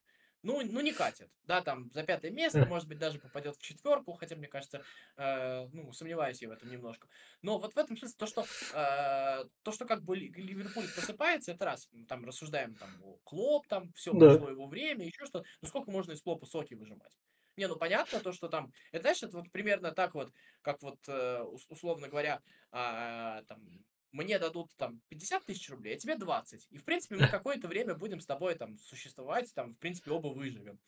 Ну, 0.45 0.62
ну, 0.63 0.79
не 0.81 0.93
катит. 0.93 1.31
Да, 1.45 1.62
там 1.62 1.91
за 1.91 2.03
пятое 2.03 2.29
место, 2.29 2.67
может 2.67 2.88
быть, 2.88 2.99
даже 2.99 3.17
попадет 3.19 3.58
в 3.58 3.62
четверку, 3.63 4.13
хотя, 4.13 4.36
мне 4.36 4.47
кажется, 4.47 4.84
э, 5.17 5.67
ну, 5.73 5.91
сомневаюсь 5.91 6.39
я 6.39 6.49
в 6.49 6.51
этом 6.51 6.69
немножко. 6.69 7.08
Но 7.41 7.58
вот 7.58 7.73
в 7.73 7.77
этом 7.79 7.97
смысле 7.97 8.15
то, 8.15 8.27
что, 8.27 8.45
э, 8.73 9.45
то, 9.63 9.71
что 9.71 9.86
как 9.86 10.03
бы 10.03 10.15
Ли- 10.15 10.31
Ливерпуль 10.31 10.86
просыпается, 10.93 11.51
это 11.51 11.65
раз. 11.65 11.89
Там 12.08 12.23
рассуждаем, 12.25 12.75
там, 12.75 12.89
Клоп, 13.23 13.65
там, 13.67 13.91
все 13.93 14.13
Да. 14.13 14.19
прошло 14.29 14.49
его 14.51 14.67
время, 14.67 15.08
еще 15.08 15.25
что. 15.25 15.43
Ну, 15.63 15.67
сколько 15.67 15.89
можно 15.89 16.12
из 16.12 16.21
Клопа 16.21 16.45
соки 16.45 16.75
выжимать? 16.75 17.17
Не, 17.58 17.67
ну 17.67 17.75
понятно 17.77 18.19
то, 18.19 18.31
что 18.31 18.47
там, 18.47 18.71
это 18.91 19.01
знаешь, 19.01 19.23
это 19.23 19.38
вот 19.38 19.51
примерно 19.51 19.91
так 19.93 20.13
вот, 20.13 20.31
как 20.62 20.84
вот, 20.84 20.99
э, 21.08 21.41
ус- 21.41 21.65
условно 21.69 22.08
говоря, 22.08 22.41
а, 22.71 23.41
там, 23.47 23.84
мне 24.15 24.39
дадут 24.39 24.71
там 24.78 25.01
50 25.10 25.45
тысяч 25.45 25.69
рублей, 25.69 25.95
а 25.95 25.99
тебе 25.99 26.15
20. 26.15 26.67
И, 26.71 26.78
в 26.78 26.86
принципе, 26.86 27.15
мы 27.15 27.28
какое-то 27.28 27.67
время 27.67 27.95
будем 27.95 28.19
с 28.19 28.25
тобой 28.25 28.56
там 28.56 28.78
существовать, 28.80 29.54
там, 29.54 29.73
в 29.73 29.80
принципе, 29.80 30.12
оба 30.12 30.28
выживем. 30.28 30.80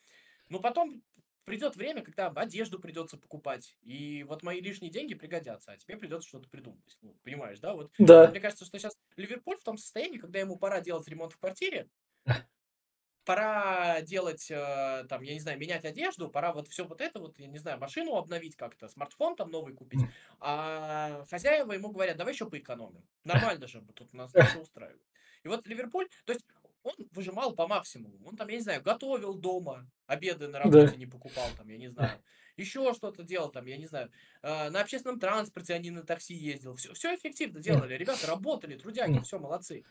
Но 0.49 0.59
потом 0.59 1.03
придет 1.43 1.75
время, 1.75 2.01
когда 2.03 2.27
одежду 2.27 2.79
придется 2.79 3.17
покупать, 3.17 3.77
и 3.81 4.23
вот 4.23 4.43
мои 4.43 4.59
лишние 4.59 4.91
деньги 4.91 5.13
пригодятся, 5.13 5.71
а 5.71 5.77
тебе 5.77 5.97
придется 5.97 6.27
что-то 6.27 6.49
придумать. 6.49 6.97
Ну, 7.01 7.15
понимаешь, 7.23 7.59
да? 7.59 7.73
Вот 7.73 7.91
Да, 7.97 8.29
мне 8.29 8.39
кажется, 8.39 8.65
что 8.65 8.77
сейчас 8.77 8.97
Ливерпуль 9.15 9.57
в 9.57 9.63
том 9.63 9.77
состоянии, 9.77 10.17
когда 10.17 10.39
ему 10.39 10.57
пора 10.57 10.81
делать 10.81 11.07
ремонт 11.07 11.33
в 11.33 11.37
квартире, 11.37 11.89
пора 13.27 13.99
делать, 14.03 14.49
э, 14.49 15.05
там, 15.09 15.21
я 15.21 15.33
не 15.33 15.41
знаю, 15.41 15.59
менять 15.59 15.83
одежду, 15.83 16.29
пора 16.29 16.53
вот 16.53 16.69
все 16.69 16.85
вот 16.85 17.01
это 17.01 17.19
вот, 17.19 17.37
я 17.39 17.47
не 17.47 17.57
знаю, 17.57 17.77
машину 17.77 18.15
обновить 18.15 18.55
как-то, 18.55 18.87
смартфон 18.87 19.35
там 19.35 19.51
новый 19.51 19.73
купить. 19.73 19.99
А 20.39 21.25
хозяева 21.29 21.73
ему 21.73 21.91
говорят, 21.91 22.15
давай 22.15 22.33
еще 22.33 22.49
поэкономим. 22.49 23.03
Нормально 23.25 23.67
же, 23.67 23.83
тут 23.93 24.13
нас 24.13 24.31
все 24.31 24.61
устраивает. 24.61 25.03
И 25.43 25.49
вот 25.49 25.67
Ливерпуль, 25.67 26.07
то 26.23 26.31
есть 26.31 26.45
он 26.83 26.93
выжимал 27.11 27.53
по 27.53 27.67
максимуму. 27.67 28.17
Он 28.25 28.37
там, 28.37 28.47
я 28.47 28.55
не 28.55 28.61
знаю, 28.63 28.81
готовил 28.81 29.33
дома, 29.33 29.91
обеды 30.05 30.47
на 30.47 30.59
работе 30.59 30.95
не 30.95 31.05
покупал, 31.05 31.49
там, 31.57 31.67
я 31.67 31.77
не 31.77 31.89
знаю. 31.89 32.23
Еще 32.55 32.93
что-то 32.93 33.23
делал, 33.23 33.51
там, 33.51 33.65
я 33.65 33.75
не 33.75 33.87
знаю. 33.87 34.09
э, 34.41 34.69
на 34.69 34.79
общественном 34.79 35.19
транспорте 35.19 35.73
они 35.73 35.91
на 35.91 36.03
такси 36.03 36.33
ездил. 36.33 36.75
Все, 36.75 36.93
все 36.93 37.13
эффективно 37.13 37.59
делали. 37.59 37.93
Ребята 37.93 38.25
работали, 38.25 38.77
трудяги, 38.77 39.19
все, 39.19 39.37
молодцы. 39.37 39.83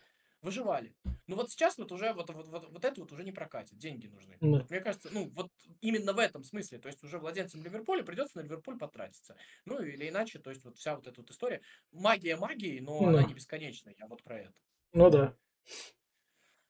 Выживали. 0.46 0.94
Ну 1.26 1.34
вот 1.34 1.50
сейчас 1.50 1.76
вот 1.76 1.90
уже 1.90 2.12
вот, 2.12 2.30
вот, 2.30 2.46
вот, 2.46 2.68
вот 2.70 2.84
это 2.84 3.00
вот 3.00 3.10
уже 3.10 3.24
не 3.24 3.32
прокатит. 3.32 3.76
Деньги 3.78 4.06
нужны. 4.06 4.36
Да. 4.40 4.58
Вот 4.58 4.70
мне 4.70 4.78
кажется, 4.78 5.08
ну 5.10 5.28
вот 5.34 5.50
именно 5.80 6.12
в 6.12 6.20
этом 6.20 6.44
смысле. 6.44 6.78
То 6.78 6.86
есть 6.86 7.02
уже 7.02 7.18
владельцам 7.18 7.64
Ливерпуля 7.64 8.04
придется 8.04 8.38
на 8.38 8.42
Ливерпуль 8.42 8.78
потратиться. 8.78 9.34
Ну 9.64 9.82
или 9.82 10.08
иначе, 10.08 10.38
то 10.38 10.50
есть 10.50 10.64
вот 10.64 10.76
вся 10.76 10.94
вот 10.94 11.08
эта 11.08 11.20
вот 11.20 11.28
история. 11.32 11.62
Магия 11.90 12.36
магии, 12.36 12.78
но 12.78 13.00
Ну. 13.00 13.08
она 13.08 13.24
не 13.24 13.34
бесконечная. 13.34 13.96
Я 13.98 14.06
вот 14.06 14.22
про 14.22 14.38
это. 14.38 14.54
ну 14.92 15.10
да. 15.10 15.34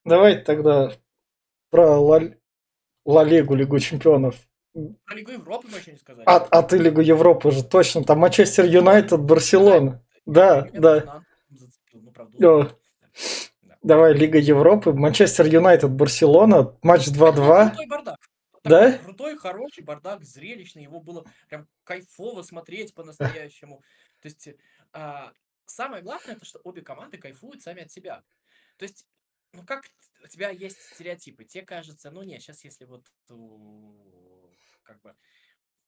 Давайте 0.07 0.43
тогда 0.43 0.93
про 1.69 1.99
Ла, 1.99 2.23
Ла 3.05 3.25
Лигу, 3.25 3.55
Лигу 3.57 3.79
чемпионов. 3.79 4.37
Про 4.73 5.17
Лигу 5.17 5.33
Европы 5.33 5.69
мы 5.71 5.77
еще 5.77 5.93
не 5.93 5.99
сказали. 5.99 6.25
А, 6.27 6.37
а 6.37 6.62
ты 6.62 6.79
Лигу 6.79 7.03
Европы 7.03 7.51
же 7.51 7.62
точно, 7.62 8.05
там 8.05 8.21
Манчестер 8.21 8.65
Юнайтед, 8.65 9.21
Барселона. 9.21 10.03
Да, 10.25 10.67
да. 10.73 11.23
зацепил, 11.51 12.01
ну, 12.01 12.11
правда. 12.11 12.39
Да. 12.39 12.77
Давай, 13.83 14.15
Лига 14.15 14.39
Европы, 14.39 14.93
Манчестер 14.93 15.47
Юнайтед, 15.47 15.91
Барселона, 15.91 16.77
матч 16.83 17.09
2-2. 17.09 17.69
Крутой 17.69 17.87
бардак. 17.87 18.19
Да? 18.65 18.99
Крутой, 18.99 19.37
хороший 19.37 19.85
бардак, 19.85 20.25
зрелищный. 20.25 20.83
Его 20.83 21.01
было 21.01 21.25
прям 21.49 21.69
кайфово 21.85 22.43
смотреть 22.43 22.95
по-настоящему. 22.95 23.83
То 24.23 24.29
есть 24.29 24.49
а, 24.93 25.33
самое 25.67 26.03
главное, 26.03 26.35
это 26.35 26.45
что 26.45 26.61
обе 26.65 26.83
команды 26.83 27.19
кайфуют 27.19 27.62
сами 27.62 27.83
от 27.83 27.93
себя. 27.93 28.23
То 28.77 28.85
есть, 28.85 29.07
ну 29.53 29.65
как 29.65 29.85
у 30.25 30.29
тебя 30.29 30.51
есть 30.51 30.81
стереотипы, 30.95 31.45
те 31.45 31.62
кажется, 31.62 32.11
ну 32.11 32.23
нет, 32.23 32.43
сейчас 32.43 32.65
если 32.65 32.85
вот 32.85 33.05
как 34.83 35.01
бы 35.03 35.15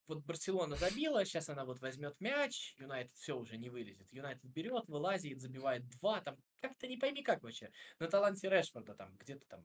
вот 0.08 0.24
Барселона 0.24 0.76
забила, 0.76 1.24
сейчас 1.24 1.48
она 1.48 1.64
вот 1.64 1.80
возьмет 1.80 2.18
мяч, 2.20 2.74
Юнайтед 2.78 3.14
все 3.16 3.36
уже 3.36 3.56
не 3.58 3.68
вылезет. 3.68 4.12
Юнайтед 4.12 4.44
берет, 4.44 4.88
вылазит, 4.88 5.40
забивает 5.40 5.86
два, 5.88 6.20
там 6.20 6.36
как-то 6.60 6.86
не 6.86 6.96
пойми 6.96 7.22
как 7.22 7.42
вообще. 7.42 7.70
На 7.98 8.08
таланте 8.08 8.48
Решфорда 8.48 8.94
там 8.94 9.16
где-то 9.18 9.46
там 9.46 9.64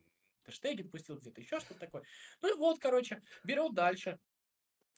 Штеген 0.50 0.90
пустил, 0.90 1.18
где-то 1.18 1.40
еще 1.40 1.60
что-то 1.60 1.80
такое. 1.80 2.04
Ну 2.42 2.54
и 2.54 2.58
вот, 2.58 2.80
короче, 2.80 3.22
берет 3.46 3.74
дальше. 3.74 4.20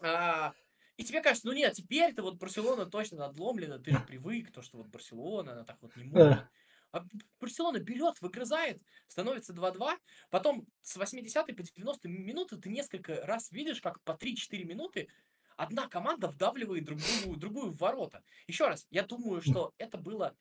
А, 0.01 0.53
И 0.97 1.03
тебе 1.03 1.21
кажется, 1.21 1.47
ну 1.47 1.53
нет, 1.53 1.73
теперь-то 1.73 2.23
вот 2.23 2.37
Барселона 2.37 2.85
точно 2.87 3.17
надломлена, 3.19 3.79
ты 3.79 3.91
же 3.91 3.99
привык, 3.99 4.51
то, 4.51 4.61
что 4.61 4.79
вот 4.79 4.87
Барселона, 4.87 5.51
она 5.51 5.63
так 5.63 5.77
вот 5.81 5.95
не 5.95 6.03
может. 6.05 6.43
А 6.91 7.03
Барселона 7.41 7.79
берет, 7.79 8.21
выгрызает, 8.21 8.81
становится 9.07 9.53
2-2. 9.53 9.97
Потом 10.29 10.65
с 10.81 10.95
80 10.95 11.45
по 11.45 11.61
90 11.61 12.07
минуты 12.07 12.57
ты 12.57 12.69
несколько 12.69 13.25
раз 13.25 13.51
видишь, 13.51 13.81
как 13.81 14.01
по 14.03 14.13
3-4 14.13 14.63
минуты 14.63 15.09
одна 15.55 15.87
команда 15.87 16.27
вдавливает 16.27 16.85
другую, 16.85 17.37
другую 17.37 17.71
в 17.71 17.77
ворота. 17.77 18.23
Еще 18.47 18.67
раз, 18.67 18.87
я 18.89 19.03
думаю, 19.03 19.41
что 19.41 19.73
это 19.77 19.97
было 19.97 20.35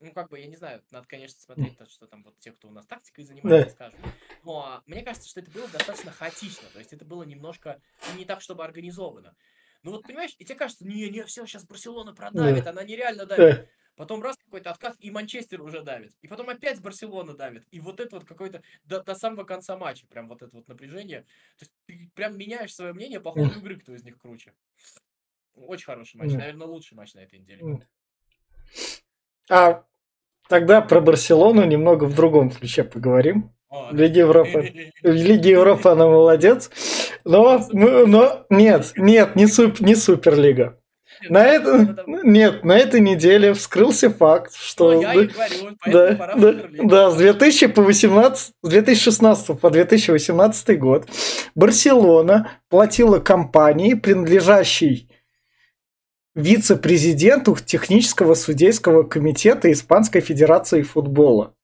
ну, 0.00 0.12
как 0.12 0.28
бы, 0.28 0.38
я 0.38 0.46
не 0.46 0.56
знаю, 0.56 0.82
надо, 0.90 1.06
конечно, 1.06 1.40
смотреть, 1.40 1.78
то, 1.78 1.86
что 1.86 2.06
там 2.06 2.22
вот 2.24 2.36
те, 2.38 2.52
кто 2.52 2.68
у 2.68 2.70
нас 2.70 2.84
тактикой 2.84 3.24
занимается, 3.24 3.70
да. 3.78 3.90
скажут. 3.90 4.00
Но 4.42 4.82
мне 4.86 5.02
кажется, 5.02 5.28
что 5.28 5.40
это 5.40 5.50
было 5.50 5.66
достаточно 5.68 6.10
хаотично. 6.10 6.68
То 6.72 6.78
есть 6.78 6.92
это 6.92 7.04
было 7.04 7.22
немножко 7.22 7.80
не 8.16 8.24
так, 8.24 8.42
чтобы 8.42 8.64
организовано. 8.64 9.34
Ну 9.82 9.92
вот, 9.92 10.02
понимаешь, 10.02 10.34
и 10.38 10.44
тебе 10.44 10.56
кажется, 10.56 10.86
не-не, 10.86 11.24
все, 11.24 11.46
сейчас 11.46 11.66
Барселона 11.66 12.14
продавит, 12.14 12.64
да. 12.64 12.70
она 12.70 12.84
нереально 12.84 13.24
давит. 13.24 13.56
Да. 13.56 13.66
Потом 13.96 14.22
раз 14.22 14.36
какой-то 14.54 14.70
откат, 14.70 14.96
и 15.00 15.10
Манчестер 15.10 15.62
уже 15.62 15.82
давит. 15.82 16.12
И 16.22 16.28
потом 16.28 16.48
опять 16.48 16.80
Барселона 16.80 17.34
давит. 17.34 17.64
И 17.72 17.80
вот 17.80 17.98
это 17.98 18.16
вот 18.16 18.24
какой-то 18.24 18.62
до, 18.84 19.02
до 19.02 19.14
самого 19.14 19.44
конца 19.44 19.76
матча, 19.76 20.06
прям 20.06 20.28
вот 20.28 20.42
это 20.42 20.56
вот 20.56 20.68
напряжение. 20.68 21.22
То 21.58 21.64
есть 21.64 21.72
ты 21.86 22.10
прям 22.14 22.38
меняешь 22.38 22.74
свое 22.74 22.92
мнение 22.92 23.20
по 23.20 23.32
ходу 23.32 23.50
игры, 23.58 23.76
кто 23.80 23.94
из 23.94 24.04
них 24.04 24.16
круче. 24.18 24.52
Очень 25.56 25.86
хороший 25.86 26.16
матч, 26.18 26.32
наверное, 26.32 26.66
лучший 26.66 26.96
матч 26.96 27.14
на 27.14 27.20
этой 27.20 27.38
неделе. 27.38 27.80
А 29.50 29.84
Тогда 30.48 30.82
про 30.82 31.00
Барселону 31.00 31.64
немного 31.64 32.04
в 32.04 32.14
другом 32.14 32.50
ключе 32.50 32.84
поговорим. 32.84 33.50
В 33.70 33.94
Лиге 33.94 34.20
Европы. 34.20 34.92
В 35.02 35.10
Лиге 35.10 35.50
Европы 35.50 35.88
она 35.88 36.06
молодец. 36.06 36.70
Но, 37.24 37.66
но 37.72 38.46
нет, 38.50 38.92
нет, 38.96 39.34
не, 39.36 39.46
суп, 39.46 39.80
не 39.80 39.96
Суперлига. 39.96 40.78
На 41.28 41.46
это, 41.46 42.04
нет, 42.06 42.64
на 42.64 42.76
этой 42.76 43.00
неделе 43.00 43.54
вскрылся 43.54 44.10
факт, 44.10 44.54
что 44.54 44.92
ну, 44.92 45.02
да, 45.02 45.12
говорю, 45.12 45.30
да, 45.86 46.34
да, 46.36 46.52
да, 46.82 47.10
с 47.10 47.16
2018, 47.16 48.54
с 48.62 48.68
2016 48.68 49.60
по 49.60 49.70
2018 49.70 50.78
год 50.78 51.08
Барселона 51.54 52.60
платила 52.68 53.20
компании, 53.20 53.94
принадлежащей 53.94 55.08
вице-президенту 56.34 57.56
технического 57.56 58.34
судейского 58.34 59.04
комитета 59.04 59.70
Испанской 59.70 60.20
Федерации 60.20 60.82
футбола. 60.82 61.54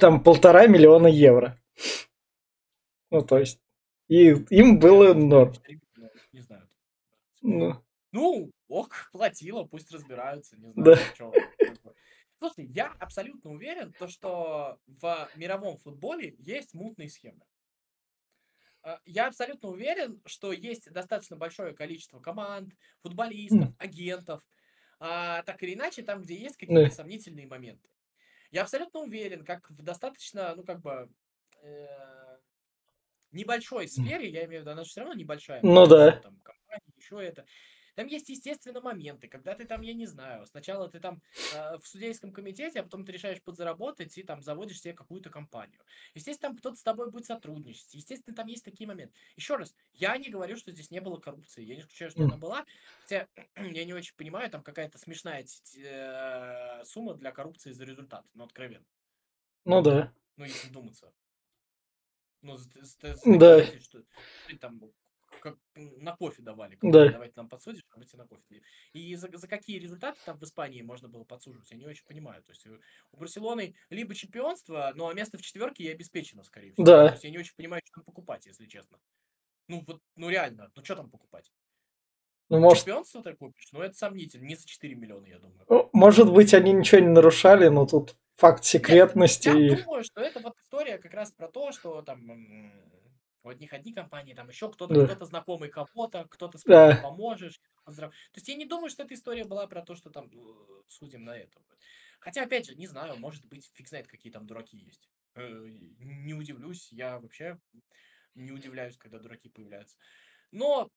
Там 0.00 0.22
полтора 0.22 0.66
миллиона 0.66 1.06
евро. 1.06 1.58
Ну, 3.10 3.22
то 3.22 3.38
есть, 3.38 3.60
и 4.08 4.30
им 4.50 4.78
было 4.78 5.12
норм. 5.12 5.52
Ну, 7.42 7.76
ну 8.12 8.50
ок, 8.72 9.08
платила, 9.12 9.64
пусть 9.64 9.90
разбираются, 9.90 10.56
не 10.56 10.70
знаю, 10.70 10.96
да. 10.96 11.14
что. 11.14 11.32
Слушай, 12.38 12.66
я 12.66 12.92
абсолютно 12.98 13.52
уверен, 13.52 13.92
то, 13.92 14.08
что 14.08 14.78
в 14.86 15.28
мировом 15.36 15.76
футболе 15.78 16.34
есть 16.38 16.74
мутные 16.74 17.08
схемы. 17.08 17.44
А, 18.82 19.00
я 19.04 19.28
абсолютно 19.28 19.68
уверен, 19.68 20.20
что 20.26 20.52
есть 20.52 20.90
достаточно 20.90 21.36
большое 21.36 21.72
количество 21.72 22.18
команд, 22.18 22.74
футболистов, 23.02 23.68
агентов, 23.78 24.44
а, 24.98 25.42
так 25.44 25.62
или 25.62 25.74
иначе, 25.74 26.02
там, 26.02 26.22
где 26.22 26.34
есть 26.34 26.56
какие-то 26.56 26.88
да. 26.88 26.90
сомнительные 26.90 27.46
моменты. 27.46 27.88
Я 28.50 28.62
абсолютно 28.62 29.00
уверен, 29.00 29.44
как 29.44 29.70
в 29.70 29.82
достаточно, 29.82 30.54
ну, 30.56 30.64
как 30.64 30.80
бы, 30.80 31.10
э, 31.62 32.38
небольшой 33.30 33.88
сфере, 33.88 34.28
я 34.28 34.44
имею 34.44 34.60
в 34.60 34.62
виду, 34.62 34.72
она 34.72 34.84
же 34.84 34.90
все 34.90 35.00
равно 35.00 35.14
небольшая. 35.14 35.60
Ну 35.62 35.86
да. 35.86 36.12
Там, 36.18 36.38
компания, 36.40 36.92
еще 36.96 37.22
это. 37.22 37.46
Там 38.02 38.08
есть, 38.08 38.28
естественно, 38.30 38.80
моменты, 38.80 39.28
когда 39.28 39.54
ты 39.54 39.64
там, 39.64 39.80
я 39.82 39.94
не 39.94 40.06
знаю, 40.06 40.44
сначала 40.48 40.88
ты 40.88 40.98
там 40.98 41.22
э, 41.54 41.78
в 41.78 41.86
судейском 41.86 42.32
комитете, 42.32 42.80
а 42.80 42.82
потом 42.82 43.04
ты 43.04 43.12
решаешь 43.12 43.40
подзаработать 43.40 44.18
и 44.18 44.24
там 44.24 44.42
заводишь 44.42 44.80
себе 44.80 44.92
какую-то 44.92 45.30
компанию. 45.30 45.80
Естественно, 46.12 46.48
там 46.48 46.58
кто-то 46.58 46.74
с 46.74 46.82
тобой 46.82 47.12
будет 47.12 47.26
сотрудничать. 47.26 47.94
Естественно, 47.94 48.34
там 48.34 48.48
есть 48.48 48.64
такие 48.64 48.88
моменты. 48.88 49.14
Еще 49.36 49.54
раз, 49.54 49.72
я 49.92 50.16
не 50.16 50.30
говорю, 50.30 50.56
что 50.56 50.72
здесь 50.72 50.90
не 50.90 51.00
было 51.00 51.18
коррупции. 51.18 51.62
Я 51.62 51.76
не 51.76 51.82
исключаю, 51.82 52.10
что 52.10 52.24
она 52.24 52.36
была. 52.36 52.66
Хотя 53.02 53.28
я 53.56 53.84
не 53.84 53.94
очень 53.94 54.16
понимаю, 54.16 54.50
там 54.50 54.64
какая-то 54.64 54.98
смешная 54.98 55.46
э, 55.76 56.84
сумма 56.84 57.14
для 57.14 57.30
коррупции 57.30 57.70
за 57.70 57.84
результат. 57.84 58.26
Ну, 58.34 58.42
откровенно. 58.42 58.84
Ну 59.64 59.80
да. 59.80 60.12
Ну, 60.36 60.44
если 60.44 60.70
думаться. 60.70 61.12
Ну, 62.40 62.58
да. 63.38 63.64
Что, 63.80 64.02
там 64.58 64.80
как 65.42 65.58
на 65.74 66.16
кофе 66.16 66.42
давали. 66.42 66.78
Да. 66.80 67.10
Давайте 67.10 67.34
нам 67.36 67.48
подсудишь, 67.48 67.82
а 67.90 67.98
мы 67.98 68.04
тебе 68.04 68.22
на 68.22 68.28
кофе. 68.28 68.62
И 68.92 69.14
за, 69.16 69.28
за 69.32 69.48
какие 69.48 69.78
результаты 69.78 70.18
там 70.24 70.38
в 70.38 70.42
Испании 70.44 70.82
можно 70.82 71.08
было 71.08 71.24
подсуживать, 71.24 71.70
я 71.70 71.76
не 71.76 71.86
очень 71.86 72.04
понимаю. 72.04 72.42
То 72.44 72.52
есть 72.52 72.64
э, 72.66 72.78
у 73.10 73.16
Барселоны 73.16 73.74
либо 73.90 74.14
чемпионство, 74.14 74.92
ну 74.94 75.08
а 75.08 75.14
место 75.14 75.36
в 75.36 75.42
четверке 75.42 75.84
и 75.84 75.88
обеспечено, 75.92 76.44
скорее 76.44 76.72
всего. 76.72 76.86
Да. 76.86 77.08
То 77.08 77.12
есть 77.14 77.24
я 77.24 77.30
не 77.30 77.38
очень 77.38 77.54
понимаю, 77.56 77.82
что 77.84 77.96
там 77.96 78.04
покупать, 78.04 78.46
если 78.46 78.66
честно. 78.66 78.98
Ну 79.68 79.84
вот, 79.86 80.00
ну 80.16 80.30
реально, 80.30 80.70
ну 80.74 80.84
что 80.84 80.96
там 80.96 81.10
покупать? 81.10 81.52
Ну, 82.48 82.60
может... 82.60 82.84
Чемпионство 82.84 83.22
ты 83.22 83.34
купишь, 83.34 83.68
но 83.72 83.82
это 83.82 83.94
сомнительно, 83.94 84.44
не 84.44 84.56
за 84.56 84.66
4 84.66 84.94
миллиона, 84.94 85.26
я 85.26 85.38
думаю. 85.38 85.64
Ну, 85.68 85.90
может 85.92 86.30
быть, 86.30 86.52
они 86.52 86.72
ничего 86.72 87.00
не 87.00 87.08
нарушали, 87.08 87.68
но 87.68 87.86
тут 87.86 88.14
факт 88.36 88.64
секретности. 88.64 89.48
Я, 89.48 89.76
я 89.76 89.82
думаю, 89.82 90.04
что 90.04 90.20
это 90.20 90.40
вот 90.40 90.54
история 90.60 90.98
как 90.98 91.14
раз 91.14 91.32
про 91.32 91.48
то, 91.48 91.72
что 91.72 92.02
там 92.02 92.20
у 93.42 93.48
одних 93.48 93.72
одни 93.72 93.92
компании, 93.92 94.34
там 94.34 94.48
еще 94.48 94.70
кто-то, 94.70 94.94
да. 94.94 95.04
кто-то 95.04 95.24
знакомый 95.24 95.68
кого-то, 95.68 96.26
кто-то 96.28 96.58
да. 96.64 97.00
поможешь. 97.02 97.60
Поздрав... 97.84 98.12
То 98.12 98.38
есть 98.38 98.48
я 98.48 98.54
не 98.54 98.66
думаю, 98.66 98.90
что 98.90 99.02
эта 99.02 99.14
история 99.14 99.44
была 99.44 99.66
про 99.66 99.82
то, 99.82 99.94
что 99.94 100.10
там 100.10 100.30
э, 100.32 100.82
судим 100.88 101.24
на 101.24 101.36
это. 101.36 101.60
Хотя, 102.20 102.44
опять 102.44 102.66
же, 102.66 102.76
не 102.76 102.86
знаю, 102.86 103.16
может 103.16 103.44
быть, 103.46 103.70
фиг 103.74 103.88
знает, 103.88 104.06
какие 104.06 104.32
там 104.32 104.46
дураки 104.46 104.76
есть. 104.76 105.10
Э, 105.34 105.66
не 105.98 106.34
удивлюсь, 106.34 106.92
я 106.92 107.18
вообще 107.18 107.58
не 108.34 108.52
удивляюсь, 108.52 108.96
когда 108.96 109.18
дураки 109.18 109.48
появляются. 109.48 109.98
Но 110.52 110.90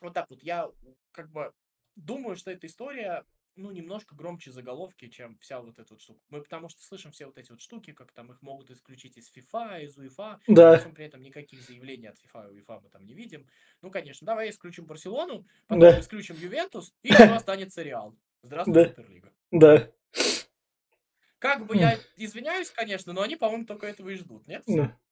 вот 0.00 0.14
так 0.14 0.28
вот, 0.30 0.42
я 0.42 0.70
как 1.12 1.30
бы 1.30 1.52
думаю, 1.94 2.36
что 2.36 2.50
эта 2.50 2.66
история 2.66 3.24
ну, 3.58 3.72
немножко 3.72 4.14
громче 4.14 4.52
заголовки, 4.52 5.08
чем 5.08 5.36
вся 5.40 5.60
вот 5.60 5.78
эта 5.78 5.92
вот 5.92 6.00
штука. 6.00 6.20
Мы 6.30 6.40
потому 6.40 6.68
что 6.68 6.80
слышим 6.82 7.10
все 7.10 7.26
вот 7.26 7.36
эти 7.36 7.50
вот 7.50 7.60
штуки, 7.60 7.92
как 7.92 8.12
там 8.12 8.30
их 8.32 8.40
могут 8.40 8.70
исключить 8.70 9.18
из 9.18 9.30
FIFA, 9.34 9.82
из 9.82 9.98
УЕФА. 9.98 10.40
Да. 10.46 10.78
При 10.94 11.04
этом 11.04 11.22
никаких 11.22 11.60
заявлений 11.62 12.06
от 12.06 12.16
FIFA 12.16 12.48
и 12.48 12.54
УЕФА 12.54 12.80
мы 12.80 12.88
там 12.88 13.04
не 13.04 13.14
видим. 13.14 13.46
Ну, 13.82 13.90
конечно, 13.90 14.24
давай 14.24 14.50
исключим 14.50 14.86
Барселону, 14.86 15.44
потом 15.66 15.80
да. 15.80 16.00
исключим 16.00 16.36
Ювентус, 16.36 16.94
и 17.02 17.12
все 17.12 17.34
останется 17.34 17.82
Реал. 17.82 18.16
Здравствуй, 18.42 18.74
да. 18.74 18.88
Суперлига. 18.88 19.32
Да. 19.50 19.90
Как 21.38 21.66
бы 21.66 21.76
я 21.76 21.98
извиняюсь, 22.16 22.70
конечно, 22.70 23.12
но 23.12 23.22
они, 23.22 23.36
по-моему, 23.36 23.66
только 23.66 23.86
этого 23.86 24.08
и 24.08 24.16
ждут, 24.16 24.46
нет? 24.46 24.64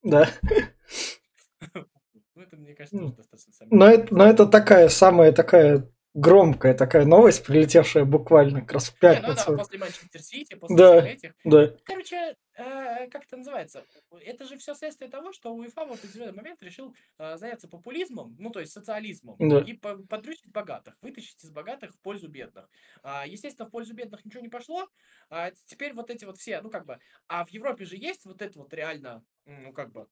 Да. 0.03 0.31
Ну, 2.35 2.43
это, 2.43 2.57
мне 2.59 2.75
кажется, 2.75 2.99
тоже 2.99 3.15
достаточно 3.15 3.67
Но 3.71 3.89
это, 3.89 4.15
но 4.15 4.27
это 4.27 4.45
такая 4.45 4.91
самая 4.91 5.33
такая 5.33 5.91
громкая 6.17 6.73
такая 6.73 7.05
новость, 7.05 7.45
прилетевшая 7.45 8.07
буквально 8.07 8.63
как 8.63 8.73
раз 8.73 8.89
в 8.89 8.99
пятницу. 8.99 9.29
Не, 9.29 9.51
ну 9.51 9.57
да, 9.57 9.63
после 9.63 9.79
Манчестер 9.79 10.23
Сити, 10.23 10.55
после 10.55 10.77
да, 10.77 11.07
этих. 11.07 11.35
Да. 11.45 11.75
Короче, 11.85 12.37
э, 12.55 13.09
как 13.09 13.25
это 13.25 13.37
называется? 13.37 13.85
Это 14.25 14.47
же 14.47 14.57
все 14.57 14.75
следствие 14.75 15.11
того, 15.11 15.33
что 15.33 15.55
УЕФА 15.55 15.85
в 15.85 15.93
определенный 15.93 16.33
момент 16.33 16.63
решил 16.63 16.97
э, 17.19 17.37
заняться 17.37 17.69
популизмом, 17.69 18.35
ну 18.39 18.51
то 18.51 18.61
есть 18.61 18.73
социализмом, 18.73 19.37
да. 19.39 19.61
и 19.61 19.75
по 19.75 19.99
подрючить 19.99 20.51
богатых, 20.51 20.97
вытащить 21.03 21.45
из 21.45 21.51
богатых 21.51 21.93
в 21.93 22.01
пользу 22.01 22.29
бедных. 22.29 22.67
А, 23.03 23.27
естественно, 23.27 23.69
в 23.69 23.71
пользу 23.71 23.95
бедных 23.95 24.25
ничего 24.25 24.43
не 24.43 24.49
пошло. 24.49 24.89
А 25.29 25.51
теперь 25.67 25.93
вот 25.93 26.11
эти 26.11 26.25
вот 26.25 26.39
все, 26.39 26.63
ну 26.63 26.71
как 26.71 26.87
бы, 26.87 26.99
а 27.29 27.45
в 27.45 27.51
Европе 27.51 27.85
же 27.85 27.97
есть 27.97 28.25
вот 28.25 28.41
это 28.41 28.59
вот 28.59 28.73
реально, 28.73 29.23
ну 29.45 29.73
как 29.75 29.93
бы, 29.93 30.09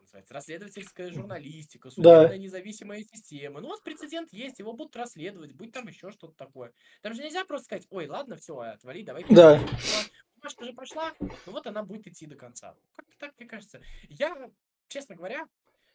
называется, 0.00 0.34
расследовательская 0.34 1.10
журналистика, 1.10 1.90
судебная 1.90 2.28
да. 2.28 2.36
независимая 2.36 3.02
система. 3.02 3.60
Ну, 3.60 3.68
у 3.68 3.70
вас 3.70 3.80
прецедент 3.80 4.32
есть, 4.32 4.58
его 4.58 4.72
будут 4.74 4.94
расследовать, 4.96 5.52
будет 5.52 5.72
там 5.72 5.86
еще 5.88 6.10
что-то 6.10 6.34
такое. 6.34 6.72
Там 7.00 7.14
же 7.14 7.22
нельзя 7.22 7.44
просто 7.44 7.66
сказать, 7.66 7.86
ой, 7.90 8.06
ладно, 8.06 8.36
все, 8.36 8.58
отвали, 8.58 9.02
давай. 9.02 9.24
Да. 9.28 9.58
Бумажка 10.36 10.64
же 10.64 10.72
прошла, 10.72 11.12
ну 11.20 11.52
вот 11.52 11.66
она 11.66 11.82
будет 11.82 12.06
идти 12.06 12.26
до 12.26 12.36
конца. 12.36 12.74
Как-то 12.96 13.16
так, 13.18 13.34
мне 13.38 13.48
кажется. 13.48 13.80
Я, 14.08 14.50
честно 14.88 15.14
говоря, 15.14 15.48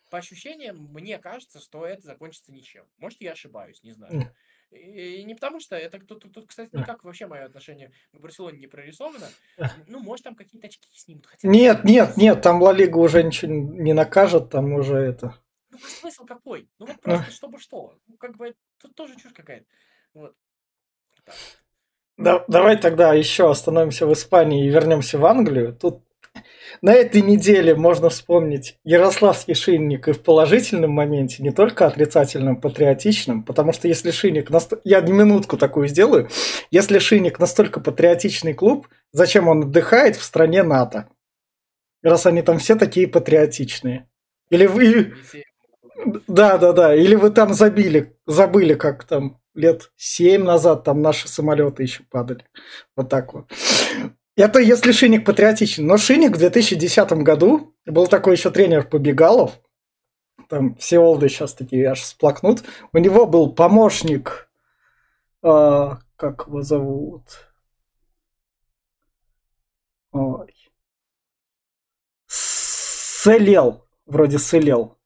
по 0.10 0.18
ощущениям, 0.18 0.78
мне 0.94 1.20
кажется, 1.20 1.60
что 1.60 1.86
это 1.86 2.02
закончится 2.02 2.52
ничем. 2.52 2.86
Может, 2.98 3.22
я 3.22 3.34
ошибаюсь, 3.34 3.84
не 3.84 3.92
знаю. 3.92 4.34
И 4.72 5.24
не 5.24 5.34
потому 5.34 5.60
что 5.60 5.76
это 5.78 6.00
тут, 6.00 6.32
тут, 6.34 6.48
кстати, 6.48 6.76
никак 6.76 7.04
вообще 7.04 7.26
мое 7.28 7.46
отношение 7.46 7.92
к 8.12 8.20
Барселоне 8.20 8.60
не 8.60 8.68
прорисовано. 8.68 9.28
Ну, 9.88 10.00
может, 10.00 10.26
там 10.26 10.36
какие-то 10.36 10.68
очки 10.68 10.88
снимут. 10.94 11.26
Хотя 11.26 11.48
нет, 11.48 11.84
нет, 11.84 12.18
нет, 12.18 12.42
там 12.42 12.62
Ла 12.62 12.74
Лига 12.74 12.98
уже 12.98 13.24
ничего 13.24 13.52
не 13.52 13.94
накажет, 13.94 14.50
там 14.50 14.74
уже 14.74 14.98
это. 14.98 15.36
Ну, 15.70 15.78
а 15.84 15.88
смысл 15.88 16.26
какой? 16.26 16.70
Ну, 16.80 16.86
вот 16.86 17.02
просто 17.02 17.32
чтобы 17.32 17.60
что? 17.60 17.98
Ну, 18.08 18.18
как 18.18 18.36
бы, 18.36 18.56
тут 18.82 18.96
тоже 18.96 19.16
чушь 19.16 19.34
какая-то. 19.34 19.66
Вот. 20.14 20.36
Да, 22.18 22.44
давай 22.48 22.78
тогда 22.78 23.14
еще 23.14 23.50
остановимся 23.50 24.08
в 24.08 24.14
Испании 24.14 24.66
и 24.66 24.70
вернемся 24.70 25.18
в 25.18 25.26
Англию. 25.26 25.76
Тут 25.76 26.04
на 26.82 26.94
этой 26.94 27.22
неделе 27.22 27.76
можно 27.76 28.10
вспомнить 28.10 28.78
Ярославский 28.84 29.54
шинник 29.54 30.08
и 30.08 30.12
в 30.12 30.22
положительном 30.22 30.92
моменте, 30.92 31.44
не 31.44 31.52
только 31.52 31.86
отрицательном, 31.88 32.60
патриотичном, 32.60 33.44
потому 33.44 33.74
что 33.74 33.88
если 33.88 34.12
шинник... 34.12 34.50
Наст... 34.50 34.74
Я 34.84 35.02
минутку 35.02 35.58
такую 35.58 35.88
сделаю. 35.88 36.30
Если 36.72 37.00
шинник 37.00 37.40
настолько 37.40 37.80
патриотичный 37.80 38.54
клуб, 38.54 38.88
зачем 39.12 39.48
он 39.48 39.64
отдыхает 39.64 40.16
в 40.16 40.24
стране 40.24 40.64
НАТО? 40.64 41.10
Раз 42.04 42.26
они 42.26 42.42
там 42.42 42.60
все 42.60 42.76
такие 42.76 43.08
патриотичные. 43.08 44.08
Или 44.50 44.66
вы... 44.66 45.16
Да, 46.28 46.58
да, 46.58 46.74
да. 46.74 46.96
Или 46.96 47.16
вы 47.16 47.32
там 47.32 47.54
забили, 47.54 48.16
забыли, 48.26 48.76
как 48.76 49.04
там 49.04 49.40
лет 49.58 49.92
семь 49.98 50.44
назад 50.44 50.84
там 50.84 51.02
наши 51.02 51.28
самолеты 51.28 51.84
еще 51.84 52.04
падали. 52.04 52.46
Вот 52.96 53.10
так 53.10 53.34
вот. 53.34 53.52
Это 54.38 54.60
если 54.60 54.92
Шиник 54.92 55.26
патриотичен. 55.26 55.88
Но 55.88 55.98
Шиник 55.98 56.36
в 56.36 56.40
2010 56.40 57.12
году, 57.24 57.74
был 57.88 58.06
такой 58.06 58.36
еще 58.36 58.52
тренер 58.52 58.88
Побегалов, 58.88 59.60
там 60.48 60.76
все 60.76 61.00
олды 61.00 61.28
сейчас 61.28 61.56
такие 61.56 61.88
аж 61.90 62.04
сплакнут, 62.04 62.64
у 62.94 63.00
него 63.00 63.26
был 63.26 63.52
помощник, 63.54 64.48
э, 65.42 65.90
как 66.16 66.48
его 66.48 66.62
зовут? 66.62 67.24
Ой. 70.12 70.54
Селел, 72.28 73.88
вроде 74.06 74.38
Селел. 74.38 74.98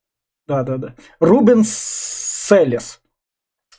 Да-да-да. 0.46 0.96
Рубен 1.22 1.64
Селес. 1.64 3.02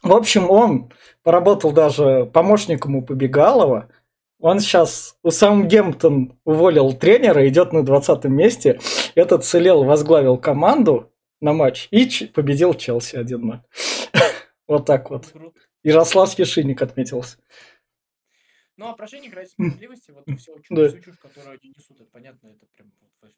В 0.02 0.12
общем, 0.12 0.48
он 0.50 0.90
поработал 1.22 1.72
даже 1.72 2.24
помощником 2.32 2.96
у 2.96 3.02
Побегалова, 3.02 3.90
он 4.42 4.58
сейчас 4.58 5.16
у 5.22 5.30
Саутгемптон 5.30 6.36
уволил 6.44 6.92
тренера, 6.94 7.48
идет 7.48 7.72
на 7.72 7.84
20 7.84 8.24
месте. 8.24 8.80
Этот 9.14 9.44
целел 9.44 9.84
возглавил 9.84 10.36
команду 10.36 11.12
на 11.40 11.52
матч 11.52 11.86
и 11.92 12.26
победил 12.26 12.74
Челси 12.74 13.16
1-0. 13.16 13.60
Вот 14.68 14.86
так 14.86 15.10
вот. 15.10 15.32
Ярославский 15.82 16.44
шинник 16.44 16.82
отметился. 16.82 17.38
Ну, 18.76 18.88
а 18.88 18.94
про 18.94 19.06
ради 19.06 19.48
справедливости, 19.48 20.10
вот 20.10 20.24
всю 20.38 20.58
чушь, 20.60 21.04
чушь, 21.04 21.18
которую 21.18 21.58
они 21.60 21.72
несут, 21.76 22.00
это 22.00 22.10
понятно, 22.10 22.48
это 22.48 22.66
прям 22.74 22.90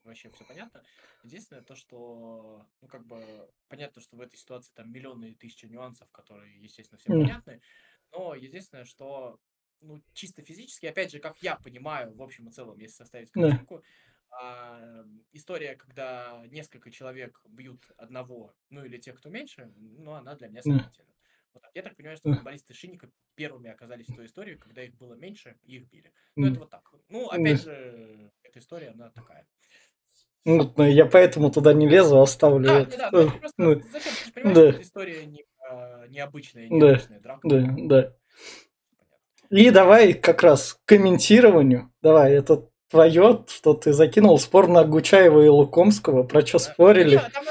вообще 0.05 0.31
все 0.31 0.45
понятно. 0.45 0.83
Единственное 1.23 1.63
то, 1.63 1.75
что, 1.75 2.67
ну, 2.81 2.89
как 2.89 3.05
бы, 3.07 3.21
понятно, 3.69 4.01
что 4.01 4.17
в 4.17 4.21
этой 4.21 4.37
ситуации 4.37 4.73
там 4.75 4.93
миллионы 4.93 5.31
и 5.31 5.35
тысячи 5.35 5.67
нюансов, 5.67 6.09
которые, 6.13 6.63
естественно, 6.63 6.99
все 6.99 7.13
mm. 7.13 7.21
понятны, 7.21 7.61
но 8.13 8.35
единственное, 8.35 8.85
что 8.85 9.39
ну, 9.81 10.03
чисто 10.13 10.43
физически, 10.43 10.87
опять 10.87 11.13
же, 11.13 11.19
как 11.19 11.37
я 11.43 11.57
понимаю, 11.57 12.15
в 12.15 12.23
общем 12.23 12.49
и 12.49 12.51
целом, 12.51 12.79
если 12.79 12.97
составить 12.97 13.31
картинку, 13.31 13.83
а, 14.31 15.05
история, 15.33 15.77
когда 15.77 16.43
несколько 16.51 16.91
человек 16.91 17.41
бьют 17.47 17.85
одного, 17.97 18.55
ну 18.71 18.85
или 18.85 18.99
те, 18.99 19.13
кто 19.13 19.31
меньше, 19.31 19.73
ну, 19.77 20.13
она 20.13 20.35
для 20.35 20.49
меня 20.49 20.63
сомнительна. 20.63 21.15
Вот 21.53 21.63
Я 21.73 21.83
так 21.83 21.97
понимаю, 21.97 22.17
что 22.17 22.35
футболисты 22.35 22.75
Шинника 22.75 23.09
первыми 23.37 23.71
оказались 23.71 24.09
в 24.09 24.17
той 24.17 24.27
истории, 24.27 24.57
когда 24.57 24.83
их 24.83 24.95
было 24.97 25.15
меньше, 25.15 25.57
и 25.63 25.77
их 25.77 25.89
били. 25.89 26.13
Ну, 26.35 26.49
это 26.49 26.59
вот 26.61 26.71
так. 26.71 26.91
Ну, 27.09 27.29
опять 27.29 27.63
же, 27.63 28.33
эта 28.43 28.59
история, 28.59 28.89
она 28.89 29.11
такая. 29.11 29.47
Ну, 30.45 30.73
я 30.83 31.07
поэтому 31.07 31.51
туда 31.51 31.73
не 31.73 31.89
лезу, 31.89 32.21
оставлю. 32.21 32.67
Да, 32.67 32.85
да, 32.85 33.11
да. 33.11 33.23
Ну, 33.23 33.39
просто, 33.39 33.63
ну, 33.63 33.81
зачем? 33.91 34.13
Ты 34.13 34.25
же 34.27 34.33
понимаешь, 34.33 34.57
да. 34.57 34.63
что 34.63 34.71
эта 34.71 34.83
история 34.83 35.27
не, 35.27 35.45
а, 35.71 36.07
необычная, 36.09 36.69
необычная 36.69 37.21
да, 37.21 37.23
драка. 37.23 37.49
Да, 37.49 37.77
да. 37.79 38.17
И 39.51 39.71
давай 39.71 40.15
как 40.15 40.43
раз 40.43 40.75
к 40.75 40.85
комментированию. 40.87 41.93
Давай, 42.03 42.33
это 42.33 42.69
твое, 42.89 43.45
что 43.49 43.75
ты 43.75 43.93
закинул 43.93 44.39
спор 44.39 44.69
на 44.69 44.85
Гучаева 44.85 45.45
и 45.45 45.49
Лукомского, 45.49 46.23
про 46.23 46.47
что 46.47 46.59
спорили. 46.59 47.17
Да, 47.17 47.31
там 47.31 47.45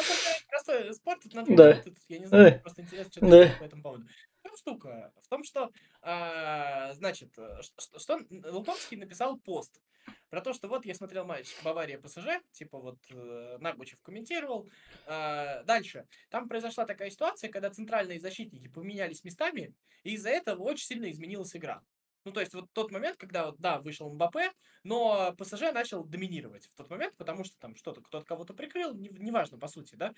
простой 0.49 0.93
спор, 0.93 1.19
тут 1.21 1.33
надо 1.33 1.55
да. 1.55 1.73
тут, 1.83 1.97
я 2.07 2.19
не 2.19 2.25
знаю, 2.25 2.51
да. 2.51 2.59
просто 2.59 2.81
интересно, 2.81 3.11
что 3.11 3.21
да. 3.21 3.55
по 3.59 3.63
этому 3.63 3.83
поводу. 3.83 4.05
В 4.43 4.57
штука? 4.57 5.11
В 5.21 5.27
том, 5.29 5.43
что, 5.43 5.69
а, 6.01 6.93
значит, 6.93 7.33
что, 7.61 7.99
что 7.99 8.19
Лукомский 8.51 8.97
написал 8.97 9.37
пост 9.37 9.81
про 10.29 10.41
то, 10.41 10.53
что 10.53 10.67
вот 10.67 10.85
я 10.85 10.95
смотрел 10.95 11.25
матч 11.25 11.47
Бавария-ПСЖ, 11.63 12.41
типа 12.51 12.79
вот 12.79 12.97
э, 13.11 13.57
Нагучев 13.59 14.01
комментировал. 14.01 14.67
Э, 15.05 15.63
дальше. 15.63 16.07
Там 16.29 16.47
произошла 16.47 16.85
такая 16.85 17.09
ситуация, 17.09 17.49
когда 17.49 17.69
центральные 17.69 18.19
защитники 18.19 18.67
поменялись 18.67 19.23
местами, 19.23 19.73
и 20.03 20.13
из-за 20.13 20.29
этого 20.29 20.63
очень 20.63 20.85
сильно 20.85 21.09
изменилась 21.11 21.55
игра. 21.55 21.81
Ну, 22.25 22.31
то 22.31 22.39
есть, 22.39 22.53
вот 22.53 22.71
тот 22.71 22.91
момент, 22.91 23.17
когда, 23.17 23.47
вот, 23.47 23.59
да, 23.59 23.79
вышел 23.79 24.09
Мбаппе, 24.09 24.51
но 24.83 25.35
ПСЖ 25.37 25.73
начал 25.73 26.05
доминировать 26.05 26.67
в 26.67 26.75
тот 26.75 26.89
момент, 26.89 27.15
потому 27.17 27.43
что 27.43 27.57
там 27.59 27.75
что-то, 27.75 28.01
кто-то 28.01 28.25
кого-то 28.25 28.53
прикрыл, 28.53 28.93
неважно, 28.93 29.55
не 29.55 29.59
по 29.59 29.67
сути, 29.67 29.95
да. 29.95 30.13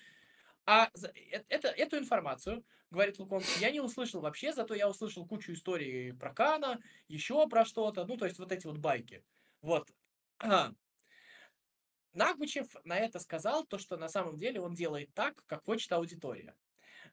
А 0.66 0.88
э, 0.94 1.42
это, 1.48 1.68
эту 1.68 1.98
информацию, 1.98 2.64
говорит 2.90 3.18
Лукомский, 3.18 3.60
я 3.60 3.72
не 3.72 3.80
услышал 3.80 4.20
вообще, 4.20 4.52
зато 4.52 4.74
я 4.74 4.88
услышал 4.88 5.26
кучу 5.26 5.52
историй 5.52 6.14
про 6.14 6.32
Кана, 6.32 6.80
еще 7.08 7.48
про 7.48 7.64
что-то, 7.64 8.04
ну, 8.04 8.16
то 8.16 8.26
есть, 8.26 8.38
вот 8.38 8.52
эти 8.52 8.66
вот 8.66 8.78
байки. 8.78 9.24
Вот. 9.62 9.90
А. 10.38 10.72
Нагучев 12.12 12.66
на 12.84 12.98
это 12.98 13.18
сказал 13.18 13.66
то, 13.66 13.78
что 13.78 13.96
на 13.96 14.08
самом 14.08 14.38
деле 14.38 14.60
он 14.60 14.74
делает 14.74 15.12
так, 15.14 15.44
как 15.46 15.64
хочет 15.64 15.92
аудитория. 15.92 16.54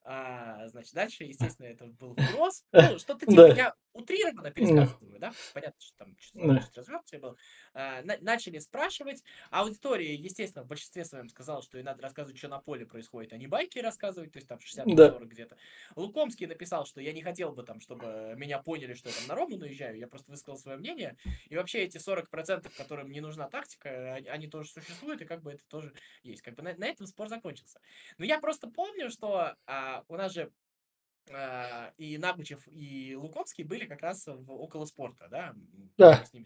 А, 0.03 0.67
значит, 0.67 0.93
дальше, 0.93 1.23
естественно, 1.23 1.67
это 1.67 1.86
был 1.86 2.13
вопрос. 2.13 2.63
Ну, 2.71 2.99
что-то 2.99 3.25
типа, 3.25 3.53
я 3.53 3.73
утрированно 3.93 4.51
пересказываю, 4.51 5.19
да? 5.19 5.34
Понятно, 5.53 5.79
что 5.79 5.97
там 5.97 6.17
что-то 6.19 6.69
развернутое 6.75 7.19
было. 7.19 7.36
А, 7.73 8.01
на, 8.01 8.17
начали 8.19 8.60
спрашивать. 8.60 9.23
Аудитория, 9.51 10.15
естественно, 10.15 10.63
в 10.63 10.67
большинстве 10.67 11.06
своем 11.06 11.29
сказала, 11.29 11.62
что 11.62 11.77
ей 11.77 11.84
надо 11.84 12.01
рассказывать, 12.01 12.38
что 12.38 12.47
на 12.47 12.60
поле 12.60 12.86
происходит, 12.86 13.34
а 13.34 13.38
не 13.38 13.47
байки 13.47 13.79
рассказывать, 13.79 14.32
то 14.32 14.38
есть 14.38 14.47
там 14.47 14.60
60-40 14.60 14.95
да. 14.95 15.10
где-то. 15.21 15.58
Лукомский 15.95 16.47
написал, 16.47 16.86
что 16.86 17.01
я 17.01 17.13
не 17.13 17.21
хотел 17.21 17.53
бы 17.53 17.63
там, 17.63 17.79
чтобы 17.79 18.34
меня 18.38 18.60
поняли, 18.60 18.93
что 18.93 19.10
я 19.10 19.15
там 19.15 19.27
на 19.27 19.36
Рому 19.36 19.58
наезжаю, 19.58 19.97
я 19.97 20.08
просто 20.08 20.32
высказал 20.32 20.58
свое 20.58 20.77
мнение. 20.77 21.17
И 21.47 21.56
вообще 21.56 21.84
эти 21.84 21.97
40%, 21.97 22.71
которым 22.75 23.12
не 23.12 23.21
нужна 23.21 23.47
тактика, 23.49 24.15
они, 24.15 24.27
они 24.27 24.47
тоже 24.47 24.69
существуют, 24.69 25.21
и 25.21 25.25
как 25.25 25.41
бы 25.43 25.53
это 25.53 25.65
тоже 25.67 25.93
есть. 26.23 26.41
Как 26.41 26.56
бы 26.56 26.63
на, 26.63 26.73
на 26.75 26.86
этом 26.86 27.06
спор 27.06 27.27
закончился. 27.27 27.79
Но 28.17 28.25
я 28.25 28.39
просто 28.39 28.67
помню, 28.67 29.10
что 29.10 29.56
а, 29.65 30.03
у 30.08 30.15
нас 30.15 30.34
же 30.34 30.43
а, 30.43 30.62
и 31.97 32.17
Нагучев, 32.17 32.67
и 32.67 33.15
Луковский 33.15 33.63
были 33.63 33.86
как 33.86 34.01
раз 34.01 34.27
в 34.27 34.51
около 34.51 34.86
спорта, 34.86 35.27
да? 35.29 35.55
Да. 35.97 36.19
Мы 36.19 36.25
с 36.25 36.33
ними, 36.33 36.45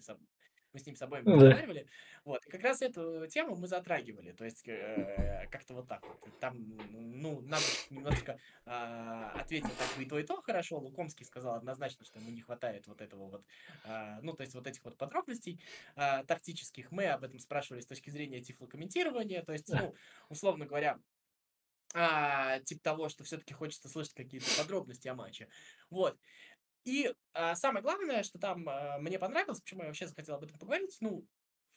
мы 0.78 0.80
с 0.80 0.86
ними 0.86 0.96
с 0.96 1.02
обоими 1.02 1.26
да. 1.26 1.34
разговаривали. 1.34 1.88
Вот. 2.24 2.46
И 2.46 2.50
как 2.50 2.62
раз 2.62 2.82
эту 2.82 3.26
тему 3.28 3.56
мы 3.56 3.68
затрагивали. 3.68 4.32
То 4.32 4.46
есть, 4.46 4.68
э, 4.68 5.48
как-то 5.50 5.74
вот 5.74 5.88
так 5.88 6.06
вот. 6.06 6.40
Там, 6.40 6.78
ну, 6.92 7.42
Нагучев 7.42 7.90
немножко 7.90 8.40
э, 8.66 9.32
ответил 9.36 9.70
так 9.70 9.98
бы 9.98 10.04
и 10.04 10.06
то, 10.06 10.20
и 10.20 10.24
то 10.24 10.42
хорошо. 10.42 10.78
Лукомский 10.78 11.26
сказал 11.26 11.56
однозначно, 11.56 12.06
что 12.06 12.20
ему 12.20 12.30
не 12.30 12.42
хватает 12.42 12.86
вот 12.88 13.02
этого 13.02 13.30
вот, 13.30 13.46
э, 13.86 14.20
ну, 14.22 14.34
то 14.34 14.42
есть 14.42 14.54
вот 14.54 14.68
этих 14.68 14.84
вот 14.84 14.98
подробностей 14.98 15.60
э, 15.96 16.24
тактических. 16.26 16.92
Мы 16.92 17.08
об 17.08 17.24
этом 17.24 17.40
спрашивали 17.40 17.82
с 17.82 17.88
точки 17.88 18.10
зрения 18.10 18.42
тифлокомментирования. 18.42 19.42
То 19.44 19.54
есть, 19.54 19.70
ну, 19.70 19.96
условно 20.30 20.66
говоря, 20.66 21.00
а, 21.94 22.60
типа 22.62 22.82
того, 22.84 23.10
что 23.10 23.24
все-таки 23.24 23.54
хочется 23.54 23.90
слышать 23.90 24.14
какие-то 24.14 24.48
подробности 24.58 25.08
о 25.08 25.16
матче. 25.16 25.48
Вот. 25.90 26.18
И 26.84 27.14
а, 27.34 27.56
самое 27.56 27.84
главное, 27.84 28.24
что 28.24 28.40
там 28.40 28.68
а, 28.70 28.98
мне 29.00 29.20
понравилось, 29.20 29.62
почему 29.62 29.82
я 29.82 29.88
вообще 29.88 30.08
захотел 30.08 30.36
об 30.36 30.44
этом 30.44 30.58
поговорить, 30.58 30.96
ну, 31.02 31.26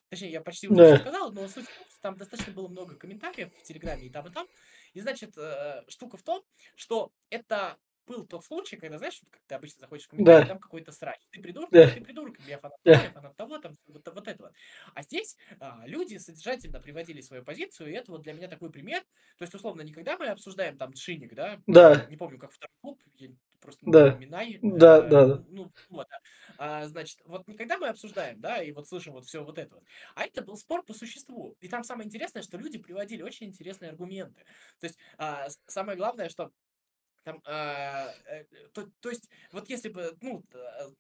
точнее, 0.08 0.30
я 0.30 0.40
почти 0.40 0.68
уже 0.68 0.76
да. 0.76 0.98
сказал, 0.98 1.32
но 1.32 1.48
суть 1.48 1.66
в 1.66 1.76
том, 1.76 1.86
что 1.88 2.00
там 2.00 2.16
достаточно 2.16 2.52
было 2.52 2.68
много 2.68 2.96
комментариев 2.96 3.52
в 3.54 3.62
Телеграме 3.62 4.06
и 4.06 4.10
там, 4.10 4.26
и 4.26 4.30
там. 4.30 4.46
И, 4.92 5.00
значит, 5.00 5.36
э, 5.36 5.84
штука 5.88 6.16
в 6.16 6.22
том, 6.22 6.44
что 6.74 7.12
это 7.30 7.78
был 8.10 8.26
тот 8.26 8.44
случай, 8.44 8.76
когда, 8.76 8.98
знаешь, 8.98 9.20
вот, 9.22 9.30
как 9.30 9.40
ты 9.46 9.54
обычно 9.54 9.80
заходишь 9.80 10.06
в 10.06 10.08
комментарий, 10.08 10.42
да. 10.42 10.48
там 10.48 10.58
какой-то 10.58 10.90
срач. 10.90 11.20
Ты 11.30 11.40
придурок, 11.40 11.70
да. 11.70 11.88
ты 11.88 12.00
придурок, 12.00 12.36
я 12.48 12.58
фанат 12.58 12.78
да. 12.84 12.90
я 12.90 13.10
фанат 13.12 13.36
того, 13.36 13.58
там, 13.58 13.72
вот, 13.86 14.08
вот 14.12 14.26
этого. 14.28 14.52
А 14.94 15.02
здесь 15.02 15.36
а, 15.60 15.82
люди 15.86 16.16
содержательно 16.16 16.80
приводили 16.80 17.20
свою 17.20 17.44
позицию, 17.44 17.90
и 17.90 17.92
это 17.92 18.10
вот 18.10 18.22
для 18.22 18.32
меня 18.32 18.48
такой 18.48 18.70
пример. 18.70 19.00
То 19.38 19.42
есть, 19.42 19.54
условно, 19.54 19.82
никогда 19.82 20.18
мы 20.18 20.26
обсуждаем 20.26 20.76
там 20.76 20.92
шиник, 20.96 21.34
да? 21.34 21.60
Да. 21.68 22.06
Не 22.10 22.16
помню, 22.16 22.38
как 22.38 22.50
второй 22.50 22.74
клуб, 22.80 23.00
я 23.14 23.28
просто 23.60 23.80
да. 23.86 24.14
Минай. 24.14 24.58
Да, 24.60 24.98
э, 24.98 25.08
да. 25.08 25.44
Ну, 25.48 25.70
вот, 25.88 26.08
да. 26.10 26.18
А, 26.58 26.88
значит, 26.88 27.20
вот 27.24 27.46
никогда 27.46 27.78
мы 27.78 27.88
обсуждаем, 27.88 28.40
да, 28.40 28.60
и 28.60 28.72
вот 28.72 28.88
слышим 28.88 29.12
вот 29.12 29.26
все 29.26 29.44
вот 29.44 29.56
это 29.56 29.76
вот. 29.76 29.84
А 30.16 30.24
это 30.24 30.42
был 30.42 30.56
спор 30.56 30.82
по 30.84 30.94
существу. 30.94 31.56
И 31.60 31.68
там 31.68 31.84
самое 31.84 32.08
интересное, 32.08 32.42
что 32.42 32.58
люди 32.58 32.78
приводили 32.78 33.22
очень 33.22 33.46
интересные 33.46 33.90
аргументы. 33.90 34.42
То 34.80 34.86
есть, 34.88 34.98
а, 35.16 35.46
самое 35.68 35.96
главное, 35.96 36.28
что 36.28 36.50
там, 37.22 37.42
а, 37.44 38.08
э, 38.26 38.44
то, 38.72 38.88
то 39.00 39.10
есть, 39.10 39.28
вот 39.52 39.68
если 39.68 39.88
бы, 39.88 40.16
ну, 40.22 40.42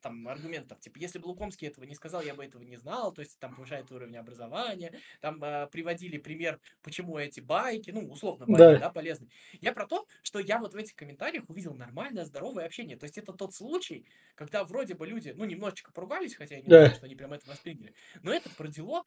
там, 0.00 0.28
аргументов, 0.28 0.80
типа, 0.80 0.98
если 0.98 1.18
бы 1.18 1.26
Лукомский 1.26 1.68
этого 1.68 1.84
не 1.84 1.94
сказал, 1.94 2.22
я 2.22 2.34
бы 2.34 2.44
этого 2.44 2.62
не 2.62 2.76
знал, 2.76 3.12
то 3.12 3.20
есть, 3.22 3.38
там, 3.38 3.54
повышает 3.54 3.90
уровень 3.90 4.16
образования, 4.16 4.92
там, 5.20 5.38
а, 5.42 5.66
приводили 5.66 6.18
пример, 6.18 6.60
почему 6.82 7.18
эти 7.18 7.40
байки, 7.40 7.90
ну, 7.90 8.08
условно, 8.10 8.46
байки, 8.46 8.58
да. 8.58 8.78
да, 8.78 8.90
полезны. 8.90 9.28
Я 9.60 9.72
про 9.72 9.86
то, 9.86 10.06
что 10.22 10.38
я 10.40 10.58
вот 10.58 10.74
в 10.74 10.76
этих 10.76 10.94
комментариях 10.94 11.48
увидел 11.48 11.74
нормальное, 11.74 12.24
здоровое 12.24 12.66
общение, 12.66 12.96
то 12.96 13.04
есть, 13.04 13.18
это 13.18 13.32
тот 13.32 13.54
случай, 13.54 14.06
когда 14.34 14.64
вроде 14.64 14.94
бы 14.94 15.06
люди, 15.06 15.32
ну, 15.36 15.44
немножечко 15.44 15.92
поругались, 15.92 16.34
хотя 16.34 16.56
я 16.56 16.60
не 16.60 16.68
да. 16.68 16.76
думаю, 16.80 16.94
что 16.94 17.06
они 17.06 17.14
прям 17.14 17.32
это 17.32 17.48
восприняли, 17.48 17.94
но 18.22 18.32
это 18.32 18.50
продело 18.50 19.04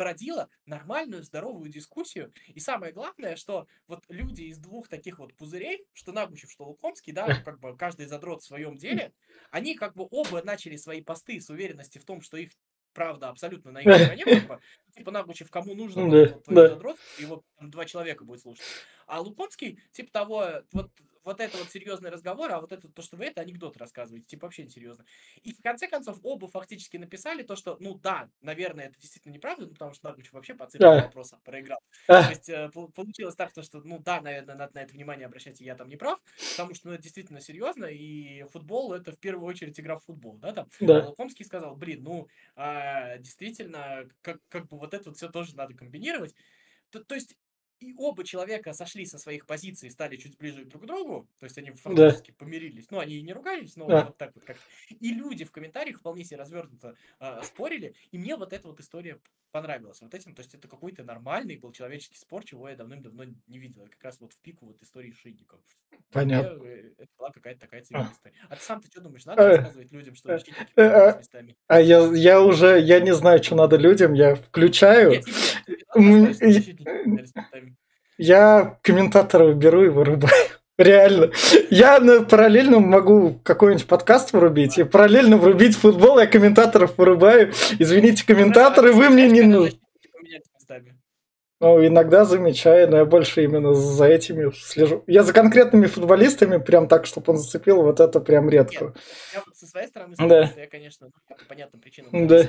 породило 0.00 0.48
нормальную, 0.64 1.22
здоровую 1.22 1.68
дискуссию. 1.70 2.32
И 2.46 2.58
самое 2.58 2.90
главное, 2.90 3.36
что 3.36 3.66
вот 3.86 4.02
люди 4.08 4.44
из 4.44 4.56
двух 4.56 4.88
таких 4.88 5.18
вот 5.18 5.34
пузырей, 5.34 5.84
что 5.92 6.12
Нагучев, 6.12 6.50
что 6.50 6.64
Лукомский, 6.64 7.12
да, 7.12 7.42
как 7.44 7.60
бы 7.60 7.76
каждый 7.76 8.06
задрот 8.06 8.40
в 8.40 8.46
своем 8.46 8.78
деле, 8.78 9.12
они 9.50 9.74
как 9.74 9.94
бы 9.94 10.08
оба 10.10 10.42
начали 10.42 10.76
свои 10.76 11.02
посты 11.02 11.38
с 11.38 11.50
уверенности 11.50 11.98
в 11.98 12.06
том, 12.06 12.22
что 12.22 12.38
их 12.38 12.52
правда 12.94 13.28
абсолютно 13.28 13.72
на 13.72 13.82
их 13.82 13.94
стороне, 13.94 14.24
как 14.24 14.46
бы, 14.46 14.60
типа 14.96 15.10
Нагучев, 15.10 15.50
кому 15.50 15.74
нужно 15.74 16.06
вот, 16.06 16.30
вот, 16.30 16.44
твой 16.44 16.68
задрот, 16.70 16.96
его 17.18 17.44
там, 17.58 17.70
два 17.70 17.84
человека 17.84 18.24
будет 18.24 18.40
слушать. 18.40 18.64
А 19.06 19.20
Лукомский, 19.20 19.82
типа 19.92 20.10
того, 20.10 20.62
вот 20.72 20.90
вот 21.24 21.40
это 21.40 21.56
вот 21.58 21.70
серьезный 21.70 22.10
разговор, 22.10 22.50
а 22.52 22.60
вот 22.60 22.72
это 22.72 22.88
то, 22.88 23.02
что 23.02 23.16
вы 23.16 23.26
это 23.26 23.40
анекдот 23.40 23.76
рассказываете, 23.76 24.26
типа 24.26 24.46
вообще 24.46 24.64
не 24.64 24.70
серьезно. 24.70 25.04
И 25.42 25.52
в 25.52 25.62
конце 25.62 25.88
концов 25.88 26.18
оба 26.22 26.48
фактически 26.48 26.96
написали 26.96 27.42
то, 27.42 27.56
что, 27.56 27.76
ну 27.80 27.94
да, 27.94 28.30
наверное, 28.40 28.86
это 28.86 28.98
действительно 28.98 29.32
неправда, 29.32 29.66
ну, 29.66 29.72
потому 29.72 29.92
что 29.92 30.08
Нагучев 30.08 30.32
вообще 30.32 30.54
по 30.54 30.66
цифрам 30.66 30.96
да. 30.96 31.02
вопроса 31.04 31.38
проиграл. 31.44 31.80
А. 32.08 32.24
То 32.24 32.30
есть 32.30 32.48
э, 32.48 32.70
получилось 32.70 33.36
так, 33.36 33.52
то, 33.52 33.62
что, 33.62 33.80
ну 33.82 33.98
да, 33.98 34.20
наверное, 34.20 34.54
надо 34.54 34.74
на 34.74 34.82
это 34.82 34.92
внимание 34.92 35.26
обращать, 35.26 35.60
и 35.60 35.64
я 35.64 35.74
там 35.74 35.88
не 35.88 35.96
прав, 35.96 36.20
потому 36.52 36.74
что 36.74 36.88
ну, 36.88 36.94
это 36.94 37.02
действительно 37.02 37.40
серьезно, 37.40 37.86
и 37.86 38.44
футбол 38.50 38.92
это 38.92 39.12
в 39.12 39.18
первую 39.18 39.46
очередь 39.46 39.78
игра 39.78 39.96
в 39.96 40.04
футбол, 40.04 40.38
да, 40.38 40.52
там. 40.52 40.68
Да. 40.80 41.06
Лукомский 41.06 41.44
сказал, 41.44 41.76
блин, 41.76 42.02
ну, 42.02 42.28
э, 42.56 43.18
действительно, 43.18 44.08
как, 44.22 44.38
как 44.48 44.68
бы 44.68 44.78
вот 44.78 44.94
это 44.94 45.10
вот 45.10 45.16
все 45.16 45.28
тоже 45.28 45.56
надо 45.56 45.74
комбинировать. 45.74 46.34
То, 46.90 47.04
то 47.04 47.14
есть 47.14 47.36
и 47.80 47.94
оба 47.96 48.24
человека 48.24 48.72
сошли 48.72 49.06
со 49.06 49.18
своих 49.18 49.46
позиций 49.46 49.88
и 49.88 49.90
стали 49.90 50.16
чуть 50.16 50.36
ближе 50.36 50.64
друг 50.64 50.84
к 50.84 50.86
другу, 50.86 51.28
то 51.38 51.44
есть 51.44 51.56
они 51.58 51.70
фактически 51.70 52.30
да. 52.30 52.36
помирились, 52.38 52.90
ну, 52.90 52.98
они 52.98 53.16
и 53.16 53.22
не 53.22 53.32
ругались, 53.32 53.76
но 53.76 53.86
да. 53.86 54.04
вот 54.06 54.18
так 54.18 54.34
вот 54.34 54.44
как-то. 54.44 54.62
И 54.88 55.12
люди 55.12 55.44
в 55.44 55.50
комментариях 55.50 55.98
вполне 55.98 56.24
себе 56.24 56.36
развернуто 56.36 56.94
э, 57.18 57.42
спорили, 57.42 57.94
и 58.10 58.18
мне 58.18 58.36
вот 58.36 58.52
эта 58.52 58.68
вот 58.68 58.80
история 58.80 59.18
понравилась 59.50 60.00
вот 60.00 60.14
этим, 60.14 60.34
то 60.34 60.42
есть 60.42 60.54
это 60.54 60.68
какой-то 60.68 61.02
нормальный 61.02 61.56
был 61.56 61.72
человеческий 61.72 62.16
спор, 62.16 62.44
чего 62.44 62.68
я 62.68 62.76
давным-давно 62.76 63.24
не 63.46 63.58
видел, 63.58 63.88
как 63.90 64.04
раз 64.04 64.20
вот 64.20 64.32
в 64.32 64.40
пику 64.40 64.66
вот 64.66 64.80
истории 64.82 65.12
шийников. 65.12 65.60
Понятно. 66.12 66.64
Э, 66.64 66.90
это 66.98 67.08
была 67.18 67.30
какая-то 67.30 67.60
такая 67.60 67.82
цивильная 67.82 68.12
история. 68.12 68.34
А 68.48 68.56
ты 68.56 68.62
сам-то 68.62 68.88
что 68.88 69.00
думаешь, 69.00 69.24
надо 69.24 69.42
э, 69.42 69.56
рассказывать 69.56 69.92
людям, 69.92 70.14
что 70.14 70.32
э, 70.32 70.38
а, 70.76 71.18
местами? 71.18 71.56
А 71.66 71.80
я, 71.80 72.00
я 72.14 72.42
уже, 72.42 72.80
я 72.80 73.00
не 73.00 73.14
знаю, 73.14 73.42
что 73.42 73.54
надо 73.54 73.76
людям, 73.76 74.14
я 74.14 74.34
включаю. 74.34 75.22
Тебе, 75.22 77.69
я 78.20 78.78
комментаторов 78.82 79.56
беру 79.56 79.84
и 79.84 79.88
вырубаю. 79.88 80.32
Реально. 80.78 81.30
Я 81.70 82.00
параллельно 82.24 82.78
могу 82.78 83.40
какой-нибудь 83.42 83.86
подкаст 83.86 84.32
вырубить, 84.32 84.78
и 84.78 84.84
параллельно 84.84 85.38
врубить 85.38 85.76
футбол, 85.76 86.18
я 86.18 86.26
комментаторов 86.26 86.98
вырубаю. 86.98 87.52
Извините, 87.78 88.26
комментаторы, 88.26 88.92
вы 88.92 89.08
мне 89.08 89.28
не 89.28 89.42
нужны. 89.42 89.80
Ну, 91.60 91.86
иногда 91.86 92.24
замечаю, 92.24 92.90
но 92.90 92.96
я 92.98 93.04
больше 93.04 93.44
именно 93.44 93.74
за 93.74 94.06
этими 94.06 94.50
слежу. 94.50 95.04
Я 95.06 95.22
за 95.24 95.34
конкретными 95.34 95.86
футболистами 95.86 96.56
прям 96.56 96.88
так, 96.88 97.04
чтобы 97.04 97.32
он 97.32 97.38
зацепил, 97.38 97.82
вот 97.82 98.00
это 98.00 98.18
прям 98.18 98.48
редко. 98.48 98.86
Нет, 98.86 98.96
я 99.34 99.42
вот 99.44 99.56
со 99.56 99.66
своей 99.66 99.88
стороны, 99.88 100.14
да. 100.18 100.52
я, 100.56 100.66
конечно, 100.66 101.08
ну, 101.08 101.36
по 101.36 101.44
понятным 101.44 101.82
причинам 101.82 102.26
да. 102.26 102.46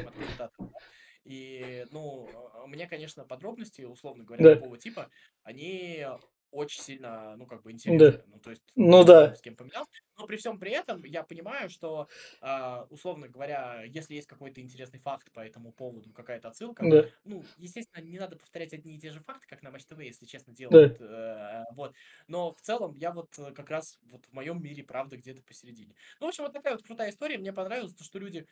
И, 1.23 1.86
ну, 1.91 2.29
а, 2.53 2.67
мне, 2.67 2.88
конечно, 2.88 3.25
подробности, 3.25 3.84
условно 3.84 4.23
говоря, 4.23 4.43
да. 4.43 4.55
такого 4.55 4.77
типа, 4.77 5.10
они 5.43 6.05
очень 6.51 6.81
сильно, 6.81 7.36
ну, 7.38 7.45
как 7.45 7.63
бы 7.63 7.71
интересны. 7.71 8.12
Да. 8.12 8.21
Ну, 8.27 8.39
то 8.39 8.49
есть, 8.49 8.62
ну, 8.75 9.03
да. 9.03 9.34
с 9.34 9.41
кем 9.41 9.55
поменялся. 9.55 9.89
Но 10.17 10.27
при 10.27 10.36
всем 10.36 10.60
при 10.60 10.71
этом 10.71 11.03
я 11.05 11.23
понимаю, 11.23 11.69
что, 11.69 12.10
э, 12.41 12.86
условно 12.89 13.29
говоря, 13.29 13.84
если 13.86 14.15
есть 14.15 14.27
какой-то 14.27 14.60
интересный 14.60 14.99
факт 14.99 15.31
по 15.31 15.39
этому 15.39 15.71
поводу, 15.71 16.12
какая-то 16.12 16.49
отсылка, 16.49 16.84
да. 16.89 17.05
ну, 17.23 17.43
естественно, 17.57 18.03
не 18.03 18.19
надо 18.19 18.36
повторять 18.36 18.73
одни 18.73 18.95
и 18.95 18.99
те 18.99 19.12
же 19.12 19.21
факты, 19.21 19.47
как 19.47 19.63
на 19.63 19.71
Матч 19.71 19.86
ТВ, 19.86 19.99
если 19.99 20.25
честно, 20.25 20.53
делают. 20.53 20.97
Да. 20.99 21.63
Э, 21.69 21.73
вот. 21.73 21.93
Но 22.27 22.51
в 22.51 22.62
целом 22.62 22.95
я 22.95 23.12
вот 23.12 23.29
как 23.55 23.69
раз 23.69 23.97
вот 24.03 24.25
в 24.25 24.34
моем 24.34 24.62
мире, 24.62 24.84
правда, 24.84 25.15
где-то 25.15 25.41
посередине. 25.43 25.95
Ну, 26.19 26.25
в 26.25 26.29
общем, 26.29 26.43
вот 26.43 26.53
такая 26.53 26.73
вот 26.73 26.84
крутая 26.84 27.12
история. 27.12 27.38
Мне 27.38 27.53
понравилось 27.53 27.95
то, 27.95 28.03
что 28.03 28.19
люди 28.19 28.45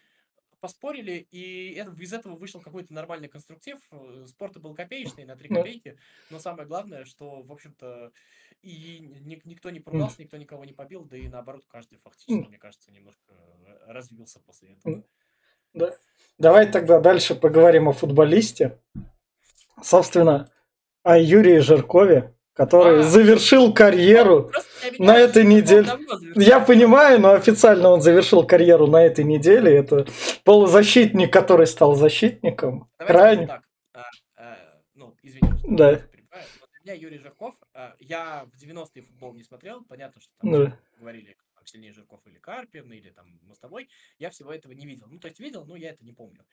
поспорили, 0.59 1.27
и 1.31 1.73
это, 1.73 1.91
из 1.99 2.13
этого 2.13 2.35
вышел 2.35 2.61
какой-то 2.61 2.93
нормальный 2.93 3.27
конструктив. 3.27 3.77
Э, 3.91 4.25
спорт 4.27 4.57
был 4.59 4.73
копеечный, 4.75 5.25
на 5.25 5.35
3 5.35 5.49
копейки, 5.49 5.97
но 6.29 6.39
самое 6.39 6.67
главное, 6.67 7.05
что, 7.05 7.41
в 7.41 7.51
общем-то, 7.51 8.11
и 8.61 8.99
ни, 9.21 9.41
никто 9.45 9.69
не 9.69 9.79
поругался, 9.79 10.21
никто 10.21 10.37
никого 10.37 10.65
не 10.65 10.73
побил, 10.73 11.05
да 11.05 11.17
и 11.17 11.27
наоборот, 11.27 11.63
каждый 11.67 11.97
фактически, 11.99 12.47
мне 12.47 12.57
кажется, 12.57 12.91
немножко 12.91 13.33
э, 13.33 13.91
развился 13.91 14.39
после 14.39 14.73
этого. 14.73 15.03
Да. 15.73 15.95
Давай 16.37 16.71
тогда 16.71 16.99
дальше 16.99 17.35
поговорим 17.35 17.89
о 17.89 17.93
футболисте. 17.93 18.79
Собственно, 19.81 20.49
о 21.03 21.17
Юрии 21.17 21.59
Жиркове, 21.59 22.33
который 22.53 23.01
а, 23.01 23.03
завершил 23.03 23.73
карьеру 23.73 24.51
на 24.97 25.17
этой 25.17 25.45
неделе. 25.45 25.87
Я 26.35 26.59
понимаю, 26.59 27.19
но 27.19 27.33
официально 27.33 27.89
он 27.89 28.01
завершил 28.01 28.45
карьеру 28.45 28.87
на 28.87 29.03
этой 29.03 29.23
неделе. 29.23 29.75
Это 29.77 30.07
полузащитник, 30.43 31.31
который 31.31 31.67
стал 31.67 31.95
защитником. 31.95 32.89
Крайне. 32.97 33.47
Так. 33.47 33.63
А, 33.93 34.05
а, 34.37 34.57
ну, 34.95 35.15
извините, 35.21 35.57
да. 35.67 35.95
для 35.95 36.79
меня 36.83 36.93
Юрий 36.93 37.17
Жирков, 37.17 37.55
а, 37.73 37.95
я 37.99 38.45
в 38.51 38.63
90-е 38.63 39.03
футбол 39.03 39.33
не 39.33 39.43
смотрел, 39.43 39.83
понятно, 39.83 40.21
что 40.21 40.31
там 40.39 40.51
да. 40.51 40.79
говорили, 40.99 41.35
там, 41.55 41.65
сильнее 41.65 41.93
Жирков 41.93 42.25
или 42.25 42.37
Карпин, 42.37 42.91
или 42.91 43.09
там 43.09 43.39
Мостовой, 43.43 43.89
я 44.17 44.29
всего 44.29 44.53
этого 44.53 44.73
не 44.73 44.85
видел. 44.85 45.07
Ну, 45.09 45.19
то 45.19 45.27
есть 45.27 45.39
видел, 45.39 45.65
но 45.65 45.75
я 45.75 45.89
это 45.91 46.03
не 46.03 46.13
помню. 46.13 46.45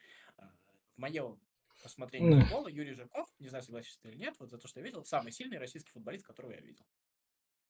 В 0.95 0.99
мое 0.99 1.37
посмотрения 1.83 2.37
mm. 2.37 2.41
футбола 2.41 2.67
Юрий 2.67 2.93
Жирков, 2.93 3.29
не 3.39 3.49
знаю, 3.49 3.63
согласишься 3.63 3.99
ты 4.01 4.09
или 4.09 4.17
нет, 4.17 4.35
вот 4.39 4.49
за 4.49 4.57
то, 4.57 4.67
что 4.67 4.79
я 4.79 4.85
видел, 4.85 5.03
самый 5.05 5.31
сильный 5.31 5.57
российский 5.57 5.91
футболист, 5.91 6.25
которого 6.25 6.51
я 6.51 6.59
видел. 6.59 6.85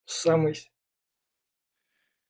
Самый. 0.07 0.71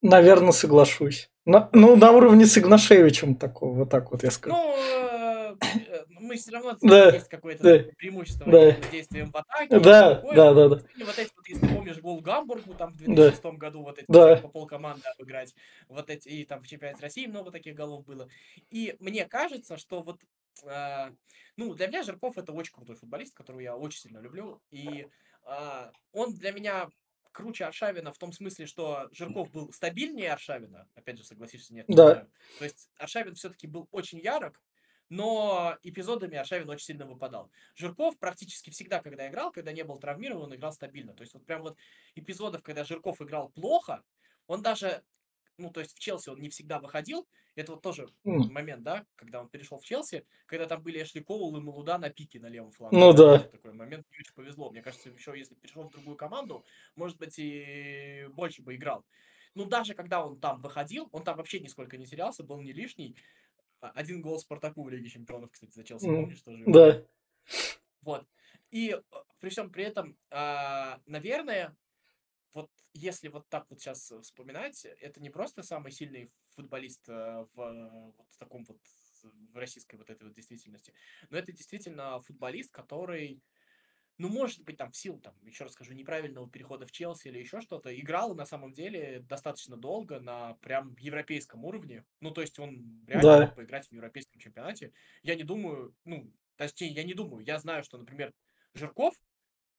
Наверное, 0.01 0.51
соглашусь. 0.51 1.29
На, 1.45 1.69
ну, 1.73 1.95
на 1.95 2.11
уровне 2.11 2.45
с 2.45 2.57
Игнашевичем 2.57 3.35
такого, 3.35 3.73
вот 3.79 3.89
так 3.89 4.11
вот 4.11 4.23
я 4.23 4.31
скажу. 4.31 4.55
Ну, 4.55 4.75
э, 4.75 5.55
э, 5.61 6.05
мы 6.09 6.35
все 6.35 6.51
равно 6.51 6.75
да, 6.81 7.09
есть 7.11 7.29
какое-то 7.29 7.63
да, 7.63 7.91
преимущество 7.97 8.51
да, 8.51 8.71
действием 8.91 9.31
в 9.31 9.37
атаке. 9.37 9.79
Да, 9.79 10.21
да, 10.35 10.53
да, 10.53 10.69
да. 10.69 10.81
И 10.97 11.03
вот 11.03 11.17
эти 11.19 11.31
вот, 11.35 11.47
если 11.47 11.67
помнишь, 11.67 11.99
гол 11.99 12.19
Гамбургу 12.19 12.73
там 12.73 12.93
в 12.93 12.97
2006 12.97 13.43
да. 13.43 13.51
году, 13.51 13.83
вот 13.83 13.99
эти 13.99 14.05
да. 14.09 14.37
по 14.37 14.49
полкоманды 14.49 15.07
обыграть, 15.15 15.53
вот 15.87 16.09
эти, 16.09 16.27
и 16.29 16.45
там 16.45 16.63
в 16.63 16.67
чемпионате 16.67 17.01
России 17.01 17.27
много 17.27 17.51
таких 17.51 17.75
голов 17.75 18.03
было. 18.05 18.27
И 18.71 18.95
мне 18.99 19.25
кажется, 19.25 19.77
что 19.77 20.01
вот 20.01 20.19
э, 20.63 21.11
ну, 21.57 21.75
для 21.75 21.87
меня 21.87 22.01
Жирков 22.01 22.39
это 22.39 22.53
очень 22.53 22.73
крутой 22.73 22.95
футболист, 22.95 23.35
которого 23.35 23.61
я 23.61 23.77
очень 23.77 23.99
сильно 23.99 24.17
люблю. 24.17 24.61
И 24.71 25.07
э, 25.45 25.91
он 26.11 26.33
для 26.33 26.51
меня 26.51 26.89
круче 27.31 27.65
Аршавина 27.65 28.11
в 28.11 28.17
том 28.17 28.31
смысле, 28.31 28.65
что 28.65 29.07
Жирков 29.11 29.51
был 29.51 29.71
стабильнее 29.71 30.33
Аршавина. 30.33 30.87
Опять 30.95 31.17
же, 31.17 31.23
согласишься, 31.23 31.73
нет? 31.73 31.85
Да. 31.87 32.27
То 32.59 32.63
есть 32.65 32.89
Аршавин 32.97 33.35
все-таки 33.35 33.67
был 33.67 33.87
очень 33.91 34.19
ярок, 34.19 34.61
но 35.09 35.77
эпизодами 35.83 36.37
Аршавин 36.37 36.69
очень 36.69 36.85
сильно 36.85 37.05
выпадал. 37.05 37.49
Жирков 37.75 38.17
практически 38.17 38.69
всегда, 38.69 39.01
когда 39.01 39.27
играл, 39.27 39.51
когда 39.51 39.71
не 39.71 39.83
был 39.83 39.97
травмирован, 39.97 40.53
играл 40.53 40.73
стабильно. 40.73 41.13
То 41.13 41.21
есть 41.21 41.33
вот 41.33 41.45
прям 41.45 41.61
вот 41.61 41.77
эпизодов, 42.15 42.63
когда 42.63 42.83
Жирков 42.83 43.21
играл 43.21 43.49
плохо, 43.49 44.03
он 44.47 44.61
даже 44.61 45.03
ну, 45.57 45.71
то 45.71 45.79
есть 45.79 45.95
в 45.95 45.99
Челси 45.99 46.29
он 46.29 46.39
не 46.39 46.49
всегда 46.49 46.79
выходил. 46.79 47.27
Это 47.55 47.71
вот 47.71 47.81
тоже 47.81 48.07
mm. 48.23 48.51
момент, 48.51 48.83
да, 48.83 49.05
когда 49.15 49.41
он 49.41 49.49
перешел 49.49 49.79
в 49.79 49.83
Челси, 49.83 50.25
когда 50.45 50.67
там 50.67 50.83
были 50.83 51.01
Эшли 51.01 51.21
Коул 51.21 51.57
и 51.57 51.61
Малуда 51.61 51.97
на 51.97 52.09
пике 52.09 52.39
на 52.39 52.47
левом 52.47 52.71
фланге. 52.71 52.97
Ну 52.97 53.13
да. 53.13 53.39
Такой 53.39 53.73
момент, 53.73 54.05
мне 54.09 54.19
очень 54.19 54.33
повезло. 54.35 54.69
Мне 54.69 54.83
кажется, 54.83 55.09
еще 55.09 55.33
если 55.35 55.55
перешел 55.55 55.83
в 55.83 55.91
другую 55.91 56.15
команду, 56.15 56.63
может 56.95 57.17
быть, 57.17 57.35
и 57.39 58.27
больше 58.33 58.61
бы 58.61 58.75
играл. 58.75 59.03
Ну, 59.55 59.65
даже 59.65 59.95
когда 59.95 60.23
он 60.23 60.39
там 60.39 60.61
выходил, 60.61 61.09
он 61.11 61.23
там 61.23 61.37
вообще 61.37 61.59
нисколько 61.59 61.97
не 61.97 62.05
терялся, 62.05 62.43
был 62.43 62.61
не 62.61 62.73
лишний. 62.73 63.15
А, 63.81 63.89
один 63.89 64.21
гол 64.21 64.37
Спартаку 64.37 64.83
в 64.83 64.89
Лиге 64.89 65.09
Чемпионов, 65.09 65.51
кстати, 65.51 65.73
за 65.73 65.83
Челси, 65.83 66.05
mm. 66.05 66.15
помнишь, 66.15 66.41
тоже? 66.41 66.63
Да. 66.67 67.03
Вот. 68.03 68.27
И 68.69 68.91
э, 68.91 69.01
при 69.39 69.49
всем 69.49 69.71
при 69.71 69.83
этом, 69.83 70.15
а, 70.29 70.99
наверное, 71.07 71.75
вот 72.57 72.71
если 72.93 73.27
вот 73.27 73.47
так 73.49 73.69
вот 73.69 73.79
сейчас 73.79 74.11
вспоминать, 74.23 74.83
это 74.83 75.21
не 75.21 75.29
просто 75.29 75.61
самый 75.61 75.91
сильный 75.91 76.31
футболист 76.55 77.07
э, 77.07 77.45
в 77.53 78.13
вот 78.17 78.27
таком 78.39 78.65
вот 78.65 78.79
в 79.23 79.57
российской 79.57 79.95
вот 79.95 80.09
этой 80.09 80.23
вот 80.23 80.33
действительности, 80.33 80.93
но 81.29 81.37
это 81.37 81.51
действительно 81.51 82.19
футболист, 82.21 82.71
который, 82.71 83.43
ну, 84.17 84.29
может 84.29 84.63
быть, 84.63 84.77
там 84.77 84.91
в 84.91 84.97
силу, 84.97 85.19
там, 85.19 85.35
еще 85.43 85.65
раз 85.65 85.73
скажу, 85.73 85.93
неправильного 85.93 86.49
перехода 86.49 86.87
в 86.87 86.91
Челси 86.91 87.27
или 87.27 87.39
еще 87.39 87.61
что-то, 87.61 87.95
играл 87.95 88.33
на 88.33 88.45
самом 88.45 88.73
деле 88.73 89.19
достаточно 89.19 89.77
долго 89.77 90.19
на 90.19 90.55
прям 90.55 90.95
европейском 90.97 91.63
уровне. 91.63 92.05
Ну, 92.21 92.31
то 92.31 92.41
есть 92.41 92.57
он 92.57 93.05
реально 93.05 93.37
да. 93.37 93.45
мог 93.45 93.55
поиграть 93.55 93.87
в 93.87 93.91
европейском 93.91 94.39
чемпионате. 94.39 94.93
Я 95.21 95.35
не 95.35 95.43
думаю, 95.43 95.95
ну, 96.05 96.31
точнее, 96.55 96.89
я 96.89 97.03
не 97.03 97.13
думаю, 97.13 97.45
я 97.45 97.59
знаю, 97.59 97.83
что, 97.83 97.97
например, 97.99 98.33
Жирков 98.73 99.13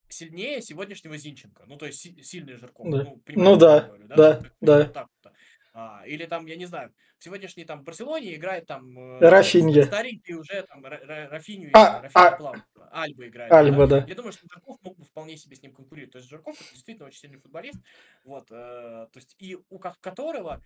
сильнее 0.09 0.62
сегодняшнего 0.62 1.16
Зинченко. 1.16 1.64
Ну, 1.66 1.76
то 1.76 1.86
есть 1.86 2.00
си- 2.00 2.22
сильный 2.22 2.54
Жирков. 2.56 2.90
Да. 2.90 3.04
Ну, 3.04 3.22
ну 3.28 3.56
да, 3.56 3.80
говорю, 3.80 4.06
да, 4.09 4.16
да. 4.16 4.40
да. 4.61 4.78
Вот 4.84 4.92
так 4.92 5.09
вот. 5.24 5.32
А, 5.74 6.02
или 6.06 6.24
там, 6.26 6.46
я 6.46 6.56
не 6.56 6.66
знаю, 6.66 6.92
в 7.18 7.24
сегодняшней 7.24 7.64
там 7.64 7.84
Барселоне 7.84 8.34
играет 8.34 8.66
там 8.66 8.98
э, 8.98 9.18
Рафинья. 9.20 9.84
старенький 9.84 10.34
уже 10.34 10.62
там 10.64 10.84
Ра- 10.84 11.04
Ра- 11.04 11.28
Рафинью, 11.28 11.70
А, 11.74 12.02
Рафинью 12.02 12.11
а- 12.14 12.36
Плау, 12.36 12.54
Альба 12.90 13.28
играет. 13.28 13.52
Альба, 13.52 13.86
да. 13.86 14.04
Я 14.09 14.14
думаю, 14.16 14.32
что 14.32 14.46
Жирков 14.52 14.78
мог 14.82 14.96
бы 14.98 15.04
вполне 15.04 15.36
себе 15.36 15.54
с 15.54 15.62
ним 15.62 15.72
конкурировать. 15.74 16.12
То 16.12 16.18
есть 16.18 16.28
Жирков 16.30 16.61
это 16.61 16.70
действительно 16.72 17.06
очень 17.06 17.20
сильный 17.20 17.38
футболист, 17.38 17.78
вот, 18.24 18.50
э, 18.50 18.54
то 18.54 19.11
есть 19.14 19.36
и 19.38 19.56
у 19.68 19.78
ко- 19.78 19.96
которого, 20.00 20.62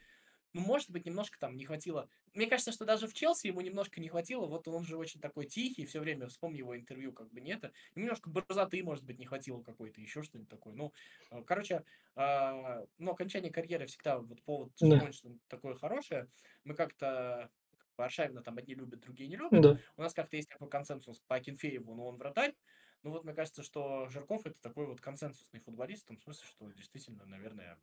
ну, 0.52 0.60
может 0.60 0.90
быть, 0.90 1.06
немножко 1.06 1.38
там 1.38 1.56
не 1.56 1.64
хватило. 1.64 2.08
Мне 2.34 2.46
кажется, 2.46 2.72
что 2.72 2.84
даже 2.84 3.06
в 3.06 3.14
Челси 3.14 3.46
ему 3.46 3.60
немножко 3.60 4.00
не 4.00 4.08
хватило. 4.08 4.46
Вот 4.46 4.68
он 4.68 4.84
же 4.84 4.96
очень 4.96 5.20
такой 5.20 5.46
тихий, 5.46 5.86
все 5.86 6.00
время 6.00 6.28
вспомни 6.28 6.58
его 6.58 6.76
интервью, 6.76 7.12
как 7.12 7.30
бы 7.30 7.40
нет. 7.40 7.72
Немножко 7.94 8.30
борзоты, 8.30 8.82
может 8.82 9.04
быть, 9.04 9.18
не 9.18 9.26
хватило 9.26 9.62
какой-то, 9.62 10.00
еще 10.00 10.22
что-нибудь 10.22 10.50
такое. 10.50 10.74
Ну, 10.74 10.92
э, 11.30 11.42
короче, 11.44 11.84
а, 12.14 12.84
ну, 12.98 13.12
окончание 13.12 13.50
карьеры 13.50 13.86
всегда 13.86 14.18
вот 14.18 14.42
повод 14.42 14.72
вспомнить, 14.74 15.14
что 15.14 15.30
такое 15.48 15.74
хорошее. 15.74 16.28
Мы 16.64 16.74
как-то 16.74 17.50
Аршавина 17.96 18.42
там 18.42 18.58
одни 18.58 18.74
любят, 18.74 19.00
другие 19.00 19.28
не 19.28 19.36
любят. 19.36 19.60
Да. 19.60 19.78
У 19.96 20.02
нас 20.02 20.12
как-то 20.14 20.36
есть 20.36 20.48
такой 20.48 20.68
консенсус 20.68 21.20
по 21.26 21.36
Акинфееву, 21.36 21.94
но 21.94 22.08
он 22.08 22.16
вратарь. 22.16 22.54
Ну 23.02 23.10
вот 23.10 23.24
мне 23.24 23.34
кажется, 23.34 23.62
что 23.62 24.08
Жирков 24.08 24.46
это 24.46 24.60
такой 24.60 24.86
вот 24.86 25.00
консенсусный 25.00 25.60
футболист, 25.60 26.04
в 26.04 26.08
том 26.08 26.18
смысле, 26.20 26.46
что 26.46 26.70
действительно, 26.70 27.24
наверное, 27.26 27.78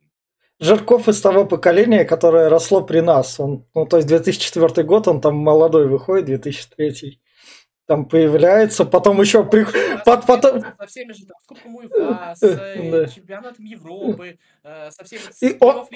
Жирков 0.60 1.08
из 1.08 1.20
того 1.20 1.44
поколения, 1.46 2.04
которое 2.04 2.48
росло 2.48 2.82
при 2.82 3.00
нас. 3.00 3.40
Он, 3.40 3.64
ну, 3.74 3.86
то 3.86 3.96
есть 3.96 4.08
2004 4.08 4.82
год, 4.86 5.08
он 5.08 5.20
там 5.20 5.36
молодой 5.36 5.88
выходит, 5.88 6.26
2003 6.26 7.18
там 7.86 8.04
появляется, 8.04 8.84
потом 8.84 9.20
еще 9.20 9.42
при... 9.42 9.64
пот- 10.04 10.24
потом... 10.24 10.60
со 10.78 10.86
всеми 10.86 11.12
же 11.12 11.26
там, 11.26 11.36
с 11.42 11.46
Кубком 11.48 11.74
УЕФА, 11.74 12.34
с 12.36 12.40
Да. 12.40 13.06
чемпионатом 13.08 13.64
Европы, 13.64 14.38
э, 14.62 14.90
со 14.92 15.02
всеми 15.04 15.22
И 15.40 15.56
он- 15.58 15.86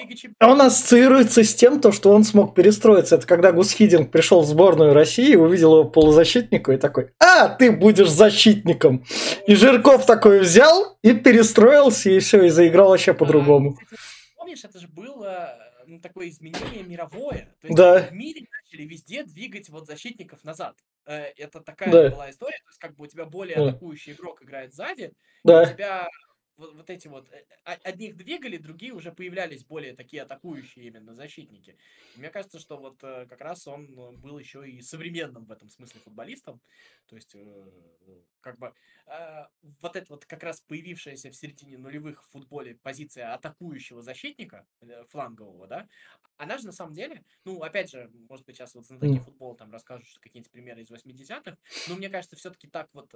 Он 0.41 0.61
ассоциируется 0.61 1.41
с 1.45 1.55
тем, 1.55 1.79
то, 1.79 1.93
что 1.93 2.11
он 2.11 2.25
смог 2.25 2.53
перестроиться. 2.53 3.15
Это 3.15 3.25
когда 3.25 3.53
Гус 3.53 3.71
Хидинг 3.71 4.11
пришел 4.11 4.41
в 4.41 4.45
сборную 4.45 4.93
России, 4.93 5.35
увидел 5.37 5.71
его 5.79 5.83
полузащитника 5.89 6.73
и 6.73 6.77
такой, 6.77 7.11
а, 7.17 7.47
ты 7.47 7.71
будешь 7.71 8.09
защитником. 8.09 9.05
И 9.47 9.55
Жирков 9.55 10.05
такой 10.05 10.39
взял 10.41 10.97
и 11.01 11.13
перестроился, 11.13 12.09
и 12.09 12.19
все, 12.19 12.43
и 12.43 12.49
заиграл 12.49 12.89
вообще 12.89 13.13
по-другому. 13.13 13.77
А, 13.79 13.95
Помнишь, 14.55 14.63
это 14.69 14.79
же 14.79 14.87
было 14.87 15.59
ну, 15.85 15.99
такое 15.99 16.29
изменение 16.29 16.81
мировое. 16.83 17.53
То 17.59 17.67
есть 17.67 17.77
Да. 17.77 18.07
в 18.07 18.13
мире 18.13 18.47
начали 18.49 18.83
везде 18.87 19.23
двигать 19.23 19.67
вот 19.69 19.85
защитников 19.85 20.45
назад. 20.45 20.77
Э, 21.05 21.33
Это 21.37 21.59
такая 21.59 21.91
Да. 21.91 22.09
была 22.09 22.29
история. 22.29 22.57
То 22.63 22.69
есть 22.69 22.79
как 22.79 22.95
бы 22.95 23.03
у 23.03 23.07
тебя 23.07 23.25
более 23.25 23.57
атакующий 23.57 24.13
игрок 24.13 24.41
играет 24.41 24.73
сзади, 24.73 25.11
у 25.43 25.47
Да, 25.49 25.65
тебя 25.65 26.07
вот, 26.57 26.73
вот 26.75 26.89
эти 26.89 27.07
вот 27.07 27.29
э, 27.31 27.45
а- 27.63 27.79
одних 27.83 28.15
двигали, 28.15 28.57
другие 28.57 28.93
уже 28.93 29.11
появлялись 29.11 29.63
более 29.63 29.93
такие 29.95 30.23
атакующие 30.23 30.85
именно 30.85 31.13
защитники. 31.13 31.77
И 32.15 32.19
мне 32.19 32.29
кажется, 32.29 32.59
что 32.59 32.77
вот 32.77 33.03
э, 33.03 33.25
как 33.27 33.41
раз 33.41 33.67
он 33.67 33.87
э, 33.97 34.11
был 34.17 34.39
еще 34.39 34.67
и 34.69 34.81
современным 34.81 35.45
в 35.45 35.51
этом 35.51 35.69
смысле 35.69 36.01
футболистом. 36.01 36.61
То 37.07 37.15
есть 37.15 37.35
как 38.41 38.57
бы 38.57 38.73
э, 39.07 39.45
вот 39.81 39.95
это 39.95 40.13
вот 40.13 40.25
как 40.25 40.43
раз 40.43 40.61
появившаяся 40.61 41.29
в 41.29 41.35
середине 41.35 41.77
нулевых 41.77 42.23
в 42.23 42.31
футболе 42.31 42.75
позиция 42.75 43.33
атакующего 43.33 44.01
защитника 44.01 44.65
флангового, 45.09 45.67
да, 45.67 45.87
она 46.37 46.57
же 46.57 46.65
на 46.65 46.71
самом 46.71 46.93
деле, 46.93 47.23
ну 47.43 47.61
опять 47.61 47.89
же, 47.91 48.09
может 48.29 48.45
быть 48.45 48.57
сейчас 48.57 48.75
вот 48.75 48.85
знатоки 48.85 49.19
футбола 49.19 49.55
там 49.55 49.71
расскажут 49.71 50.07
какие-нибудь 50.19 50.51
примеры 50.51 50.81
из 50.81 50.91
80-х, 50.91 51.57
но 51.87 51.95
мне 51.95 52.09
кажется 52.09 52.35
все-таки 52.35 52.67
так 52.67 52.89
вот 52.93 53.09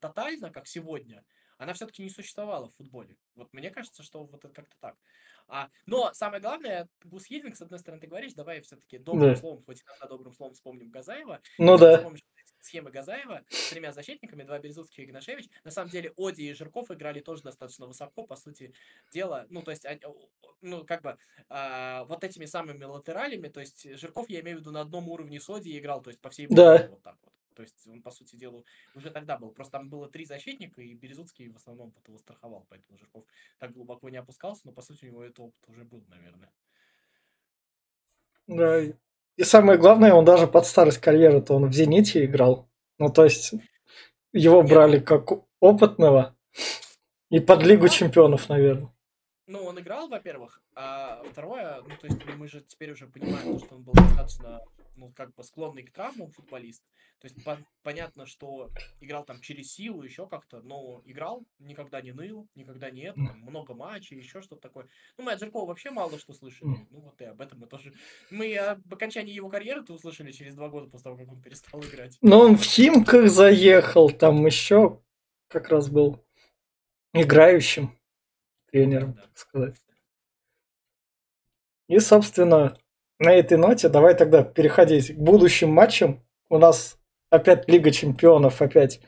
тотально, 0.00 0.50
как 0.50 0.66
сегодня, 0.66 1.24
она 1.58 1.72
все-таки 1.72 2.02
не 2.02 2.10
существовала 2.10 2.68
в 2.68 2.74
футболе. 2.74 3.16
Вот 3.34 3.52
мне 3.52 3.70
кажется, 3.70 4.02
что 4.02 4.24
вот 4.24 4.34
это 4.34 4.48
как-то 4.48 4.76
так. 4.80 4.96
А, 5.48 5.70
но 5.86 6.12
самое 6.12 6.42
главное, 6.42 6.88
Гус 7.04 7.24
Хидинг, 7.26 7.56
с 7.56 7.62
одной 7.62 7.78
стороны, 7.78 8.00
ты 8.00 8.08
говоришь, 8.08 8.34
давай 8.34 8.60
все-таки 8.62 8.98
добрым 8.98 9.34
Да. 9.34 9.36
словом, 9.36 9.62
хоть 9.64 9.82
иногда 9.84 10.08
добрым 10.08 10.34
словом 10.34 10.54
вспомним 10.54 10.90
Газаева. 10.90 11.40
ну 11.58 11.78
да. 11.78 12.04
схемы 12.60 12.90
Газаева 12.90 13.44
с 13.48 13.70
тремя 13.70 13.92
защитниками, 13.92 14.42
два 14.42 14.58
Березутских 14.58 14.98
и 15.00 15.04
Игнашевич. 15.04 15.48
На 15.62 15.70
самом 15.70 15.90
деле 15.90 16.12
Оди 16.16 16.42
и 16.42 16.52
Жирков 16.52 16.90
играли 16.90 17.20
тоже 17.20 17.42
достаточно 17.42 17.86
высоко, 17.86 18.26
по 18.26 18.34
сути 18.34 18.74
дела. 19.12 19.46
Ну, 19.50 19.62
то 19.62 19.70
есть, 19.70 19.86
они, 19.86 20.00
ну, 20.62 20.84
как 20.84 21.02
бы, 21.02 21.16
а, 21.48 22.04
вот 22.04 22.24
этими 22.24 22.46
самыми 22.46 22.82
латералями, 22.82 23.48
то 23.48 23.60
есть 23.60 23.88
Жирков, 23.98 24.28
я 24.30 24.40
имею 24.40 24.56
в 24.56 24.60
виду, 24.60 24.72
на 24.72 24.80
одном 24.80 25.08
уровне 25.08 25.38
с 25.38 25.48
Оди 25.48 25.78
играл, 25.78 26.02
то 26.02 26.10
есть 26.10 26.20
по 26.20 26.30
всей 26.30 26.48
Да. 26.48 26.88
Вот 26.88 27.02
так 27.02 27.16
вот. 27.22 27.32
То 27.56 27.62
есть 27.62 27.86
он, 27.88 28.02
по 28.02 28.10
сути 28.10 28.36
дела, 28.36 28.62
уже 28.94 29.10
тогда 29.10 29.38
был. 29.38 29.50
Просто 29.50 29.78
там 29.78 29.88
было 29.88 30.08
три 30.08 30.26
защитника, 30.26 30.82
и 30.82 30.94
Березутский 30.94 31.48
в 31.48 31.56
основном 31.56 31.92
вот 31.96 32.06
его 32.06 32.18
страховал, 32.18 32.66
поэтому 32.68 32.98
Жирков 32.98 33.24
так 33.58 33.72
глубоко 33.72 34.10
не 34.10 34.18
опускался, 34.18 34.60
но, 34.64 34.72
по 34.72 34.82
сути, 34.82 35.06
у 35.06 35.08
него 35.08 35.24
этот 35.24 35.40
опыт 35.40 35.68
уже 35.68 35.84
был, 35.84 36.04
наверное. 36.08 36.52
Да. 38.46 38.82
И 39.36 39.42
самое 39.42 39.78
главное, 39.78 40.12
он 40.12 40.24
даже 40.24 40.46
под 40.46 40.66
старость 40.66 40.98
карьеры-то 40.98 41.54
он 41.54 41.66
в 41.68 41.72
«Зените» 41.72 42.24
играл. 42.24 42.68
Ну, 42.98 43.10
то 43.10 43.24
есть, 43.24 43.54
его 44.32 44.62
брали 44.62 44.98
ну- 44.98 45.04
как 45.04 45.32
опытного. 45.60 46.36
И 47.30 47.40
под 47.40 47.62
Лигу 47.62 47.84
Да. 47.84 47.88
чемпионов, 47.88 48.48
наверное. 48.48 48.92
Ну, 49.48 49.64
он 49.64 49.78
играл, 49.78 50.08
во-первых, 50.08 50.60
а 50.74 51.22
второе, 51.30 51.80
ну, 51.82 51.96
то 52.00 52.06
есть 52.06 52.18
ну, 52.26 52.36
мы 52.36 52.48
же 52.48 52.60
теперь 52.60 52.90
уже 52.92 53.06
понимаем, 53.06 53.58
то, 53.58 53.64
что 53.64 53.76
он 53.76 53.82
был 53.82 53.92
достаточно, 53.92 54.60
ну, 54.96 55.12
как 55.12 55.34
бы 55.34 55.42
склонный 55.44 55.82
к 55.84 55.92
травмам 55.92 56.30
футболист. 56.30 56.82
То 57.20 57.26
есть 57.28 57.38
пон- 57.46 57.64
понятно, 57.82 58.26
что 58.26 58.70
играл 59.00 59.24
там 59.24 59.40
через 59.40 59.72
силу, 59.72 60.02
еще 60.02 60.26
как-то, 60.26 60.60
но 60.62 61.00
играл, 61.04 61.46
никогда 61.58 62.00
не 62.02 62.12
ныл, 62.12 62.48
никогда 62.54 62.90
не 62.90 63.02
это, 63.02 63.14
там, 63.14 63.40
много 63.40 63.74
матчей, 63.74 64.18
еще 64.18 64.42
что-то 64.42 64.60
такое. 64.62 64.88
Ну, 65.16 65.24
мы 65.24 65.32
от 65.32 65.40
Жиркова 65.40 65.66
вообще 65.66 65.90
мало 65.90 66.18
что 66.18 66.34
слышали. 66.34 66.86
Ну, 66.90 67.00
вот 67.00 67.20
и 67.20 67.24
об 67.24 67.40
этом 67.40 67.60
мы 67.60 67.66
тоже... 67.66 67.92
Мы 68.30 68.54
об 68.56 68.92
окончании 68.92 69.32
его 69.34 69.48
карьеры-то 69.48 69.92
услышали 69.94 70.32
через 70.32 70.54
два 70.54 70.68
года 70.68 70.88
после 70.90 71.04
того, 71.04 71.16
как 71.16 71.28
он 71.32 71.40
перестал 71.40 71.80
играть. 71.82 72.18
Но 72.20 72.40
он 72.40 72.56
в 72.56 72.62
Химках 72.64 73.28
заехал, 73.30 74.10
там 74.10 74.44
еще 74.44 75.02
как 75.48 75.68
раз 75.68 75.88
был 75.88 76.22
играющим 77.12 77.98
тренером, 78.70 79.14
Да. 79.14 79.22
так 79.22 79.38
сказать. 79.38 79.76
И, 81.88 81.98
собственно, 82.00 82.76
на 83.18 83.32
этой 83.32 83.58
ноте 83.58 83.88
давай 83.88 84.14
тогда 84.14 84.42
переходить 84.42 85.14
к 85.14 85.18
будущим 85.18 85.70
матчам. 85.70 86.22
У 86.48 86.58
нас 86.58 86.98
опять 87.30 87.68
Лига 87.68 87.90
Чемпионов, 87.90 88.62
опять 88.62 89.00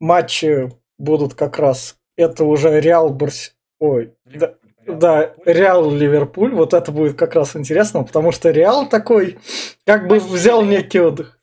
матчи 0.00 0.72
будут 0.98 1.34
как 1.34 1.58
раз. 1.58 1.98
Это 2.16 2.44
уже 2.44 2.80
Реал 2.80 3.10
Барс... 3.10 3.54
Ой, 3.78 4.14
да, 4.24 4.54
да. 4.86 5.34
Реал 5.44 5.90
Ливерпуль. 5.90 6.54
Вот 6.54 6.72
это 6.72 6.90
будет 6.92 7.18
как 7.18 7.34
раз 7.34 7.56
интересно, 7.56 8.04
потому 8.04 8.32
что 8.32 8.50
Реал 8.50 8.88
такой 8.88 9.38
как 9.84 10.08
бы 10.08 10.18
взял 10.18 10.64
некий 10.64 11.00
отдых. 11.00 11.38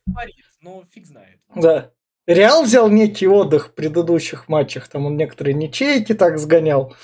Ну, 0.60 0.82
фиг 0.90 1.06
знает. 1.06 1.38
Да. 1.54 1.90
Реал 2.26 2.64
взял 2.64 2.88
некий 2.88 3.28
отдых 3.28 3.68
в 3.68 3.74
предыдущих 3.74 4.48
матчах. 4.48 4.88
Там 4.88 5.06
он 5.06 5.16
некоторые 5.16 5.54
ничейки 5.54 6.14
так 6.14 6.38
сгонял. 6.38 6.94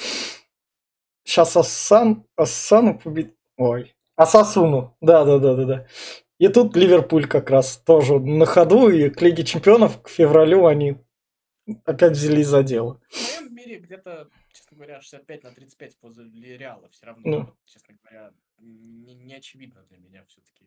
Сейчас 1.24 1.56
Ассан, 1.56 2.24
Ассану 2.36 2.98
победил. 2.98 3.34
Ой. 3.58 3.94
Асасуну. 4.20 4.94
Да, 5.00 5.24
да, 5.24 5.38
да, 5.38 5.54
да, 5.54 5.64
да. 5.64 5.86
И 6.38 6.48
тут 6.48 6.76
Ливерпуль 6.76 7.26
как 7.26 7.48
раз 7.48 7.78
тоже 7.78 8.18
на 8.20 8.44
ходу. 8.44 8.90
И 8.90 9.08
к 9.08 9.22
Лиге 9.22 9.44
Чемпионов 9.44 10.02
к 10.02 10.08
февралю 10.08 10.66
они 10.66 10.98
опять 11.86 12.12
взялись 12.12 12.46
за 12.46 12.62
дело. 12.62 13.00
В 13.10 13.40
моем 13.40 13.54
мире 13.54 13.78
где-то, 13.78 14.28
честно 14.52 14.76
говоря, 14.76 15.00
65 15.00 15.44
на 15.44 15.50
35 15.52 15.96
возле 16.02 16.56
Реала 16.58 16.88
все 16.90 17.06
равно, 17.06 17.22
Ну. 17.24 17.38
вот, 17.40 17.54
честно 17.64 17.94
говоря, 18.02 18.32
не, 18.58 19.14
не 19.14 19.34
очевидно 19.34 19.82
для 19.88 19.96
меня 19.96 20.24
все-таки. 20.28 20.66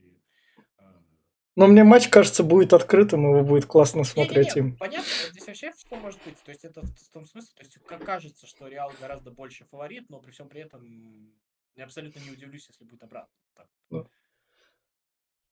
Но 1.55 1.67
мне 1.67 1.83
матч, 1.83 2.07
кажется, 2.07 2.43
будет 2.43 2.73
открытым, 2.73 3.29
его 3.29 3.43
будет 3.43 3.65
классно 3.65 4.03
смотреть 4.03 4.55
им. 4.55 4.75
понятно, 4.77 5.05
здесь 5.31 5.45
вообще 5.45 5.71
что 5.77 5.95
может 5.97 6.19
быть, 6.25 6.41
то 6.43 6.49
есть 6.49 6.65
это 6.65 6.81
в, 6.81 6.87
в 6.87 7.09
том 7.09 7.27
смысле, 7.27 7.51
то 7.55 7.63
есть 7.63 7.77
как 7.85 8.03
кажется, 8.03 8.47
что 8.47 8.67
Реал 8.67 8.91
гораздо 8.99 9.29
больше 9.29 9.65
фаворит, 9.69 10.09
но 10.09 10.19
при 10.19 10.31
всем 10.31 10.49
при 10.49 10.61
этом 10.61 11.31
я 11.75 11.85
абсолютно 11.85 12.19
не 12.19 12.31
удивлюсь, 12.31 12.67
если 12.67 12.83
будет 12.85 13.03
обратно. 13.03 13.33
Так. 13.53 13.67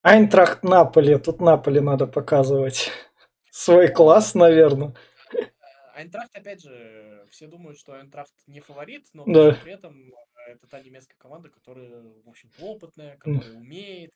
Айнтрахт 0.04 0.64
Наполи. 0.64 1.18
Тут 1.20 1.42
Наполи 1.42 1.80
надо 1.80 2.08
показывать. 2.08 2.92
Свой 3.52 3.88
класс, 3.90 4.34
наверное. 4.34 4.96
Э, 5.34 5.46
Айнтрахт, 5.94 6.36
опять 6.36 6.62
же, 6.62 7.28
все 7.30 7.48
думают, 7.48 7.78
что 7.78 7.94
Айнтрахт 7.94 8.34
не 8.48 8.62
фаворит, 8.62 9.08
но 9.14 9.26
Да. 9.26 9.54
при 9.64 9.74
этом 9.74 10.10
э, 10.48 10.52
это 10.54 10.68
та 10.68 10.82
немецкая 10.82 11.18
команда, 11.18 11.50
которая, 11.50 12.02
в 12.24 12.30
общем-то, 12.30 12.64
опытная, 12.64 13.18
которая 13.18 13.58
умеет, 13.58 14.12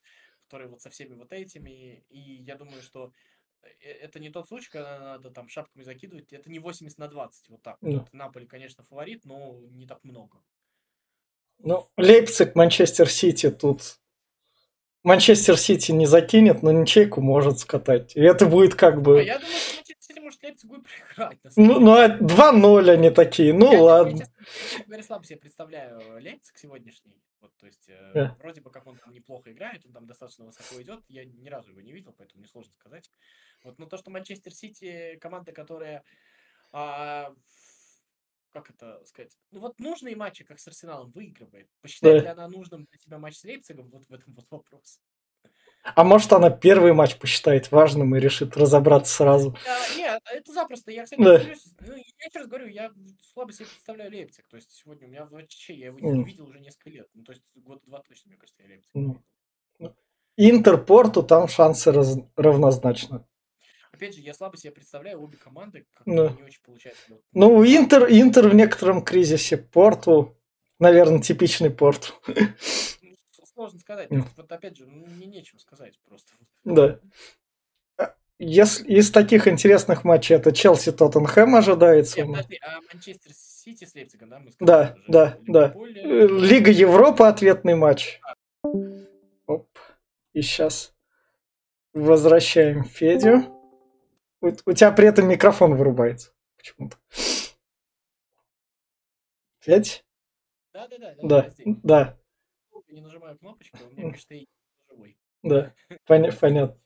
которая 0.45 0.70
вот 0.70 0.82
со 0.82 0.89
всеми 0.89 1.14
вот 1.14 1.32
этими. 1.32 2.03
И 2.10 2.20
я 2.20 2.56
думаю, 2.56 2.82
что 2.82 3.12
э, 3.62 3.68
это 3.91 4.20
не 4.20 4.32
тот 4.32 4.47
случай, 4.47 4.72
когда 4.72 4.99
надо 4.99 5.30
там 5.30 5.47
шапками 5.49 5.84
закидывать. 5.84 6.34
Это 6.34 6.49
не 6.49 6.58
80 6.58 6.97
на 6.97 7.08
20, 7.08 7.49
вот 7.49 7.62
так. 7.62 7.78
Да. 7.82 7.99
Вот. 7.99 8.14
Наполи, 8.14 8.47
конечно, 8.47 8.84
фаворит, 8.84 9.24
но 9.26 9.60
не 9.70 9.86
так 9.86 10.03
много. 10.03 10.41
Ну, 11.60 11.88
Лейпциг, 11.97 12.56
Манчестер 12.56 13.10
Сити 13.10 13.49
тут. 13.49 13.97
Манчестер 15.03 15.58
Сити 15.58 15.91
не 15.91 16.06
закинет, 16.08 16.64
но 16.64 16.72
ничейку 16.72 17.22
может 17.22 17.60
скатать. 17.60 18.16
И 18.16 18.22
это 18.22 18.45
будет 18.47 18.76
как 18.76 18.95
А 18.95 18.99
бы... 18.99 19.24
я 19.24 19.38
думаю, 19.39 19.53
что 19.60 19.76
Манчестер 19.78 19.95
Сити 19.99 20.20
может 20.20 20.43
Лейпцигу 20.43 20.76
и 20.76 20.80
проиграть. 20.82 21.39
Ну, 21.56 21.80
ну, 21.80 21.93
а 21.93 22.08
2-0 22.18 22.89
они 22.89 23.10
такие. 23.12 23.53
Ну, 23.53 23.72
Я, 23.72 23.82
ладно. 23.82 24.18
честно, 24.20 24.34
честно 24.70 24.86
говоря, 24.86 25.03
слабо 25.03 25.26
себе 25.26 25.38
представляю 25.39 25.99
Лейпциг 26.22 26.58
сегодняшний. 26.58 27.22
Вот, 27.41 27.51
то 27.58 27.68
есть, 27.68 27.88
э, 27.89 28.12
Да. 28.16 28.36
вроде 28.39 28.62
бы 28.62 28.72
как 28.72 28.88
он 28.88 28.97
там 28.97 29.14
неплохо 29.14 29.51
играет, 29.51 29.86
он 29.86 29.93
там 29.93 30.08
достаточно 30.08 30.45
высоко 30.45 30.82
идет. 30.82 31.01
Я 31.08 31.26
ни 31.26 31.47
разу 31.49 31.70
его 31.70 31.82
не 31.82 31.91
видел, 31.93 32.14
поэтому 32.18 32.39
мне 32.41 32.49
сложно 32.49 32.74
сказать. 32.74 33.12
Вот, 33.64 33.78
но 33.78 33.86
то, 33.86 33.97
что 33.97 34.10
Манчестер 34.10 34.51
Сити 34.53 35.18
команда, 35.22 35.51
которая 35.51 36.03
а, 36.72 37.32
как 38.56 38.70
это 38.70 39.03
сказать? 39.06 39.38
Ну 39.51 39.60
вот 39.60 39.78
нужные 39.82 40.16
матчи, 40.16 40.45
как 40.45 40.60
с 40.60 40.68
Арсеналом, 40.68 41.12
выигрывает. 41.12 41.68
Посчитает 41.82 42.20
Да. 42.20 42.24
ли 42.24 42.28
она 42.30 42.47
нужным 42.47 42.86
для 42.86 42.97
тебя 42.99 43.18
матч 43.18 43.36
с 43.38 43.43
Лейпцигом? 43.43 43.89
Вот 43.89 44.06
в 44.08 44.14
этом 44.14 44.34
вот 44.34 44.45
вопрос. 44.49 44.99
А 45.84 46.03
может 46.06 46.32
она 46.32 46.49
первый 46.49 46.93
матч 46.93 47.18
посчитает 47.20 47.70
важным 47.72 48.16
и 48.16 48.20
решит 48.20 48.56
разобраться 48.56 49.14
сразу. 49.14 49.56
А, 49.68 49.97
нет, 49.97 50.22
это 50.34 50.53
запросто. 50.53 50.89
Я, 50.89 51.03
кстати, 51.03 51.22
Да. 51.22 51.38
ну, 51.86 51.95
я 51.95 52.26
еще 52.28 52.39
раз 52.39 52.47
говорю, 52.47 52.68
я 52.68 52.91
слабо 53.34 53.51
себе 53.51 53.66
представляю 53.68 54.10
Лейпциг. 54.10 54.47
То 54.47 54.56
есть 54.56 54.72
сегодня 54.72 55.08
у 55.08 55.12
меня 55.12 55.26
вообще, 55.26 55.74
я 55.76 55.88
его 55.88 55.99
не, 55.99 56.10
М. 56.10 56.24
видел 56.24 56.47
уже 56.47 56.60
несколько 56.62 56.89
лет. 56.91 57.08
Ну, 57.14 57.24
то 57.24 57.34
есть 57.34 57.43
года 57.58 57.82
два 57.86 58.01
точно, 58.08 58.30
мне 58.30 58.38
кажется, 58.38 58.64
я 58.64 58.70
Лейпциг 58.70 58.93
Порту 60.78 61.24
там 61.24 61.47
шансы 61.49 61.91
раз- 61.91 62.18
равнозначны. 62.36 63.26
Опять 63.96 64.14
же, 64.16 64.20
я 64.22 64.34
слабо 64.34 64.58
себе 64.58 64.72
представляю 64.72 65.22
обе 65.24 65.38
команды, 65.38 65.86
как 65.93 66.04
Да. 66.06 66.34
не 66.38 66.43
очень 66.43 66.62
получается. 66.66 67.02
Ну, 67.32 67.64
Интер, 67.64 68.04
Интер 68.10 68.50
в 68.50 68.54
некотором 68.54 69.02
кризисе. 69.02 69.56
Порту, 69.56 70.36
наверное, 70.80 71.22
типичный 71.22 71.70
Порту. 71.70 72.14
ну, 72.28 73.16
сложно 73.54 73.80
сказать. 73.80 74.12
Есть, 74.12 74.28
вот 74.36 74.52
опять 74.52 74.76
же, 74.76 74.86
мне 74.86 75.28
нечем 75.28 75.60
сказать 75.60 75.98
просто. 76.06 76.30
Да. 76.66 77.00
Если 78.38 78.86
из 78.98 79.12
таких 79.12 79.48
интересных 79.48 80.04
матчей 80.04 80.36
это 80.36 80.52
Челси 80.52 80.91
Тоттенхэм 80.91 81.56
ожидается. 81.56 82.18
Нет, 82.18 82.28
подожди, 82.28 82.60
а 82.62 82.82
Манчестер 82.93 83.32
Сити 83.34 83.86
с 83.86 83.96
Лейпцигом, 83.96 84.28
да? 84.30 84.39
Мы 84.39 84.52
Да, 84.60 84.88
сказали 84.88 85.00
уже. 85.00 85.08
да, 85.08 85.38
да. 85.48 85.68
Ливерпуль, 85.68 86.00
Э, 86.00 86.28
Лига 86.46 86.70
Европы 86.72 87.24
ответный 87.24 87.76
матч. 87.76 88.20
Оп. 89.48 89.70
И 90.34 90.41
сейчас 90.41 90.93
возвращаем 91.93 92.84
Федю. 92.84 93.55
У, 94.46 94.50
у 94.50 94.74
тебя 94.74 94.91
при 94.91 95.08
этом 95.08 95.28
микрофон 95.28 95.74
вырубается. 95.74 96.32
Почему-то. 96.56 96.98
Федь? 99.62 100.06
Да, 100.72 100.88
да, 100.88 100.98
да, 101.00 101.16
Да, 101.24 101.52
да, 101.66 102.18
Не 102.89 103.02
нажимаю 103.02 103.38
кнопочку, 103.39 103.78
у 103.84 103.91
меня 103.96 104.12
пишет 104.12 104.28
«Эй, 104.30 104.48
живой». 104.88 105.18
да. 105.41 105.74
Поня- 106.06 106.32
понятно. 106.32 106.80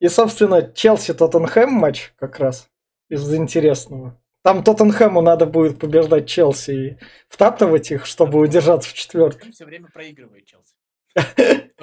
И, 0.00 0.08
собственно, 0.08 0.62
Челси-Тоттенхэм 0.62 1.68
матч 1.68 2.14
как 2.16 2.38
раз 2.38 2.70
из 3.10 3.34
интересного. 3.34 4.18
Там 4.40 4.64
Тоттенхэму 4.64 5.20
надо 5.20 5.44
будет 5.44 5.78
побеждать 5.78 6.26
Челси 6.26 6.70
и 6.70 6.98
втаптывать 7.28 7.90
их, 7.90 8.06
чтобы 8.06 8.38
удержаться 8.38 8.88
в 8.88 8.94
четверке. 8.94 9.44
Он 9.44 9.52
все 9.52 9.66
время 9.66 9.88
проигрывает 9.92 10.46
Челси. 10.46 10.74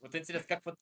Вот 0.00 0.14
интересно, 0.14 0.46
как 0.48 0.60
вот 0.64 0.76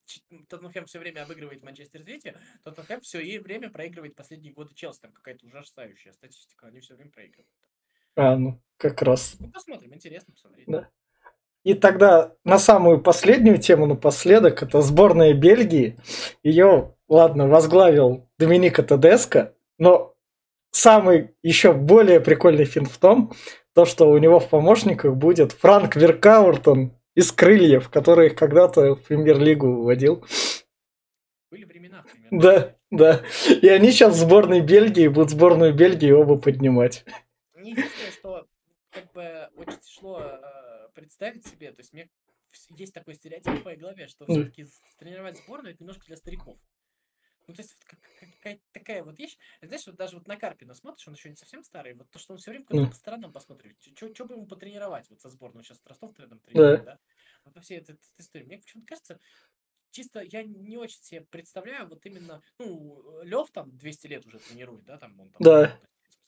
Тоттенхэм 0.49 0.87
все 0.87 0.99
время 0.99 1.23
обыгрывает 1.23 1.63
Манчестер 1.63 2.05
Сити, 2.05 2.35
Тоттенхэм 2.65 3.01
все 3.01 3.21
и 3.21 3.39
время 3.39 3.71
проигрывает 3.71 4.15
последние 4.15 4.53
годы 4.53 4.75
Челси. 4.75 5.01
Там 5.01 5.13
какая-то 5.13 5.47
ужасающая 5.47 6.13
статистика, 6.13 6.67
они 6.67 6.81
все 6.81 6.95
время 6.95 7.11
проигрывают. 7.11 7.49
А, 8.17 8.37
ну, 8.37 8.61
как 8.77 9.03
раз. 9.03 9.37
Ну, 9.39 9.51
посмотрим, 9.51 9.95
интересно 9.95 10.33
посмотреть. 10.33 10.67
Да. 10.67 10.89
И 11.65 11.75
тогда 11.75 12.33
на 12.45 12.59
самую 12.59 13.01
последнюю 13.01 13.59
тему 13.59 13.87
напоследок, 13.87 14.63
это 14.63 14.83
сборная 14.83 15.35
Бельгии. 15.35 15.99
Ее, 16.45 16.95
ладно, 17.09 17.49
возглавил 17.49 18.29
Доминика 18.39 18.83
Тедеско, 18.83 19.55
но 19.77 20.15
самый 20.71 21.35
еще 21.43 21.73
более 21.73 22.21
прикольный 22.21 22.67
фин 22.67 22.87
в 22.87 22.97
том, 22.99 23.33
то, 23.75 23.85
что 23.85 24.09
у 24.09 24.17
него 24.19 24.39
в 24.39 24.49
помощниках 24.49 25.17
будет 25.17 25.53
Франк 25.53 25.97
Веркауртон 25.97 26.93
из 27.17 27.33
Крыльев, 27.33 27.89
который 27.89 28.29
их 28.29 28.37
когда-то 28.37 28.95
в 28.95 29.03
премьер-лигу 29.03 29.67
выводил. 29.67 30.25
Были 31.51 31.65
времена, 31.65 32.05
примерно. 32.05 32.41
Да, 32.41 32.77
да. 32.91 33.23
И 33.63 33.69
они 33.69 33.91
сейчас 33.91 34.15
в 34.15 34.19
сборной 34.19 34.61
Бельгии 34.61 35.09
будут 35.09 35.31
сборную 35.31 35.75
Бельгии 35.75 36.11
оба 36.11 36.39
поднимать. 36.39 37.05
Единственное, 37.57 38.11
что 38.13 38.47
как 38.91 39.11
бы 39.13 39.49
очень 39.57 39.79
тяжело 39.79 40.21
э, 40.21 40.89
представить 40.95 41.47
себе, 41.47 41.73
то 41.73 41.81
есть 41.81 41.93
мне 41.95 42.09
есть 42.77 42.93
такой 42.93 43.15
стереотип 43.15 43.63
в 43.63 43.65
моей 43.65 43.79
голове, 43.79 44.09
что 44.09 44.27
все-таки 44.27 44.67
тренировать 44.99 45.39
сборную 45.39 45.75
это 45.75 45.83
немножко 45.83 46.05
для 46.07 46.17
стариков. 46.17 46.59
Ну, 47.47 47.55
то 47.55 47.63
есть 47.63 47.75
вот 47.77 47.85
как- 47.85 48.01
как- 48.19 48.31
какая-то 48.37 48.63
такая 48.73 49.05
вот 49.05 49.19
вещь. 49.19 49.39
Знаешь, 49.63 49.87
вот 49.87 49.97
даже 49.97 50.17
вот 50.19 50.27
на 50.27 50.37
Карпина 50.37 50.75
смотришь, 50.75 51.07
он 51.07 51.15
еще 51.15 51.29
не 51.29 51.37
совсем 51.37 51.63
старый, 51.63 51.95
вот 51.95 52.11
то, 52.11 52.19
что 52.19 52.33
он 52.33 52.39
все 52.39 52.51
время 52.51 52.65
куда-то 52.67 52.83
Мгм. 52.83 52.91
по 52.91 52.97
сторонам 52.97 53.33
посмотрит. 53.33 53.77
Что 53.97 54.25
бы 54.25 54.35
ему 54.35 54.47
потренировать 54.47 55.09
вот 55.11 55.21
со 55.21 55.29
сборной? 55.29 55.63
Сейчас 55.63 55.81
Ростов 55.87 56.19
рядом 56.19 56.41
тренирует, 56.41 56.85
да? 56.85 56.99
Вот 57.45 57.55
во 57.55 57.61
всей 57.61 57.79
этой, 57.79 57.95
этой 57.95 58.21
истории. 58.21 58.45
Мне 58.45 58.59
почему-то 58.59 58.89
кажется, 58.89 59.21
чисто 59.91 60.21
я 60.21 60.43
не 60.43 60.77
очень 60.77 61.01
себе 61.01 61.21
представляю 61.23 61.89
вот 61.89 62.05
именно, 62.05 62.43
ну, 62.59 63.23
Лев 63.23 63.51
там 63.51 63.77
200 63.77 64.09
лет 64.09 64.27
уже 64.27 64.41
тренирует, 64.41 64.85
да, 64.85 64.99
там 64.99 65.19
он 65.21 65.31
там 65.31 65.43
Да. 65.43 65.81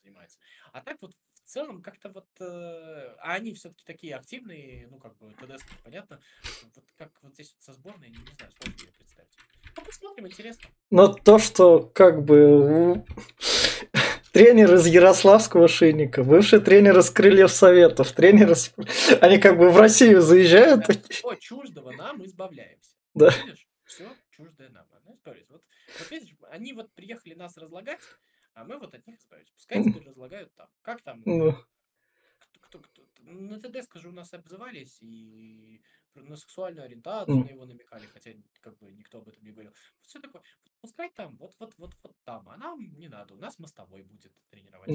занимается. 0.02 0.38
А 0.72 0.80
так 0.82 1.02
вот 1.02 1.14
в 1.34 1.40
целом 1.48 1.82
как-то 1.82 2.10
вот, 2.10 2.28
э, 2.40 3.16
а 3.18 3.34
они 3.34 3.54
все-таки 3.54 3.84
такие 3.84 4.14
активные, 4.16 4.86
ну, 4.88 4.98
как 4.98 5.16
бы, 5.16 5.32
ТДС, 5.34 5.64
понятно, 5.82 6.20
вот 6.62 6.84
как 6.96 7.22
вот 7.22 7.34
здесь 7.34 7.52
вот 7.54 7.62
со 7.62 7.72
сборной, 7.72 8.10
не 8.10 8.32
знаю, 8.34 8.52
сложно 8.52 8.78
себе 8.78 8.92
представить. 8.92 9.36
Ну, 9.88 9.92
посмотрим, 9.92 10.26
интересно. 10.26 10.68
Но 10.90 11.08
то, 11.08 11.38
что 11.38 11.80
как 11.80 12.22
бы 12.24 12.92
у- 12.94 13.06
тренер 14.32 14.74
из 14.74 14.86
Ярославского 14.86 15.66
шинника, 15.68 16.22
бывший 16.24 16.60
тренер 16.60 16.98
из 16.98 17.10
Крыльев 17.10 17.50
Советов, 17.50 18.12
тренер 18.12 18.52
из... 18.52 18.72
Они 19.22 19.38
как 19.38 19.56
бы 19.58 19.70
в 19.70 19.78
Россию 19.78 20.20
заезжают. 20.20 20.88
От 20.88 21.06
всего 21.06 21.34
чуждого 21.36 21.92
нам 21.92 22.24
избавляемся. 22.24 22.90
Да. 23.14 23.30
Видишь? 23.44 23.66
Все 23.84 24.04
чуждое 24.30 24.68
нам. 24.68 24.86
Она 24.92 25.14
избавляется. 25.14 25.52
Вот, 25.54 25.62
вот 25.98 26.10
видишь, 26.10 26.34
они 26.50 26.72
вот 26.74 26.92
приехали 26.94 27.34
нас 27.34 27.56
разлагать, 27.56 28.00
а 28.54 28.64
мы 28.64 28.78
вот 28.78 28.94
от 28.94 29.06
них 29.06 29.18
избавились. 29.18 29.50
Пускай 29.50 29.82
теперь 29.82 30.06
разлагают 30.06 30.54
там. 30.54 30.66
Как 30.82 31.00
там? 31.00 31.22
Ну, 31.24 31.54
кто, 32.60 32.78
кто, 32.80 33.02
кто- 33.02 33.02
на 33.22 33.58
ТД, 33.58 33.82
скажу, 33.84 34.10
нас 34.12 34.32
обзывались 34.34 34.98
и 35.00 35.80
на 36.14 36.36
сексуальную 36.36 36.84
ориентацию 36.84 37.44
на 37.44 37.48
его 37.48 37.64
намекали, 37.64 38.06
хотя 38.06 38.32
как 38.60 38.78
бы 38.78 38.92
никто 38.92 39.18
об 39.18 39.28
этом 39.28 39.42
не 39.44 39.50
говорил. 39.52 39.72
Все 40.02 40.20
такое. 40.20 40.42
Вот 40.64 40.72
пускай 40.80 41.10
там, 41.10 41.36
вот, 41.36 41.54
вот, 41.58 41.74
вот, 41.78 41.96
вот 42.02 42.16
там, 42.24 42.48
а 42.48 42.56
нам 42.56 42.98
не 42.98 43.08
надо, 43.08 43.34
у 43.34 43.38
нас 43.38 43.58
мостовой 43.58 44.02
будет 44.02 44.32
тренировать. 44.50 44.90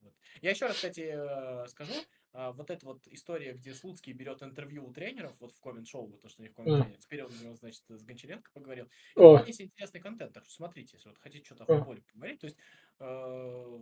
ну, 0.00 0.12
Я 0.42 0.50
еще 0.50 0.66
раз, 0.66 0.76
кстати, 0.76 1.00
э, 1.00 1.66
скажу, 1.68 1.94
а, 2.32 2.52
вот 2.52 2.70
эта 2.70 2.84
вот 2.84 3.06
история, 3.08 3.52
где 3.54 3.74
Слуцкий 3.74 4.12
берет 4.12 4.42
интервью 4.42 4.86
у 4.86 4.92
тренеров, 4.92 5.36
вот 5.40 5.52
в 5.52 5.60
коммент-шоу, 5.60 6.08
вот 6.08 6.20
то, 6.20 6.28
что 6.28 6.42
у 6.42 6.44
них 6.44 6.54
коммент 6.54 6.78
Мгм. 6.78 6.96
теперь 6.98 7.22
он 7.24 7.32
него, 7.38 7.54
значит, 7.54 7.84
с 7.88 8.02
Гончаренко 8.02 8.50
поговорил. 8.52 8.90
И 9.16 9.22
О. 9.22 9.44
себе 9.52 9.66
интересный 9.66 10.00
контент, 10.00 10.32
так 10.34 10.44
что 10.44 10.52
смотрите, 10.54 10.96
если 10.96 11.08
вот 11.08 11.18
хотите 11.18 11.44
что-то 11.44 11.64
о 11.64 11.66
О. 11.68 11.78
футболе 11.78 12.02
поговорить, 12.02 12.40
то 12.40 12.46
есть 12.46 12.58
э, 12.98 13.78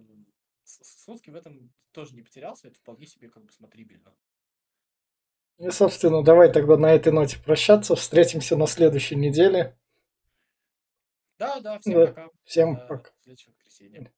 Слуцкий 0.65 1.33
в 1.33 1.37
этом 1.37 1.73
тоже 1.91 2.15
не 2.15 2.23
потерялся, 2.23 2.69
это 2.69 2.79
вполне 2.79 3.07
себе 3.07 3.29
как 3.29 3.45
бы 3.45 3.53
смотрибельно. 3.53 4.15
И, 5.59 5.71
собственно, 5.71 6.23
давай 6.23 6.53
тогда 6.53 6.77
на 6.77 6.93
этой 6.93 7.13
ноте 7.13 7.39
прощаться. 7.39 7.97
Встретимся 7.97 8.57
на 8.57 8.67
следующей 8.67 9.17
неделе. 9.17 9.77
Да, 11.39 11.61
да, 11.61 11.79
всем 11.79 11.95
Да. 11.95 12.07
пока. 12.07 12.29
Всем 12.45 12.75
До 12.77 12.87
пока. 12.87 13.11
следующего 13.23 13.53
воскресенья. 13.53 14.13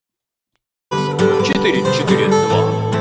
4-4-2. 0.91 2.94